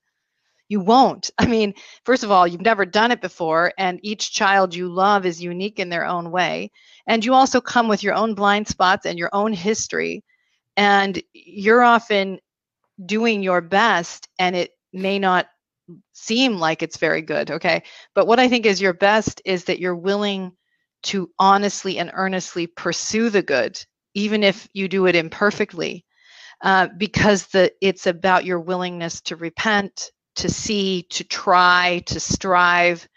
You 0.68 0.80
won't. 0.80 1.30
I 1.38 1.46
mean, 1.46 1.74
first 2.06 2.24
of 2.24 2.32
all, 2.32 2.48
you've 2.48 2.62
never 2.62 2.86
done 2.86 3.12
it 3.12 3.22
before, 3.22 3.72
and 3.78 4.00
each 4.02 4.32
child 4.32 4.74
you 4.74 4.90
love 4.90 5.26
is 5.26 5.42
unique 5.42 5.80
in 5.80 5.90
their 5.90 6.06
own 6.06 6.32
way. 6.32 6.72
And 7.08 7.24
you 7.24 7.34
also 7.34 7.62
come 7.62 7.88
with 7.88 8.02
your 8.02 8.16
own 8.16 8.34
blind 8.34 8.68
spots 8.68 9.06
and 9.06 9.20
your 9.20 9.30
own 9.34 9.54
history. 9.54 10.24
And 10.76 11.22
you're 11.34 11.84
often 11.84 12.40
doing 13.06 13.44
your 13.44 13.62
best, 13.62 14.28
and 14.40 14.56
it 14.56 14.72
may 14.92 15.20
not 15.20 15.48
seem 16.14 16.58
like 16.58 16.82
it's 16.82 16.98
very 16.98 17.22
good. 17.22 17.52
Okay. 17.52 17.84
But 18.16 18.26
what 18.26 18.40
I 18.40 18.48
think 18.48 18.66
is 18.66 18.82
your 18.82 18.94
best 18.94 19.42
is 19.46 19.66
that 19.66 19.80
you're 19.80 19.96
willing 19.96 20.52
to 21.04 21.30
honestly 21.38 22.00
and 22.00 22.10
earnestly 22.14 22.66
pursue 22.66 23.30
the 23.30 23.44
good, 23.44 23.80
even 24.16 24.42
if 24.42 24.68
you 24.74 24.88
do 24.88 25.06
it 25.06 25.16
imperfectly, 25.16 26.04
uh, 26.62 26.88
because 26.98 27.46
the, 27.48 27.72
it's 27.82 28.08
about 28.08 28.46
your 28.46 28.60
willingness 28.60 29.22
to 29.22 29.36
repent, 29.36 30.10
to 30.36 30.50
see, 30.50 31.04
to 31.10 31.24
try, 31.24 32.04
to 32.08 32.20
strive. 32.20 33.08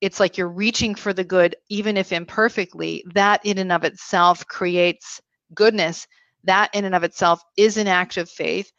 It's 0.00 0.20
like 0.20 0.38
you're 0.38 0.48
reaching 0.48 0.94
for 0.94 1.12
the 1.12 1.24
good, 1.24 1.56
even 1.68 1.96
if 1.96 2.12
imperfectly. 2.12 3.04
That 3.14 3.44
in 3.44 3.58
and 3.58 3.72
of 3.72 3.84
itself 3.84 4.46
creates 4.46 5.20
goodness. 5.54 6.06
That 6.44 6.70
in 6.74 6.84
and 6.84 6.94
of 6.94 7.04
itself 7.04 7.42
is 7.56 7.76
an 7.76 7.88
act 7.88 8.16
of 8.16 8.30
faith. 8.30 8.70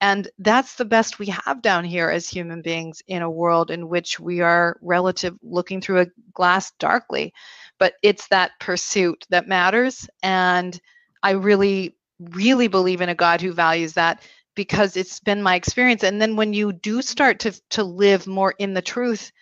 And 0.00 0.28
that's 0.38 0.74
the 0.74 0.84
best 0.84 1.20
we 1.20 1.26
have 1.26 1.62
down 1.62 1.84
here 1.84 2.10
as 2.10 2.28
human 2.28 2.60
beings 2.60 3.02
in 3.06 3.22
a 3.22 3.30
world 3.30 3.70
in 3.70 3.88
which 3.88 4.18
we 4.18 4.40
are 4.40 4.76
relative 4.82 5.36
looking 5.42 5.80
through 5.80 6.00
a 6.00 6.06
glass 6.34 6.72
darkly. 6.80 7.32
But 7.78 7.94
it's 8.02 8.26
that 8.28 8.50
pursuit 8.58 9.24
that 9.30 9.46
matters. 9.46 10.08
And 10.22 10.78
I 11.22 11.32
really, 11.32 11.96
really 12.18 12.66
believe 12.66 13.00
in 13.00 13.10
a 13.10 13.14
God 13.14 13.40
who 13.40 13.52
values 13.52 13.92
that 13.92 14.22
because 14.54 14.96
it's 14.96 15.20
been 15.20 15.42
my 15.42 15.54
experience. 15.54 16.02
And 16.02 16.20
then 16.20 16.36
when 16.36 16.52
you 16.52 16.72
do 16.72 17.02
start 17.02 17.40
to, 17.40 17.60
to 17.70 17.84
live 17.84 18.26
more 18.26 18.54
in 18.58 18.74
the 18.74 18.82
truth, 18.82 19.32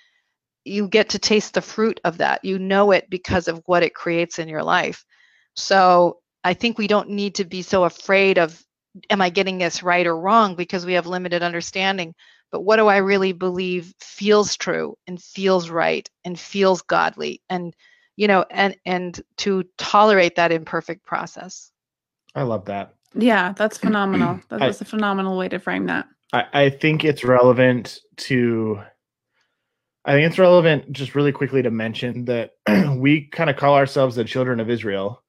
you 0.64 0.88
get 0.88 1.11
to 1.11 1.18
taste 1.18 1.54
the 1.54 1.62
fruit 1.62 2.00
of 2.04 2.18
that. 2.18 2.44
You 2.44 2.58
know 2.58 2.92
it 2.92 3.08
because 3.08 3.48
of 3.48 3.62
what 3.66 3.82
it 3.82 3.94
creates 3.94 4.38
in 4.38 4.48
your 4.48 4.62
life. 4.62 5.04
So 5.54 6.18
I 6.44 6.54
think 6.54 6.78
we 6.78 6.86
don't 6.86 7.11
need 7.11 7.36
to 7.36 7.44
be 7.44 7.62
so 7.62 7.84
afraid 7.84 8.38
of 8.38 8.62
am 9.08 9.20
I 9.20 9.30
getting 9.30 9.58
this 9.58 9.82
right 9.82 10.06
or 10.06 10.16
wrong 10.16 10.54
because 10.54 10.84
we 10.84 10.94
have 10.94 11.06
limited 11.06 11.42
understanding. 11.42 12.14
But 12.50 12.62
what 12.62 12.76
do 12.76 12.88
I 12.88 12.98
really 12.98 13.32
believe 13.32 13.94
feels 14.00 14.56
true 14.56 14.96
and 15.06 15.22
feels 15.22 15.70
right 15.70 16.08
and 16.24 16.38
feels 16.38 16.82
godly 16.82 17.42
and 17.48 17.74
you 18.16 18.26
know 18.26 18.44
and 18.50 18.76
and 18.84 19.20
to 19.38 19.64
tolerate 19.78 20.36
that 20.36 20.52
imperfect 20.52 21.04
process. 21.04 21.70
I 22.34 22.42
love 22.42 22.66
that. 22.66 22.94
Yeah, 23.14 23.52
that's 23.52 23.78
phenomenal. 23.78 24.40
That 24.48 24.61
was 24.61 24.80
a 24.80 24.84
phenomenal 24.84 25.36
way 25.36 25.48
to 25.48 25.58
frame 25.58 25.86
that. 25.86 26.06
I, 26.32 26.44
I 26.52 26.70
think 26.70 27.04
it's 27.04 27.24
relevant 27.24 28.00
to 28.18 28.80
I 30.04 30.12
think 30.12 30.26
it's 30.28 30.38
relevant 30.38 30.90
just 30.92 31.14
really 31.14 31.32
quickly 31.32 31.62
to 31.62 31.70
mention 31.70 32.24
that 32.24 32.52
we 32.96 33.26
kind 33.26 33.50
of 33.50 33.56
call 33.56 33.74
ourselves 33.74 34.16
the 34.16 34.24
children 34.24 34.58
of 34.61 34.70
Israel. 34.70 35.22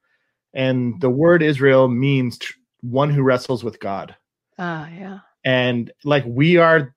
And 0.54 1.00
the 1.00 1.10
word 1.10 1.42
Israel 1.42 1.88
means 1.88 2.38
tr- 2.38 2.54
one 2.80 3.10
who 3.10 3.22
wrestles 3.22 3.62
with 3.64 3.80
God. 3.80 4.14
Ah, 4.58 4.88
yeah. 4.88 5.18
And 5.44 5.92
like 6.04 6.24
we 6.26 6.56
are 6.56 6.94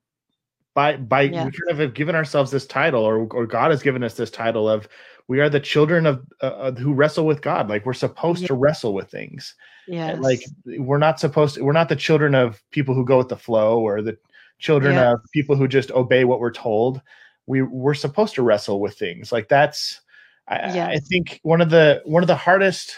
by 0.73 0.97
by 0.97 1.23
Yeah. 1.23 1.45
we 1.45 1.51
kind 1.51 1.71
of 1.71 1.79
have 1.79 1.93
given 1.93 2.15
ourselves 2.15 2.51
this 2.51 2.65
title 2.65 3.03
or 3.03 3.27
or 3.31 3.45
God 3.45 3.71
has 3.71 3.81
given 3.81 4.03
us 4.03 4.15
this 4.15 4.31
title 4.31 4.69
of 4.69 4.87
we 5.27 5.39
are 5.39 5.49
the 5.49 5.59
children 5.59 6.05
of 6.05 6.25
uh, 6.41 6.45
uh, 6.45 6.71
who 6.71 6.93
wrestle 6.93 7.25
with 7.25 7.41
God. 7.41 7.69
Like 7.69 7.85
we're 7.85 7.93
supposed 7.93 8.41
Yeah. 8.41 8.47
to 8.49 8.53
wrestle 8.55 8.93
with 8.93 9.09
things. 9.09 9.55
yeah 9.87 10.13
Like 10.19 10.41
we're 10.65 10.97
not 10.99 11.19
supposed 11.19 11.55
to, 11.55 11.63
we're 11.63 11.71
not 11.71 11.89
the 11.89 11.95
children 11.95 12.35
of 12.35 12.61
people 12.71 12.93
who 12.95 13.05
go 13.05 13.17
with 13.17 13.29
the 13.29 13.37
flow 13.37 13.79
or 13.79 14.01
the 14.01 14.17
children 14.59 14.93
Yeah. 14.95 15.13
of 15.13 15.19
people 15.33 15.55
who 15.55 15.67
just 15.67 15.91
obey 15.91 16.23
what 16.25 16.39
we're 16.39 16.51
told. 16.51 17.01
We 17.47 17.61
we're 17.61 17.93
supposed 17.95 18.35
to 18.35 18.43
wrestle 18.43 18.79
with 18.79 18.97
things. 18.97 19.31
Like 19.31 19.47
that's 19.49 20.01
I, 20.47 20.79
I 20.91 20.97
think 20.99 21.39
one 21.43 21.61
of 21.61 21.69
the 21.71 22.01
one 22.05 22.23
of 22.23 22.27
the 22.27 22.35
hardest 22.35 22.97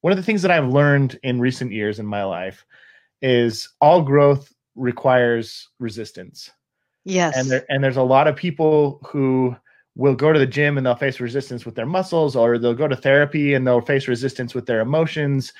one 0.00 0.12
of 0.12 0.16
the 0.16 0.22
things 0.22 0.42
that 0.42 0.50
I've 0.50 0.68
learned 0.68 1.18
in 1.22 1.40
recent 1.40 1.70
years 1.72 1.98
in 1.98 2.06
my 2.06 2.24
life 2.24 2.64
is 3.22 3.68
all 3.80 4.02
growth 4.02 4.52
requires 4.74 5.68
resistance. 5.78 6.50
yes. 7.04 7.36
And 7.36 7.48
there 7.50 7.64
and 7.68 7.82
there's 7.84 7.96
a 7.96 8.02
lot 8.02 8.26
of 8.28 8.34
people 8.36 9.00
who 9.06 9.56
will 9.96 10.14
go 10.14 10.30
to 10.30 10.38
the 10.38 10.46
gym 10.46 10.76
and 10.76 10.86
they'll 10.86 10.94
face 10.94 11.20
resistance 11.20 11.64
with 11.64 11.74
their 11.74 11.86
muscles 11.86 12.36
or 12.36 12.58
they'll 12.58 12.74
go 12.74 12.86
to 12.86 12.94
therapy 12.94 13.54
and 13.54 13.66
they'll 13.66 13.80
face 13.80 14.06
resistance 14.06 14.54
with 14.54 14.66
their 14.66 14.80
emotions. 14.80 15.54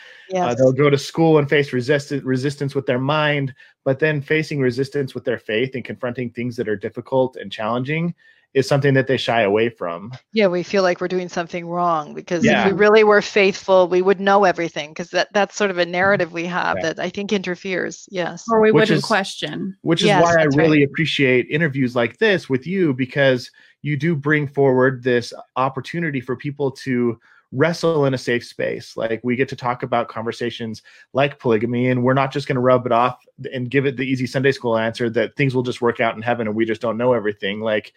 Uh, 0.47 0.55
they'll 0.55 0.73
go 0.73 0.91
to 0.91 0.99
school 0.99 1.39
and 1.39 1.49
face 1.49 1.73
resist- 1.73 2.23
resistance 2.23 2.75
with 2.75 2.85
their 2.85 2.99
mind, 2.99 3.55
but 3.85 3.99
then 3.99 4.21
facing 4.21 4.61
resistance 4.61 5.15
with 5.15 5.25
their 5.25 5.39
faith 5.39 5.75
and 5.75 5.87
confronting 5.87 6.31
things 6.31 6.55
that 6.55 6.69
are 6.69 6.77
difficult 6.77 7.37
and 7.37 7.51
challenging 7.51 8.15
is 8.55 8.67
something 8.67 8.95
that 8.95 9.07
they 9.07 9.17
shy 9.19 9.43
away 9.43 9.69
from. 9.69 10.13
yeah, 10.33 10.47
we 10.47 10.63
feel 10.63 10.83
like 10.83 11.01
we're 11.01 11.09
doing 11.09 11.29
something 11.29 11.67
wrong 11.67 12.15
because 12.15 12.43
Yeah. 12.45 12.67
if 12.67 12.73
we 12.73 12.79
really 12.79 13.05
were 13.05 13.21
faithful, 13.21 13.87
we 13.87 14.01
would 14.01 14.19
know 14.21 14.45
everything 14.45 14.91
because 14.91 15.11
that, 15.11 15.29
that's 15.35 15.55
sort 15.57 15.71
of 15.71 15.77
a 15.79 15.85
narrative 15.85 16.33
we 16.33 16.47
have 16.47 16.77
Yeah. 16.79 16.83
that 16.95 16.99
I 16.99 17.11
think 17.11 17.33
interferes. 17.33 18.09
Yes. 18.11 18.45
Or 18.51 18.61
we 18.61 18.73
Which 18.73 18.83
wouldn't 18.83 18.99
is- 18.99 19.05
question. 19.05 19.77
Which 19.83 20.01
is 20.01 20.07
Yes, 20.07 20.23
why 20.23 20.33
I 20.41 20.45
that's 20.45 20.57
really 20.57 20.83
appreciate 20.85 21.49
interviews 21.51 21.95
like 21.95 22.17
this 22.19 22.49
with 22.49 22.67
you 22.67 22.95
because 22.95 23.51
you 23.83 23.97
do 23.97 24.17
bring 24.17 24.49
forward 24.49 25.03
this 25.03 25.35
opportunity 25.57 26.21
for 26.21 26.35
people 26.35 26.71
to 26.71 27.19
wrestle 27.53 28.07
in 28.07 28.15
a 28.15 28.19
safe 28.19 28.45
space. 28.45 28.97
Like 28.97 29.21
we 29.23 29.37
get 29.37 29.49
to 29.51 29.57
talk 29.57 29.83
about 29.85 30.09
conversations 30.09 30.83
like 31.13 31.39
polygamy, 31.39 31.91
and 31.91 32.03
we're 32.03 32.13
not 32.15 32.33
just 32.33 32.49
going 32.49 32.57
to 32.57 32.61
rub 32.61 32.87
it 32.87 32.93
off 32.93 33.19
and 33.53 33.71
give 33.71 33.87
it 33.87 33.97
the 33.97 34.03
easy 34.03 34.27
Sunday 34.27 34.51
school 34.51 34.77
answer 34.77 35.09
that 35.11 35.37
things 35.37 35.55
will 35.55 35.63
just 35.63 35.81
work 35.81 36.01
out 36.01 36.17
in 36.17 36.23
heaven 36.23 36.49
and 36.49 36.57
we 36.57 36.65
just 36.65 36.81
don't 36.81 36.97
know 36.97 37.13
everything. 37.13 37.61
Like 37.61 37.93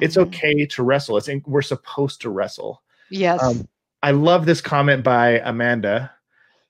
it's 0.00 0.16
Mhm. 0.16 0.22
okay 0.26 0.66
to 0.66 0.82
wrestle. 0.82 1.16
It's 1.16 1.28
we're 1.46 1.62
supposed 1.62 2.20
to 2.22 2.30
wrestle. 2.30 2.82
Yes. 3.10 3.42
Um, 3.42 3.68
I 4.02 4.12
love 4.12 4.46
this 4.46 4.60
comment 4.60 5.02
by 5.04 5.40
Amanda. 5.40 6.10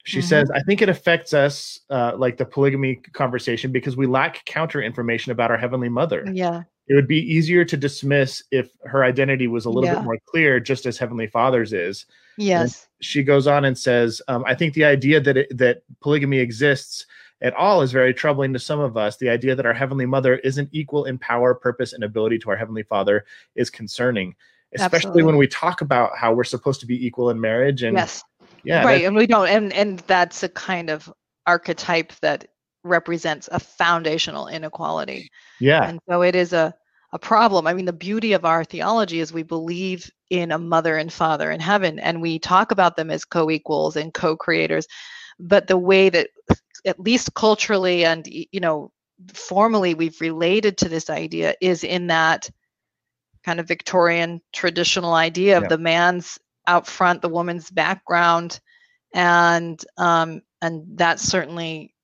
She 0.05 0.19
Mhm. 0.21 0.25
says, 0.25 0.51
I 0.51 0.61
think 0.63 0.81
it 0.83 0.89
affects 0.89 1.35
us, 1.35 1.81
uh, 1.91 2.13
like 2.17 2.39
the 2.39 2.45
polygamy 2.47 2.97
conversation, 3.13 3.71
because 3.71 3.97
we 3.97 4.07
lack 4.07 4.45
counter 4.47 4.81
information 4.83 5.31
about 5.33 5.51
our 5.51 5.59
Heavenly 5.59 5.89
Mother. 5.91 6.25
yeah. 6.33 6.63
It 6.89 6.95
would 6.95 7.07
be 7.07 7.21
easier 7.21 7.65
to 7.67 7.77
dismiss 7.77 8.43
if 8.51 8.73
her 8.85 9.05
identity 9.05 9.47
was 9.47 9.65
a 9.65 9.71
little 9.71 9.85
Yeah. 9.85 9.97
bit 9.97 10.05
more 10.05 10.19
clear, 10.27 10.59
just 10.59 10.87
as 10.87 10.99
Heavenly 10.99 11.29
Father's 11.29 11.73
is. 11.73 12.05
Yes. 12.37 12.89
She 13.01 13.23
goes 13.23 13.47
on 13.47 13.65
and 13.65 13.79
says, 13.79 14.21
um, 14.27 14.43
I 14.45 14.57
think 14.57 14.75
the 14.75 14.85
idea 14.87 15.21
that, 15.21 15.37
it, 15.37 15.57
that 15.57 15.83
polygamy 16.01 16.39
exists 16.39 17.07
at 17.43 17.55
all 17.55 17.83
is 17.83 17.93
very 17.93 18.13
troubling 18.13 18.53
to 18.53 18.59
some 18.59 18.81
of 18.81 18.97
us. 18.97 19.17
The 19.17 19.29
idea 19.29 19.55
that 19.55 19.67
our 19.67 19.75
Heavenly 19.75 20.07
Mother 20.07 20.37
isn't 20.39 20.69
equal 20.73 21.05
in 21.05 21.19
power, 21.19 21.55
purpose, 21.55 21.93
and 21.93 22.05
ability 22.05 22.39
to 22.41 22.51
our 22.51 22.57
Heavenly 22.57 22.83
Father 22.83 23.25
is 23.55 23.71
concerning, 23.71 24.35
especially 24.75 24.97
Absolutely. 24.97 25.23
when 25.25 25.37
we 25.37 25.47
talk 25.47 25.81
about 25.81 26.17
how 26.17 26.33
we're 26.33 26.45
supposed 26.45 26.81
to 26.81 26.87
be 26.87 27.05
equal 27.07 27.31
in 27.31 27.41
marriage. 27.41 27.83
And 27.83 27.97
yes. 27.97 28.23
yeah, 28.65 28.85
right. 28.85 29.05
And 29.05 29.17
we 29.17 29.27
don't 29.27 29.49
and 29.49 29.73
and 29.73 30.01
that's 30.01 30.43
a 30.43 30.49
kind 30.49 30.91
of 30.91 31.13
archetype 31.47 32.13
that 32.21 32.47
represents 32.85 33.49
a 33.53 33.61
foundational 33.61 34.49
inequality. 34.49 35.31
yeah, 35.59 35.89
And 35.89 36.01
so 36.09 36.23
it 36.23 36.35
is 36.35 36.53
a, 36.53 36.75
a 37.13 37.19
problem. 37.19 37.67
I 37.67 37.75
mean, 37.75 37.85
the 37.85 37.93
beauty 37.93 38.33
of 38.33 38.45
our 38.45 38.65
theology 38.65 39.21
is 39.21 39.33
we 39.33 39.43
believe 39.43 40.11
in 40.31 40.53
a 40.53 40.59
mother 40.59 40.97
and 40.97 41.13
father 41.13 41.51
in 41.51 41.61
heaven, 41.61 41.99
and 41.99 42.23
we 42.23 42.39
talk 42.39 42.71
about 42.71 42.97
them 42.97 43.11
as 43.11 43.25
co 43.25 43.51
equals 43.51 43.97
and 43.97 44.15
co 44.15 44.37
creators. 44.37 44.87
But 45.39 45.67
the 45.67 45.79
way 45.79 46.09
that, 46.11 46.29
at 46.85 47.01
least 47.01 47.35
culturally 47.35 48.05
and, 48.05 48.27
you 48.27 48.61
know, 48.61 48.93
formally, 49.35 49.95
we've 49.95 50.21
related 50.21 50.79
to 50.79 50.89
this 50.89 51.11
idea 51.11 51.55
is 51.61 51.85
in 51.85 52.07
that 52.09 52.51
kind 53.45 53.61
of 53.61 53.69
Victorian 53.69 54.41
traditional 54.53 55.15
idea 55.15 55.57
of 55.57 55.65
Yeah. 55.65 55.69
the 55.69 55.79
man's 55.79 56.39
out 56.67 56.87
front, 56.87 57.23
the 57.23 57.29
woman's 57.29 57.71
background. 57.71 58.61
And 59.15 59.83
um, 59.99 60.43
and 60.63 60.85
that's 60.97 61.23
certainly 61.23 61.95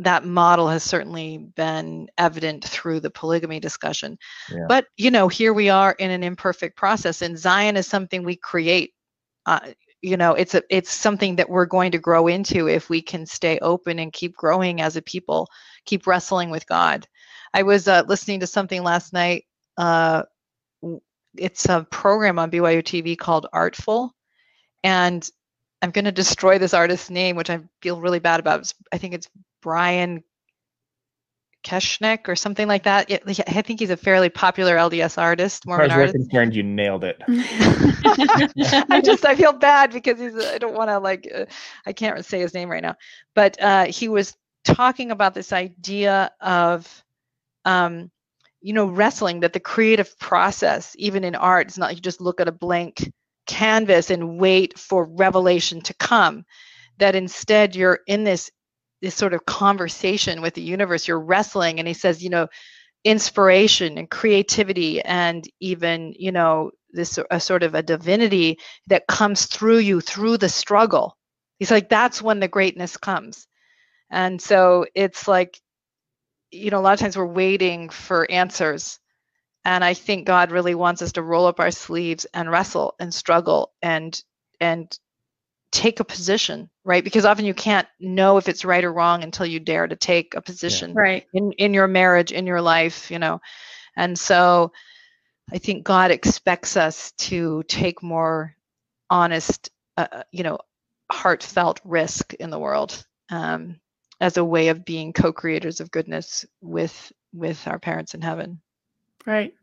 that 0.00 0.24
model 0.24 0.68
has 0.68 0.82
certainly 0.82 1.38
been 1.54 2.08
evident 2.18 2.64
through 2.64 2.98
the 3.00 3.10
polygamy 3.10 3.60
discussion. 3.60 4.18
Yeah. 4.50 4.66
But 4.68 4.86
you 4.96 5.10
know, 5.10 5.28
here 5.28 5.52
we 5.52 5.68
are 5.68 5.92
in 5.92 6.10
an 6.10 6.24
imperfect 6.24 6.76
process, 6.76 7.22
and 7.22 7.38
Zion 7.38 7.76
is 7.76 7.86
something 7.86 8.24
we 8.24 8.36
create. 8.36 8.92
Uh, 9.46 9.60
you 10.04 10.18
know, 10.18 10.34
it's 10.34 10.54
a 10.54 10.62
it's 10.68 10.92
something 10.92 11.36
that 11.36 11.48
we're 11.48 11.64
going 11.64 11.90
to 11.92 11.98
grow 11.98 12.26
into 12.26 12.68
if 12.68 12.90
we 12.90 13.00
can 13.00 13.24
stay 13.24 13.58
open 13.60 13.98
and 13.98 14.12
keep 14.12 14.36
growing 14.36 14.82
as 14.82 14.96
a 14.96 15.02
people, 15.02 15.48
keep 15.86 16.06
wrestling 16.06 16.50
with 16.50 16.66
God. 16.66 17.06
I 17.54 17.62
was 17.62 17.88
uh, 17.88 18.02
listening 18.06 18.40
to 18.40 18.46
something 18.46 18.82
last 18.82 19.14
night. 19.14 19.44
Uh, 19.78 20.24
it's 21.38 21.64
a 21.70 21.86
program 21.90 22.38
on 22.38 22.50
BYU 22.50 22.82
TV 22.82 23.16
called 23.16 23.46
Artful, 23.54 24.14
and 24.82 25.28
I'm 25.80 25.90
going 25.90 26.04
to 26.04 26.12
destroy 26.12 26.58
this 26.58 26.74
artist's 26.74 27.08
name, 27.08 27.34
which 27.34 27.48
I 27.48 27.60
feel 27.80 27.98
really 27.98 28.18
bad 28.18 28.40
about. 28.40 28.70
I 28.92 28.98
think 28.98 29.14
it's 29.14 29.30
Brian 29.62 30.22
Keshnek 31.64 32.28
or 32.28 32.36
something 32.36 32.68
like 32.68 32.84
that. 32.84 33.10
Yeah, 33.10 33.18
I 33.26 33.62
think 33.62 33.80
he's 33.80 33.90
a 33.90 33.96
fairly 33.96 34.28
popular 34.28 34.76
LDS 34.76 35.18
artist, 35.20 35.64
as 35.64 35.66
far 35.66 35.78
Mormon 35.78 35.90
as 35.90 35.96
we're 35.96 36.00
artist. 36.02 36.14
concerned, 36.14 36.54
you 36.54 36.62
nailed 36.62 37.04
it. 37.04 37.20
I 38.90 39.00
just 39.02 39.24
I 39.24 39.34
feel 39.34 39.52
bad 39.52 39.92
because 39.92 40.20
he's 40.20 40.36
I 40.36 40.58
don't 40.58 40.74
want 40.74 40.90
to 40.90 40.98
like 40.98 41.28
uh, 41.34 41.46
I 41.86 41.92
can't 41.92 42.24
say 42.24 42.40
his 42.40 42.54
name 42.54 42.70
right 42.70 42.82
now, 42.82 42.96
but 43.34 43.60
uh, 43.60 43.86
he 43.86 44.08
was 44.08 44.36
talking 44.64 45.10
about 45.10 45.34
this 45.34 45.52
idea 45.52 46.30
of 46.40 47.04
um, 47.64 48.10
you 48.60 48.72
know 48.72 48.86
wrestling 48.86 49.40
that 49.40 49.52
the 49.52 49.60
creative 49.60 50.18
process 50.18 50.94
even 50.98 51.24
in 51.24 51.34
art 51.34 51.68
is 51.68 51.78
not 51.78 51.94
you 51.94 52.00
just 52.00 52.20
look 52.20 52.40
at 52.40 52.48
a 52.48 52.52
blank 52.52 53.10
canvas 53.46 54.10
and 54.10 54.38
wait 54.38 54.78
for 54.78 55.04
revelation 55.04 55.80
to 55.82 55.94
come 55.94 56.44
that 56.98 57.14
instead 57.14 57.76
you're 57.76 58.00
in 58.06 58.24
this 58.24 58.50
this 59.02 59.14
sort 59.14 59.34
of 59.34 59.44
conversation 59.44 60.42
with 60.42 60.54
the 60.54 60.62
universe 60.62 61.06
you're 61.06 61.20
wrestling 61.20 61.78
and 61.78 61.88
he 61.88 61.94
says 61.94 62.22
you 62.22 62.30
know 62.30 62.48
inspiration 63.04 63.98
and 63.98 64.10
creativity 64.10 65.00
and 65.02 65.46
even 65.60 66.14
you 66.18 66.32
know 66.32 66.70
this 66.94 67.18
a 67.30 67.40
sort 67.40 67.62
of 67.62 67.74
a 67.74 67.82
divinity 67.82 68.58
that 68.86 69.06
comes 69.06 69.46
through 69.46 69.78
you 69.78 70.00
through 70.00 70.38
the 70.38 70.48
struggle. 70.48 71.16
He's 71.58 71.70
like 71.70 71.88
that's 71.88 72.22
when 72.22 72.40
the 72.40 72.48
greatness 72.48 72.96
comes. 72.96 73.46
And 74.10 74.40
so 74.40 74.86
it's 74.94 75.28
like 75.28 75.60
you 76.50 76.70
know 76.70 76.78
a 76.78 76.82
lot 76.82 76.94
of 76.94 77.00
times 77.00 77.16
we're 77.18 77.26
waiting 77.26 77.88
for 77.88 78.30
answers 78.30 79.00
and 79.64 79.82
i 79.82 79.92
think 79.92 80.24
god 80.24 80.52
really 80.52 80.74
wants 80.74 81.02
us 81.02 81.12
to 81.12 81.22
roll 81.22 81.46
up 81.46 81.58
our 81.58 81.72
sleeves 81.72 82.26
and 82.32 82.48
wrestle 82.48 82.94
and 83.00 83.12
struggle 83.12 83.72
and 83.82 84.22
and 84.60 84.96
take 85.74 86.00
a 86.00 86.04
position, 86.04 86.70
right? 86.84 87.04
Because 87.04 87.24
often 87.26 87.44
you 87.44 87.54
can't 87.54 87.88
know 88.00 88.38
if 88.38 88.48
it's 88.48 88.64
right 88.64 88.84
or 88.84 88.92
wrong 88.92 89.24
until 89.24 89.46
you 89.46 89.60
dare 89.60 89.86
to 89.86 89.96
take 89.96 90.34
a 90.34 90.40
position 90.40 90.94
Right. 90.94 91.26
in 91.34 91.52
in 91.52 91.74
your 91.74 91.88
marriage, 91.88 92.32
in 92.32 92.46
your 92.46 92.62
life, 92.62 93.10
you 93.10 93.18
know. 93.18 93.40
And 93.96 94.18
so 94.18 94.72
I 95.52 95.58
think 95.58 95.84
God 95.84 96.10
expects 96.10 96.76
us 96.76 97.12
to 97.28 97.62
take 97.64 98.02
more 98.02 98.56
honest, 99.10 99.70
uh, 99.96 100.06
uh, 100.12 100.22
you 100.32 100.44
know, 100.44 100.58
heartfelt 101.10 101.80
risk 101.84 102.34
in 102.34 102.50
the 102.50 102.58
world 102.58 103.04
um, 103.30 103.80
as 104.20 104.36
a 104.36 104.44
way 104.44 104.68
of 104.68 104.84
being 104.84 105.12
co-creators 105.12 105.80
of 105.80 105.90
goodness 105.90 106.44
with 106.60 107.12
with 107.32 107.66
our 107.66 107.78
parents 107.78 108.14
in 108.14 108.22
heaven. 108.22 108.60
Right. 109.26 109.54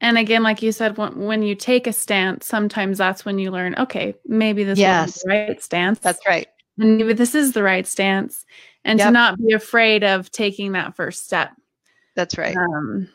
And 0.00 0.16
again, 0.16 0.42
like 0.42 0.62
you 0.62 0.72
said, 0.72 0.96
when, 0.96 1.14
when 1.18 1.42
you 1.42 1.54
take 1.54 1.86
a 1.86 1.92
stance, 1.92 2.46
sometimes 2.46 2.98
that's 2.98 3.24
when 3.24 3.38
you 3.38 3.50
learn, 3.50 3.74
okay, 3.76 4.14
maybe 4.26 4.64
this 4.64 4.78
Yes. 4.78 5.16
is 5.16 5.22
the 5.22 5.28
right 5.28 5.62
stance. 5.62 5.98
That's 5.98 6.26
right. 6.26 6.48
And 6.78 6.96
maybe 6.96 7.12
this 7.12 7.34
is 7.34 7.52
the 7.52 7.62
right 7.62 7.86
stance. 7.86 8.46
And 8.84 8.98
to 9.00 9.10
not 9.10 9.38
be 9.38 9.52
afraid 9.52 10.02
of 10.02 10.30
taking 10.30 10.72
that 10.72 10.96
first 10.96 11.24
step. 11.26 11.50
That's 12.16 12.38
right. 12.38 12.56
Um, 12.56 13.08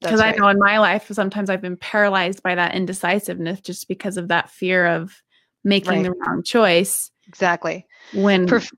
because 0.00 0.20
I 0.20 0.32
know 0.32 0.48
in 0.48 0.58
my 0.58 0.78
life 0.78 1.08
sometimes 1.10 1.50
I've 1.50 1.60
been 1.60 1.76
paralyzed 1.76 2.42
by 2.42 2.54
that 2.54 2.74
indecisiveness 2.74 3.60
just 3.60 3.88
because 3.88 4.16
of 4.16 4.28
that 4.28 4.50
fear 4.50 4.86
of 4.86 5.22
making 5.64 5.90
Right. 5.90 6.02
the 6.04 6.12
wrong 6.12 6.42
choice 6.42 7.10
exactly. 7.28 7.86
when 8.12 8.48
Perf- 8.48 8.72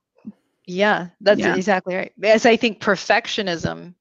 yeah, 0.67 1.09
that's 1.21 1.41
Yeah. 1.41 1.55
exactly 1.57 1.95
right. 1.95 2.13
As 2.23 2.45
I 2.47 2.57
think 2.57 2.81
perfectionism 2.81 3.95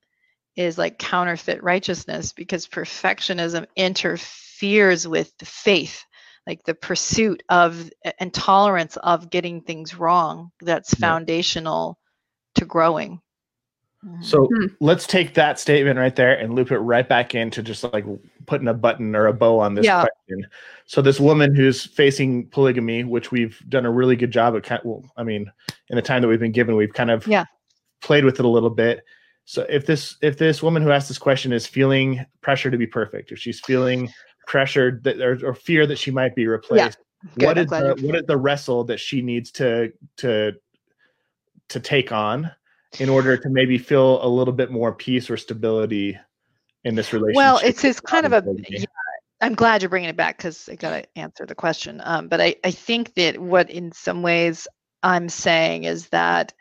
is 0.55 0.77
like 0.77 0.99
counterfeit 0.99 1.63
righteousness 1.63 2.33
because 2.33 2.67
perfectionism 2.67 3.65
interferes 3.75 5.07
with 5.07 5.35
the 5.39 5.45
faith, 5.45 6.03
like 6.45 6.63
the 6.63 6.75
pursuit 6.75 7.41
of 7.49 7.89
and 8.19 8.33
tolerance 8.33 8.97
of 8.97 9.29
getting 9.29 9.61
things 9.61 9.95
wrong. 9.95 10.51
That's 10.61 10.93
Yeah. 10.93 11.07
foundational 11.07 11.97
to 12.55 12.65
growing. 12.65 13.19
Mhm. 14.05 14.23
So 14.23 14.45
Hmm. 14.53 14.65
let's 14.79 15.07
take 15.07 15.33
that 15.35 15.59
statement 15.59 15.97
right 15.97 16.15
there 16.15 16.37
and 16.37 16.53
loop 16.53 16.71
it 16.71 16.77
right 16.79 17.07
back 17.07 17.33
into 17.33 17.63
just 17.63 17.83
like 17.91 18.05
putting 18.45 18.67
a 18.67 18.73
button 18.73 19.15
or 19.15 19.27
a 19.27 19.33
bow 19.33 19.59
on 19.59 19.73
this 19.73 19.85
Yeah. 19.85 20.01
question. 20.01 20.45
So 20.85 21.01
this 21.01 21.19
woman 21.19 21.55
who's 21.55 21.85
facing 21.85 22.47
polygamy, 22.49 23.05
which 23.05 23.31
we've 23.31 23.57
done 23.69 23.85
a 23.85 23.91
really 23.91 24.15
good 24.15 24.31
job 24.31 24.55
of 24.55 24.63
kind 24.63 24.81
well, 24.83 25.03
I 25.17 25.23
mean, 25.23 25.51
in 25.89 25.95
the 25.95 26.01
time 26.01 26.21
that 26.21 26.27
we've 26.27 26.39
been 26.39 26.51
given, 26.51 26.75
we've 26.75 26.93
kind 26.93 27.09
of 27.11 27.25
Yeah. 27.25 27.45
played 28.01 28.25
with 28.25 28.39
it 28.39 28.45
a 28.45 28.49
little 28.49 28.69
bit. 28.69 29.03
So 29.45 29.65
if 29.69 29.85
this 29.85 30.17
if 30.21 30.37
this 30.37 30.63
woman 30.63 30.83
who 30.83 30.91
asked 30.91 31.07
this 31.07 31.17
question 31.17 31.51
is 31.51 31.67
feeling 31.67 32.25
pressure 32.41 32.71
to 32.71 32.77
be 32.77 32.87
perfect, 32.87 33.31
if 33.31 33.39
she's 33.39 33.59
feeling 33.59 34.11
pressured 34.47 35.03
that 35.03 35.21
or, 35.21 35.39
or 35.45 35.53
fear 35.53 35.85
that 35.87 35.97
she 35.97 36.11
might 36.11 36.35
be 36.35 36.47
replaced, 36.47 36.97
Good, 37.37 37.45
what 37.45 37.57
is 37.57 37.67
the, 37.67 37.95
what 38.01 38.15
is 38.15 38.23
the 38.25 38.37
wrestle 38.37 38.83
that 38.85 38.99
she 38.99 39.21
needs 39.21 39.51
to 39.53 39.91
to 40.17 40.53
to 41.69 41.79
take 41.79 42.11
on 42.11 42.51
in 42.99 43.09
order 43.09 43.35
to 43.37 43.49
maybe 43.49 43.77
feel 43.77 44.23
a 44.25 44.27
little 44.27 44.53
bit 44.53 44.71
more 44.71 44.93
peace 44.93 45.29
or 45.29 45.37
stability 45.37 46.17
in 46.83 46.95
this 46.95 47.11
relationship? 47.11 47.37
Well, 47.37 47.59
it's 47.63 47.83
it's 47.83 47.99
kind 47.99 48.25
of 48.25 48.33
a 48.33 48.43
yeah, 48.69 48.85
i'm 49.41 49.55
glad 49.55 49.81
you're 49.81 49.89
bringing 49.89 50.09
it 50.09 50.17
back 50.17 50.37
because 50.37 50.69
I 50.69 50.75
got 50.75 50.91
to 50.91 51.19
answer 51.19 51.45
the 51.45 51.55
question. 51.55 52.01
Um, 52.03 52.27
but 52.27 52.39
I, 52.39 52.55
I 52.63 52.71
think 52.71 53.13
that 53.15 53.39
what 53.39 53.69
in 53.69 53.91
some 53.91 54.21
ways 54.21 54.67
I'm 55.01 55.27
saying 55.27 55.83
is 55.83 56.09
that 56.09 56.53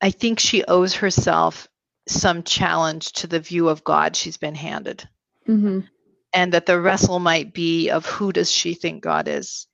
I 0.00 0.10
think 0.10 0.38
she 0.38 0.64
owes 0.64 0.94
herself 0.94 1.68
some 2.06 2.42
challenge 2.42 3.12
to 3.12 3.26
the 3.26 3.40
view 3.40 3.68
of 3.68 3.84
God 3.84 4.16
she's 4.16 4.36
been 4.36 4.54
handed. 4.54 5.08
Mhm. 5.46 5.88
And 6.32 6.52
that 6.52 6.66
the 6.66 6.80
wrestle 6.80 7.18
might 7.18 7.52
be 7.52 7.90
of 7.90 8.06
who 8.06 8.32
does 8.32 8.50
she 8.50 8.74
think 8.74 9.02
God 9.02 9.28
is? 9.28 9.66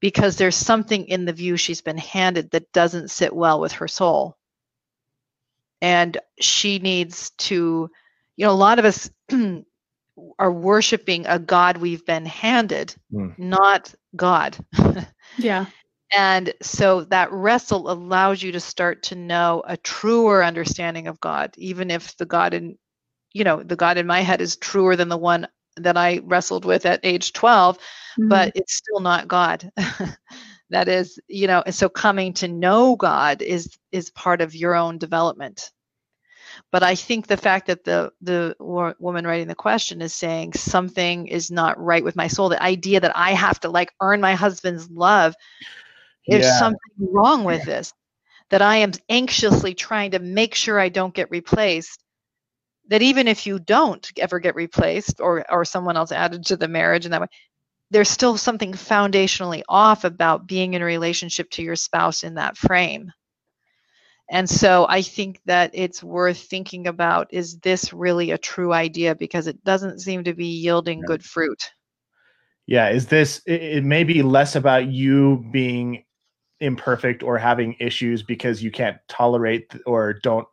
Because 0.00 0.36
there's 0.36 0.56
something 0.56 1.06
in 1.08 1.24
the 1.24 1.32
view 1.32 1.56
she's 1.56 1.80
been 1.80 1.98
handed 1.98 2.50
that 2.52 2.72
doesn't 2.72 3.10
sit 3.10 3.34
well 3.34 3.60
with 3.60 3.72
her 3.72 3.88
soul. 3.88 4.36
And 5.80 6.16
she 6.40 6.78
needs 6.78 7.30
to, 7.38 7.90
you 8.36 8.46
know, 8.46 8.52
a 8.52 8.54
lot 8.54 8.78
of 8.78 8.84
us 8.84 9.10
are 10.38 10.52
worshiping 10.52 11.26
a 11.26 11.38
God 11.38 11.76
we've 11.76 12.06
been 12.06 12.24
handed, 12.26 12.94
Hmm. 13.10 13.30
not 13.36 13.94
God. 14.16 14.56
yeah. 15.36 15.66
And 16.12 16.52
so 16.62 17.04
that 17.04 17.32
wrestle 17.32 17.90
allows 17.90 18.42
you 18.42 18.52
to 18.52 18.60
start 18.60 19.02
to 19.04 19.14
know 19.16 19.62
a 19.66 19.76
truer 19.76 20.44
understanding 20.44 21.08
of 21.08 21.20
God, 21.20 21.54
even 21.58 21.90
if 21.90 22.16
the 22.16 22.26
God 22.26 22.54
in, 22.54 22.78
you 23.32 23.44
know, 23.44 23.62
the 23.62 23.76
God 23.76 23.98
in 23.98 24.06
my 24.06 24.20
head 24.20 24.40
is 24.40 24.56
truer 24.56 24.96
than 24.96 25.08
the 25.08 25.16
one 25.16 25.48
that 25.76 25.96
I 25.96 26.20
wrestled 26.24 26.64
with 26.64 26.86
at 26.86 27.00
age 27.02 27.32
12, 27.32 27.78
Mhm. 28.18 28.28
but 28.28 28.52
it's 28.54 28.74
still 28.74 29.00
not 29.00 29.28
God. 29.28 29.70
that 30.70 30.88
is, 30.88 31.18
you 31.28 31.46
know, 31.48 31.62
and 31.66 31.74
so 31.74 31.88
coming 31.88 32.32
to 32.34 32.48
know 32.48 32.96
God 32.96 33.42
is 33.42 33.76
is 33.92 34.10
part 34.10 34.40
of 34.40 34.54
your 34.54 34.74
own 34.76 34.98
development. 34.98 35.72
But 36.70 36.82
I 36.82 36.94
think 36.94 37.26
the 37.26 37.36
fact 37.36 37.66
that 37.68 37.84
the 37.84 38.12
the 38.20 38.54
wo- 38.58 38.94
woman 38.98 39.26
writing 39.26 39.48
the 39.48 39.54
question 39.54 40.02
is 40.02 40.14
saying 40.14 40.54
something 40.54 41.26
is 41.28 41.50
not 41.50 41.78
right 41.82 42.04
with 42.04 42.16
my 42.16 42.26
soul, 42.28 42.48
the 42.48 42.62
idea 42.62 43.00
that 43.00 43.16
I 43.16 43.32
have 43.32 43.60
to 43.60 43.70
like 43.70 43.92
earn 44.00 44.20
my 44.20 44.34
husband's 44.34 44.90
love 44.90 45.34
there's 46.28 46.44
Yeah. 46.44 46.58
something 46.58 46.80
wrong 46.98 47.44
with 47.44 47.64
this 47.64 47.92
that 48.50 48.62
i 48.62 48.76
am 48.76 48.92
anxiously 49.08 49.74
trying 49.74 50.10
to 50.12 50.18
make 50.18 50.54
sure 50.54 50.78
i 50.78 50.88
don't 50.88 51.14
get 51.14 51.30
replaced 51.30 52.02
that 52.88 53.02
even 53.02 53.28
if 53.28 53.46
you 53.46 53.58
don't 53.58 54.10
ever 54.18 54.38
get 54.38 54.54
replaced 54.54 55.20
or 55.20 55.44
or 55.50 55.64
someone 55.64 55.96
else 55.96 56.12
added 56.12 56.44
to 56.46 56.56
the 56.56 56.68
marriage 56.68 57.04
in 57.04 57.10
that 57.10 57.20
way 57.20 57.28
there's 57.90 58.08
still 58.08 58.36
something 58.36 58.72
foundationally 58.72 59.62
off 59.68 60.04
about 60.04 60.48
being 60.48 60.74
in 60.74 60.82
a 60.82 60.84
relationship 60.84 61.48
to 61.50 61.62
your 61.62 61.76
spouse 61.76 62.24
in 62.24 62.34
that 62.34 62.56
frame. 62.56 63.12
And 64.30 64.48
so 64.48 64.86
i 64.88 65.02
think 65.02 65.40
that 65.44 65.70
it's 65.74 66.02
worth 66.02 66.38
thinking 66.38 66.86
about 66.86 67.28
is 67.30 67.58
this 67.58 67.92
really 67.92 68.30
a 68.30 68.38
true 68.38 68.72
idea? 68.72 69.14
Because 69.14 69.46
it 69.46 69.62
doesn't 69.64 70.00
seem 70.00 70.24
to 70.24 70.34
be 70.34 70.46
yielding 70.46 71.02
good 71.02 71.24
fruit. 71.24 71.62
Yeah 72.66 72.88
is 72.88 73.06
this 73.06 73.42
it, 73.46 73.62
it 73.62 73.84
may 73.84 74.02
be 74.04 74.22
less 74.22 74.56
about 74.56 74.86
you 74.88 75.44
being 75.52 76.03
imperfect 76.64 77.22
or 77.22 77.38
having 77.38 77.76
issues 77.78 78.22
because 78.22 78.62
you 78.62 78.70
can't 78.70 78.96
tolerate 79.08 79.72
or 79.86 80.14
don't 80.14 80.48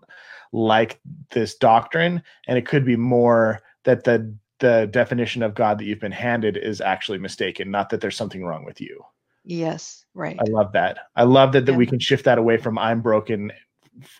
like 0.54 1.00
this 1.32 1.56
doctrine 1.56 2.22
and 2.48 2.58
it 2.58 2.66
could 2.66 2.86
be 2.86 2.96
more 2.98 3.60
that 3.86 4.04
the 4.04 4.34
the 4.60 4.88
definition 4.92 5.42
of 5.42 5.56
god 5.56 5.78
that 5.80 5.86
you've 5.86 6.00
been 6.02 6.12
handed 6.12 6.58
is 6.58 6.82
actually 6.82 7.18
mistaken 7.18 7.72
not 7.72 7.90
that 7.90 8.02
there's 8.02 8.18
something 8.18 8.44
wrong 8.44 8.66
with 8.66 8.82
you 8.82 9.02
yes 9.46 10.06
right 10.14 10.38
i 10.40 10.44
love 10.50 10.72
that 10.74 10.98
i 11.16 11.24
love 11.24 11.54
that 11.54 11.66
that 11.66 11.72
Yeah. 11.72 11.78
we 11.78 11.86
can 11.88 12.00
shift 12.00 12.26
that 12.26 12.38
away 12.38 12.58
from 12.58 12.78
i'm 12.78 13.02
broken 13.02 13.52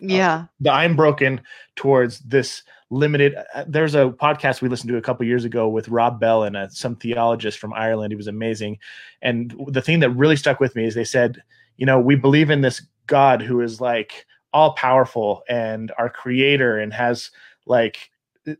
yeah 0.00 0.46
the 0.60 0.70
I'm 0.70 0.96
broken 0.96 1.40
towards 1.76 2.18
this 2.20 2.62
limited. 2.90 3.34
uh, 3.54 3.64
There's 3.66 3.94
a 3.94 4.10
podcast 4.10 4.60
we 4.60 4.68
listened 4.68 4.90
to 4.90 4.98
a 4.98 5.02
couple 5.02 5.26
years 5.26 5.46
ago 5.46 5.66
with 5.68 5.88
Rob 5.88 6.20
Bell 6.20 6.44
and 6.44 6.56
uh, 6.56 6.68
some 6.68 6.94
theologist 6.96 7.58
from 7.58 7.72
Ireland. 7.72 8.12
He 8.12 8.16
was 8.16 8.26
amazing, 8.26 8.78
and 9.22 9.54
the 9.68 9.80
thing 9.80 10.00
that 10.00 10.10
really 10.10 10.36
stuck 10.36 10.60
with 10.60 10.76
me 10.76 10.84
is 10.86 10.94
they 10.94 11.04
said, 11.04 11.42
you 11.76 11.86
know, 11.86 12.00
we 12.00 12.14
believe 12.16 12.50
in 12.50 12.60
this 12.60 12.82
God 13.06 13.42
who 13.42 13.60
is 13.60 13.80
like 13.80 14.26
all 14.52 14.74
powerful 14.74 15.42
and 15.48 15.92
our 15.98 16.08
creator 16.10 16.78
and 16.78 16.92
has 16.92 17.30
like. 17.66 18.10
uh, 18.48 18.54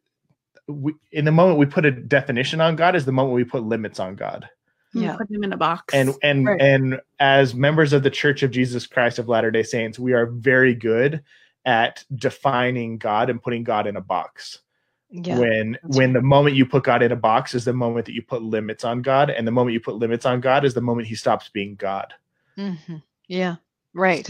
We, 0.69 0.95
in 1.13 1.25
the 1.25 1.33
moment 1.33 1.59
we 1.59 1.67
put 1.67 1.85
a 1.85 1.91
definition 1.91 2.61
on 2.61 2.77
God 2.77 2.97
is 2.97 3.05
the 3.05 3.13
moment 3.13 3.35
we 3.35 3.45
put 3.45 3.65
limits 3.65 4.01
on 4.01 4.17
God 4.17 4.49
Yeah. 4.95 5.17
Put 5.17 5.29
them 5.29 5.45
in 5.45 5.53
a 5.53 5.57
box. 5.57 5.93
and 5.95 6.15
and 6.23 6.47
Right. 6.47 6.61
and 6.61 7.01
as 7.19 7.55
members 7.55 7.93
of 7.93 8.03
the 8.03 8.11
church 8.11 8.43
of 8.43 8.51
jesus 8.51 8.87
christ 8.87 9.19
of 9.19 9.29
latter 9.29 9.51
day 9.51 9.63
saints 9.63 9.99
we 9.99 10.13
are 10.13 10.27
very 10.27 10.75
good 10.75 11.23
at 11.65 12.05
defining 12.17 12.99
god 12.99 13.31
and 13.31 13.43
putting 13.43 13.65
god 13.65 13.87
in 13.87 13.97
a 13.97 14.01
box 14.01 14.61
yeah 15.11 15.39
when 15.39 15.73
that's 15.83 15.97
when 15.97 16.13
the 16.13 16.23
moment 16.23 16.57
you 16.57 16.65
put 16.67 16.85
god 16.85 17.03
in 17.03 17.13
a 17.13 17.17
box 17.17 17.55
is 17.55 17.65
the 17.65 17.73
moment 17.73 18.07
that 18.07 18.15
you 18.15 18.23
put 18.23 18.43
limits 18.43 18.85
on 18.85 19.03
god 19.03 19.31
and 19.31 19.47
the 19.47 19.51
moment 19.53 19.73
you 19.75 19.81
put 19.81 19.95
limits 19.97 20.25
on 20.27 20.41
god 20.41 20.65
is 20.65 20.75
the 20.75 20.81
moment 20.81 21.07
he 21.09 21.15
stops 21.15 21.49
being 21.51 21.75
god 21.77 22.13
hmm 22.57 22.97
Yeah, 23.29 23.57
right. 23.95 24.29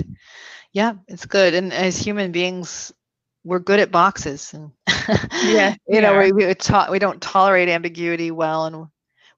Yeah, 0.72 0.94
it's 1.08 1.26
good. 1.26 1.54
And 1.54 1.72
as 1.72 1.96
human 1.98 2.32
beings, 2.32 2.92
we're 3.44 3.58
good 3.60 3.80
at 3.80 3.90
boxes, 3.92 4.52
and 4.54 4.72
Yeah, 5.40 5.74
you 5.88 6.00
know, 6.00 6.16
we 6.16 6.32
we, 6.32 6.54
to- 6.54 6.88
we 6.90 6.98
don't 6.98 7.20
tolerate 7.22 7.68
ambiguity 7.68 8.30
well, 8.30 8.66
and 8.66 8.86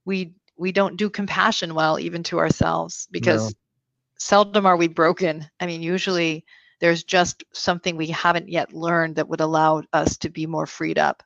we 0.04 0.34
we 0.56 0.72
don't 0.72 0.96
do 0.96 1.10
compassion 1.10 1.74
well, 1.74 1.98
even 1.98 2.22
to 2.24 2.38
ourselves, 2.38 3.08
because 3.10 3.54
seldom 4.18 4.66
are 4.66 4.76
we 4.76 4.88
broken. 4.88 5.40
I 5.54 5.60
mean, 5.66 5.82
usually 5.82 6.44
there's 6.80 7.02
just 7.04 7.44
something 7.52 7.96
we 7.96 8.08
haven't 8.08 8.48
yet 8.48 8.72
learned 8.72 9.16
that 9.16 9.28
would 9.28 9.40
allow 9.40 9.82
us 9.92 10.18
to 10.18 10.30
be 10.30 10.46
more 10.46 10.66
freed 10.66 10.98
up, 10.98 11.22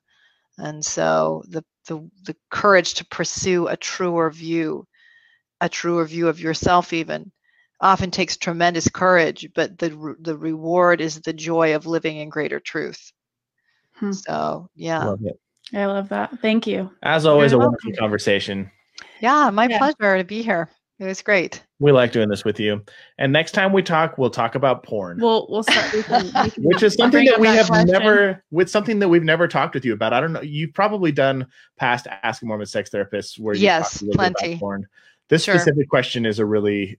and 0.59 0.85
so 0.85 1.43
the 1.49 1.65
the 1.89 2.09
the 2.27 2.37
courage 2.51 2.95
to 2.95 3.07
pursue 3.07 3.69
a 3.69 3.77
truer 3.77 4.31
view, 4.31 4.87
a 5.61 5.69
truer 5.69 6.05
view 6.05 6.29
of 6.29 6.41
yourself, 6.41 6.93
even 6.93 7.31
often 7.81 8.11
takes 8.11 8.37
tremendous 8.37 8.89
courage, 8.89 9.49
but 9.55 9.79
the 9.79 9.95
re- 9.95 10.15
the 10.21 10.37
reward 10.37 11.01
is 11.01 11.21
the 11.21 11.33
joy 11.33 11.75
of 11.75 11.87
living 11.87 12.17
in 12.19 12.29
greater 12.29 12.61
truth. 12.61 13.13
Hmm. 13.95 14.13
So 14.13 14.69
yeah, 14.75 15.05
Love 15.05 15.21
it. 15.25 15.41
I 15.77 15.87
love 15.87 16.09
that. 16.11 16.41
Thank 16.41 16.67
you. 16.67 16.91
as 17.03 17.27
always 17.27 17.53
a 17.53 17.57
You're 17.57 17.65
wonderful 17.67 17.93
conversation 17.99 18.71
yeah, 19.21 19.51
my 19.51 19.67
Yeah. 19.69 19.79
pleasure 19.79 20.19
to 20.19 20.25
be 20.25 20.43
here. 20.43 20.71
It 20.99 21.05
was 21.05 21.23
great. 21.23 21.63
We 21.79 21.93
like 21.93 22.11
doing 22.11 22.29
this 22.29 22.45
with 22.45 22.59
you. 22.59 22.83
And 23.19 23.33
next 23.33 23.53
time 23.53 23.73
we 23.73 23.83
talk, 23.83 24.19
we'll 24.19 24.31
talk 24.31 24.57
about 24.57 24.83
porn. 24.83 25.19
We'll 25.21 25.47
we'll 25.49 25.63
start. 25.63 25.93
We 25.93 26.03
can, 26.03 26.25
we 26.43 26.51
can 26.51 26.63
which 26.65 26.83
is 26.83 26.95
something 26.95 27.25
that 27.27 27.39
we 27.39 27.47
that 27.47 27.57
have 27.57 27.67
question. 27.69 27.93
never 27.93 28.45
with 28.51 28.69
something 28.69 28.99
that 28.99 29.09
we've 29.09 29.23
never 29.23 29.47
talked 29.47 29.75
with 29.75 29.85
you 29.85 29.93
about. 29.93 30.13
I 30.13 30.21
don't 30.21 30.33
know. 30.33 30.41
You've 30.43 30.75
probably 30.75 31.13
done 31.13 31.47
past 31.77 32.09
Ask 32.25 32.43
a 32.43 32.47
Mormon 32.47 32.67
Sex 32.67 32.91
Therapists 32.91 33.39
where 33.39 33.55
you 33.55 33.63
Yes, 33.63 33.93
talked 33.93 34.03
a 34.03 34.05
little 34.07 34.19
bit 34.19 34.27
about 34.31 34.37
plenty. 34.39 34.59
porn. 34.59 34.87
This 35.29 35.45
Sure. 35.45 35.55
specific 35.57 35.89
question 35.89 36.27
is 36.27 36.39
a 36.41 36.45
really 36.47 36.99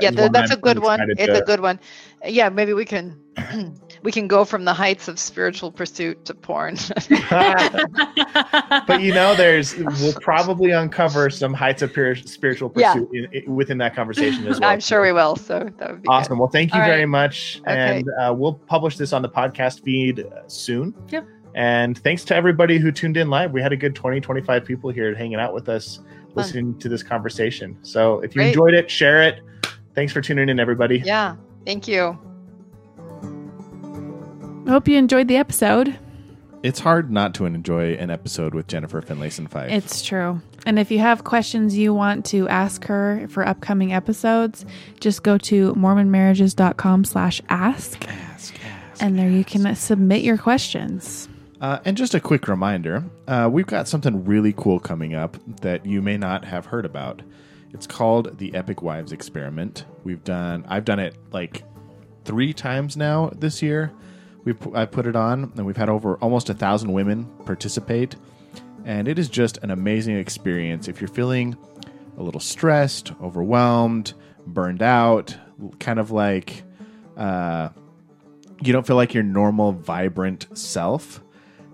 Yeah, 0.00 0.08
is 0.08 0.16
th- 0.16 0.18
one 0.22 0.32
that's 0.32 0.50
a 0.50 0.54
I'm- 0.54 0.60
good 0.60 0.78
one. 0.80 1.00
It's 1.12 1.26
to- 1.26 1.42
a 1.42 1.44
good 1.44 1.60
one. 1.60 1.78
Yeah, 2.26 2.48
maybe 2.48 2.72
we 2.72 2.84
can 2.84 3.16
we 4.02 4.10
can 4.10 4.26
go 4.26 4.44
from 4.44 4.64
the 4.64 4.72
heights 4.74 5.06
of 5.06 5.20
spiritual 5.20 5.70
pursuit 5.70 6.24
to 6.24 6.34
porn. 6.34 6.74
but 7.30 9.00
you 9.00 9.14
know, 9.14 9.34
there's 9.34 9.76
we'll 10.00 10.12
probably 10.20 10.70
uncover 10.72 11.30
some 11.30 11.54
heights 11.54 11.82
of 11.82 11.92
pure 11.92 12.16
spiritual 12.16 12.72
Yeah. 12.76 12.94
pursuit 12.94 13.08
in, 13.12 13.28
in- 13.44 13.54
within 13.54 13.78
that 13.78 13.94
conversation 13.94 14.46
as 14.46 14.58
well. 14.60 14.70
I'm 14.70 14.80
sure 14.80 15.00
we 15.02 15.12
will. 15.12 15.36
So 15.36 15.70
that 15.78 15.90
would 15.92 16.02
be 16.02 16.08
Awesome. 16.08 16.38
Well, 16.38 16.48
thank 16.48 16.74
you 16.74 16.80
All 16.80 16.86
very 16.86 17.00
right. 17.02 17.08
much, 17.08 17.60
Okay. 17.60 17.98
and 17.98 18.08
uh, 18.20 18.34
we'll 18.36 18.54
publish 18.54 18.96
this 18.96 19.12
on 19.12 19.22
the 19.22 19.28
podcast 19.28 19.82
feed 19.84 20.20
uh, 20.20 20.46
soon. 20.48 20.94
Yep. 21.10 21.26
And 21.54 21.98
thanks 21.98 22.24
to 22.26 22.34
everybody 22.36 22.78
who 22.78 22.92
tuned 22.92 23.16
in 23.16 23.30
live. 23.30 23.52
We 23.52 23.62
had 23.62 23.72
a 23.72 23.76
good 23.76 23.94
20, 23.94 24.20
25 24.20 24.64
people 24.64 24.90
here 24.90 25.14
hanging 25.14 25.38
out 25.40 25.54
with 25.54 25.68
us, 25.68 26.00
listening 26.34 26.78
to 26.78 26.88
this 26.88 27.02
conversation. 27.02 27.76
So 27.82 28.20
if 28.20 28.34
you 28.34 28.40
Great. 28.40 28.48
enjoyed 28.48 28.74
it, 28.74 28.90
share 28.90 29.22
it. 29.22 29.40
Thanks 29.98 30.12
for 30.12 30.20
tuning 30.20 30.48
in, 30.48 30.60
everybody. 30.60 31.02
Yeah. 31.04 31.34
Thank 31.66 31.88
you. 31.88 32.16
I 34.64 34.70
hope 34.70 34.86
you 34.86 34.96
enjoyed 34.96 35.26
the 35.26 35.34
episode. 35.34 35.98
It's 36.62 36.78
hard 36.78 37.10
not 37.10 37.34
to 37.34 37.46
enjoy 37.46 37.94
an 37.94 38.08
episode 38.08 38.54
with 38.54 38.68
Jennifer 38.68 39.02
Finlayson 39.02 39.48
Fife. 39.48 39.72
It's 39.72 40.04
true. 40.04 40.40
And 40.66 40.78
if 40.78 40.92
you 40.92 41.00
have 41.00 41.24
questions 41.24 41.76
you 41.76 41.92
want 41.92 42.24
to 42.26 42.46
ask 42.46 42.84
her 42.84 43.26
for 43.28 43.44
upcoming 43.44 43.92
episodes, 43.92 44.64
just 45.00 45.24
go 45.24 45.36
to 45.38 45.74
mormonmarriages.com 45.74 47.04
slash 47.04 47.42
ask. 47.48 48.08
ask, 48.08 48.54
ask. 48.64 49.02
And 49.02 49.18
there 49.18 49.28
you 49.28 49.44
can 49.44 49.74
submit 49.74 50.22
your 50.22 50.38
questions. 50.38 51.28
Uh, 51.60 51.80
and 51.84 51.96
just 51.96 52.14
a 52.14 52.20
quick 52.20 52.46
reminder 52.46 53.02
uh, 53.26 53.48
we've 53.50 53.66
got 53.66 53.88
something 53.88 54.24
really 54.24 54.52
cool 54.52 54.78
coming 54.78 55.16
up 55.16 55.36
that 55.60 55.84
you 55.84 56.00
may 56.00 56.16
not 56.16 56.44
have 56.44 56.66
heard 56.66 56.84
about. 56.84 57.20
It's 57.72 57.86
called 57.86 58.38
the 58.38 58.54
Epic 58.54 58.82
Wives 58.82 59.12
Experiment. 59.12 59.84
We've 60.04 60.22
done, 60.24 60.64
I've 60.68 60.84
done 60.84 60.98
it 60.98 61.16
like 61.32 61.64
three 62.24 62.52
times 62.52 62.96
now 62.96 63.30
this 63.34 63.62
year. 63.62 63.92
We 64.44 64.54
I 64.74 64.86
put 64.86 65.06
it 65.06 65.16
on, 65.16 65.52
and 65.56 65.66
we've 65.66 65.76
had 65.76 65.88
over 65.88 66.16
almost 66.16 66.48
a 66.48 66.54
thousand 66.54 66.92
women 66.92 67.24
participate, 67.44 68.16
and 68.84 69.08
it 69.08 69.18
is 69.18 69.28
just 69.28 69.58
an 69.58 69.70
amazing 69.70 70.16
experience. 70.16 70.88
If 70.88 71.00
you're 71.00 71.08
feeling 71.08 71.56
a 72.16 72.22
little 72.22 72.40
stressed, 72.40 73.12
overwhelmed, 73.22 74.14
burned 74.46 74.82
out, 74.82 75.36
kind 75.80 75.98
of 75.98 76.10
like 76.10 76.62
uh, 77.16 77.68
you 78.62 78.72
don't 78.72 78.86
feel 78.86 78.96
like 78.96 79.12
your 79.12 79.22
normal, 79.22 79.72
vibrant 79.72 80.46
self, 80.56 81.22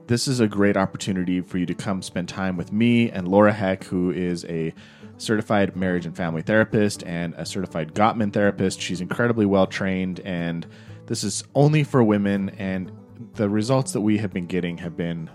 this 0.07 0.27
is 0.27 0.41
a 0.41 0.49
great 0.49 0.77
opportunity 0.77 1.41
for 1.41 1.59
you 1.59 1.67
to 1.67 1.75
come 1.75 2.03
spend 2.03 2.29
time 2.29 2.57
with 2.57 2.73
me 2.73 3.11
and 3.11 3.29
Laura 3.29 3.53
Heck, 3.53 3.85
who 3.85 4.11
is 4.11 4.45
a 4.47 4.75
certified 5.19 5.77
marriage 5.77 6.07
and 6.07 6.17
family 6.17 6.43
therapist 6.43 7.05
and 7.05 7.35
a 7.35 7.47
certified 7.47 7.95
Gottman 7.95 8.33
therapist. 8.33 8.81
She's 8.81 9.01
incredibly 9.01 9.47
well 9.47 9.67
trained, 9.67 10.21
and 10.21 10.67
this 11.07 11.25
is 11.25 11.45
only 11.55 11.85
for 11.85 12.03
women. 12.03 12.51
And 12.51 12.93
the 13.35 13.49
results 13.49 13.93
that 13.93 14.01
we 14.01 14.19
have 14.19 14.33
been 14.33 14.47
getting 14.47 14.79
have 14.79 14.97
been 14.97 15.31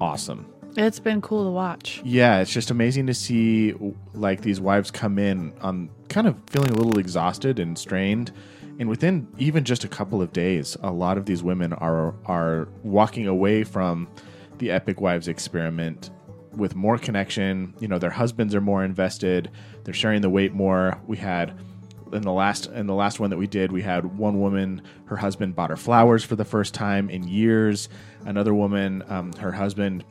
awesome. 0.00 0.46
It's 0.76 1.00
been 1.00 1.20
cool 1.20 1.44
to 1.44 1.50
watch. 1.50 2.00
Yeah, 2.04 2.40
it's 2.40 2.52
just 2.52 2.70
amazing 2.70 3.06
to 3.08 3.14
see 3.14 3.74
like 4.14 4.42
these 4.42 4.60
wives 4.60 4.90
come 4.90 5.18
in 5.18 5.52
on 5.60 5.90
kind 6.08 6.26
of 6.26 6.36
feeling 6.46 6.70
a 6.70 6.74
little 6.74 6.98
exhausted 6.98 7.58
and 7.58 7.76
strained. 7.76 8.32
And 8.78 8.88
within 8.88 9.26
even 9.36 9.64
just 9.64 9.84
a 9.84 9.88
couple 9.88 10.22
of 10.22 10.32
days, 10.32 10.76
a 10.82 10.90
lot 10.90 11.18
of 11.18 11.26
these 11.26 11.42
women 11.42 11.72
are 11.72 12.14
are 12.24 12.68
walking 12.82 13.26
away 13.26 13.64
from 13.64 14.08
the 14.58 14.70
Epic 14.70 15.00
Wives 15.00 15.26
experiment 15.26 16.10
with 16.54 16.74
more 16.74 16.98
connection. 16.98 17.74
You 17.80 17.88
know, 17.88 17.98
their 17.98 18.10
husbands 18.10 18.54
are 18.54 18.60
more 18.60 18.84
invested. 18.84 19.50
They're 19.84 19.94
sharing 19.94 20.22
the 20.22 20.30
weight 20.30 20.52
more. 20.52 21.00
We 21.06 21.16
had 21.16 21.58
in 22.12 22.22
the 22.22 22.32
last 22.32 22.66
in 22.66 22.86
the 22.86 22.94
last 22.94 23.20
one 23.20 23.30
that 23.30 23.36
we 23.36 23.46
did, 23.46 23.72
we 23.72 23.82
had 23.82 24.18
one 24.18 24.40
woman, 24.40 24.82
her 25.06 25.16
husband 25.16 25.54
bought 25.54 25.70
her 25.70 25.76
flowers 25.76 26.24
for 26.24 26.36
the 26.36 26.44
first 26.44 26.74
time 26.74 27.08
in 27.10 27.26
years. 27.26 27.88
Another 28.24 28.54
woman, 28.54 29.04
um, 29.08 29.32
her 29.34 29.52
husband 29.52 30.04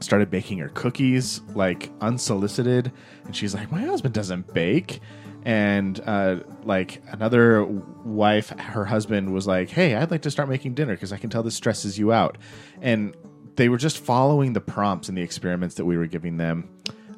started 0.00 0.30
baking 0.30 0.58
her 0.58 0.68
cookies 0.70 1.40
like 1.54 1.90
unsolicited 2.00 2.92
and 3.24 3.34
she's 3.34 3.54
like 3.54 3.70
my 3.72 3.80
husband 3.80 4.12
doesn't 4.12 4.52
bake 4.52 5.00
and 5.44 6.00
uh, 6.06 6.36
like 6.64 7.02
another 7.12 7.64
wife 7.64 8.50
her 8.58 8.84
husband 8.84 9.32
was 9.32 9.46
like 9.46 9.70
hey 9.70 9.94
i'd 9.94 10.10
like 10.10 10.22
to 10.22 10.30
start 10.30 10.48
making 10.48 10.74
dinner 10.74 10.94
because 10.94 11.12
i 11.12 11.16
can 11.16 11.30
tell 11.30 11.42
this 11.42 11.54
stresses 11.54 11.98
you 11.98 12.12
out 12.12 12.36
and 12.82 13.16
they 13.56 13.68
were 13.68 13.78
just 13.78 13.98
following 13.98 14.52
the 14.52 14.60
prompts 14.60 15.08
and 15.08 15.16
the 15.16 15.22
experiments 15.22 15.74
that 15.76 15.84
we 15.84 15.96
were 15.96 16.06
giving 16.06 16.36
them 16.36 16.68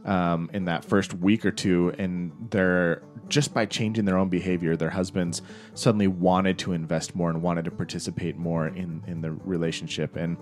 um, 0.05 0.49
in 0.55 0.65
that 0.65 0.85
first 0.85 1.13
week 1.13 1.45
or 1.45 1.51
two 1.51 1.95
and 1.99 2.33
they're 2.51 3.03
just 3.29 3.53
by 3.53 3.67
changing 3.67 4.07
their 4.07 4.17
own 4.17 4.31
behavior 4.31 4.75
their 4.75 4.89
husbands 4.89 5.43
suddenly 5.75 6.07
wanted 6.07 6.59
to 6.59 6.73
invest 6.73 7.15
more 7.15 7.29
and 7.29 7.43
wanted 7.43 7.67
to 7.67 7.71
participate 7.71 8.37
more 8.37 8.69
in 8.69 9.03
in 9.07 9.21
the 9.21 9.33
relationship. 9.33 10.17
And 10.17 10.39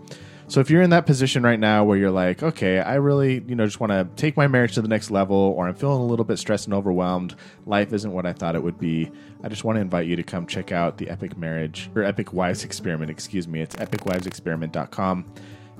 so 0.46 0.60
if 0.60 0.70
you're 0.70 0.82
in 0.82 0.90
that 0.90 1.06
position 1.06 1.42
right 1.42 1.58
now 1.58 1.82
where 1.82 1.98
you're 1.98 2.10
like 2.12 2.40
okay 2.40 2.78
i 2.78 2.94
really 2.94 3.42
you 3.48 3.56
know 3.56 3.64
just 3.64 3.80
want 3.80 3.90
to 3.90 4.06
take 4.14 4.36
my 4.36 4.46
marriage 4.46 4.74
to 4.74 4.82
the 4.82 4.86
next 4.86 5.10
level 5.10 5.36
or 5.36 5.66
i'm 5.66 5.74
feeling 5.74 6.00
a 6.00 6.06
little 6.06 6.24
bit 6.24 6.38
stressed 6.38 6.66
and 6.66 6.74
overwhelmed 6.74 7.34
life 7.64 7.92
isn't 7.92 8.12
what 8.12 8.24
i 8.24 8.32
thought 8.32 8.54
it 8.54 8.62
would 8.62 8.78
be 8.78 9.10
i 9.42 9.48
just 9.48 9.64
want 9.64 9.74
to 9.76 9.80
invite 9.80 10.06
you 10.06 10.14
to 10.14 10.22
come 10.22 10.46
check 10.46 10.70
out 10.70 10.98
the 10.98 11.10
epic 11.10 11.36
marriage 11.36 11.90
or 11.96 12.04
epic 12.04 12.32
wives 12.32 12.62
experiment 12.62 13.10
excuse 13.10 13.48
me. 13.48 13.60
It's 13.60 13.74
epicwivesexperiment.com 13.76 15.24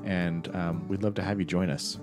and 0.07 0.54
um, 0.57 0.86
we'd 0.88 1.02
love 1.02 1.14
to 1.14 1.22
have 1.22 1.38
you 1.38 1.44
join 1.44 1.68
us 1.68 1.98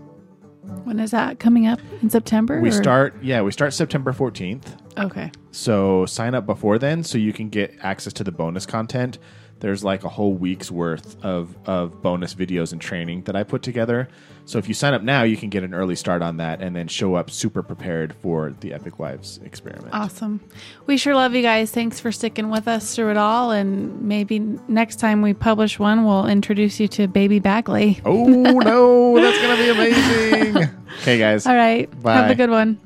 When 0.84 0.99
is 0.99 1.12
that 1.12 1.39
coming 1.39 1.66
up 1.68 1.80
in 2.01 2.10
September? 2.10 2.60
we 2.62 2.70
or- 2.70 2.72
start 2.72 3.16
yeah 3.22 3.41
we 3.41 3.51
start 3.51 3.74
september 3.74 4.12
14th 4.14 4.78
Okay. 4.99 5.32
so 5.51 6.06
sign 6.06 6.36
up 6.36 6.45
before 6.45 6.78
then 6.78 7.04
so 7.04 7.18
you 7.18 7.34
can 7.34 7.49
get 7.49 7.74
access 7.82 8.14
to 8.14 8.24
the 8.24 8.32
bonus 8.32 8.66
content. 8.68 9.18
There's 9.64 9.82
like 9.82 10.03
a 10.03 10.09
whole 10.09 10.34
week's 10.34 10.70
worth 10.70 11.16
of, 11.24 11.55
of 11.66 12.01
bonus 12.01 12.36
videos 12.36 12.74
and 12.74 12.82
training 12.82 13.22
that 13.24 13.38
I 13.38 13.43
put 13.43 13.61
together. 13.61 14.09
So 14.43 14.57
if 14.57 14.68
you 14.68 14.74
sign 14.74 14.93
up 14.93 15.03
now, 15.03 15.24
you 15.24 15.38
can 15.38 15.47
get 15.47 15.64
an 15.64 15.74
early 15.74 15.95
start 15.95 16.22
on 16.22 16.36
that 16.36 16.61
and 16.61 16.76
then 16.76 16.89
show 16.89 17.16
up 17.16 17.32
super 17.32 17.64
prepared 17.64 18.14
for 18.14 18.53
the 18.59 18.74
Epic 18.74 18.99
Wives 18.99 19.39
experiment. 19.45 19.93
Awesome. 19.93 20.41
We 20.86 20.97
sure 20.97 21.16
love 21.16 21.34
you 21.34 21.41
guys. 21.41 21.72
Thanks 21.72 21.97
for 21.97 22.11
sticking 22.11 22.49
with 22.49 22.68
us 22.68 22.93
through 22.93 23.11
it 23.11 23.18
all. 23.18 23.51
And 23.51 24.01
maybe 24.01 24.39
next 24.68 24.97
time 24.97 25.22
we 25.22 25.34
publish 25.34 25.80
one, 25.80 26.03
we'll 26.03 26.28
introduce 26.28 26.82
you 26.82 26.89
to 26.89 27.07
Baby 27.07 27.39
Bagley. 27.39 28.01
Oh 28.03 28.26
no, 28.28 29.16
that's 29.16 29.41
gonna 29.41 29.55
be 29.55 29.70
amazing. 29.70 30.57
okay, 31.03 31.18
guys. 31.18 31.47
All 31.47 31.55
right. 31.55 31.89
Bye. 32.01 32.16
Have 32.16 32.32
a 32.32 32.36
good 32.36 32.49
one. 32.49 32.82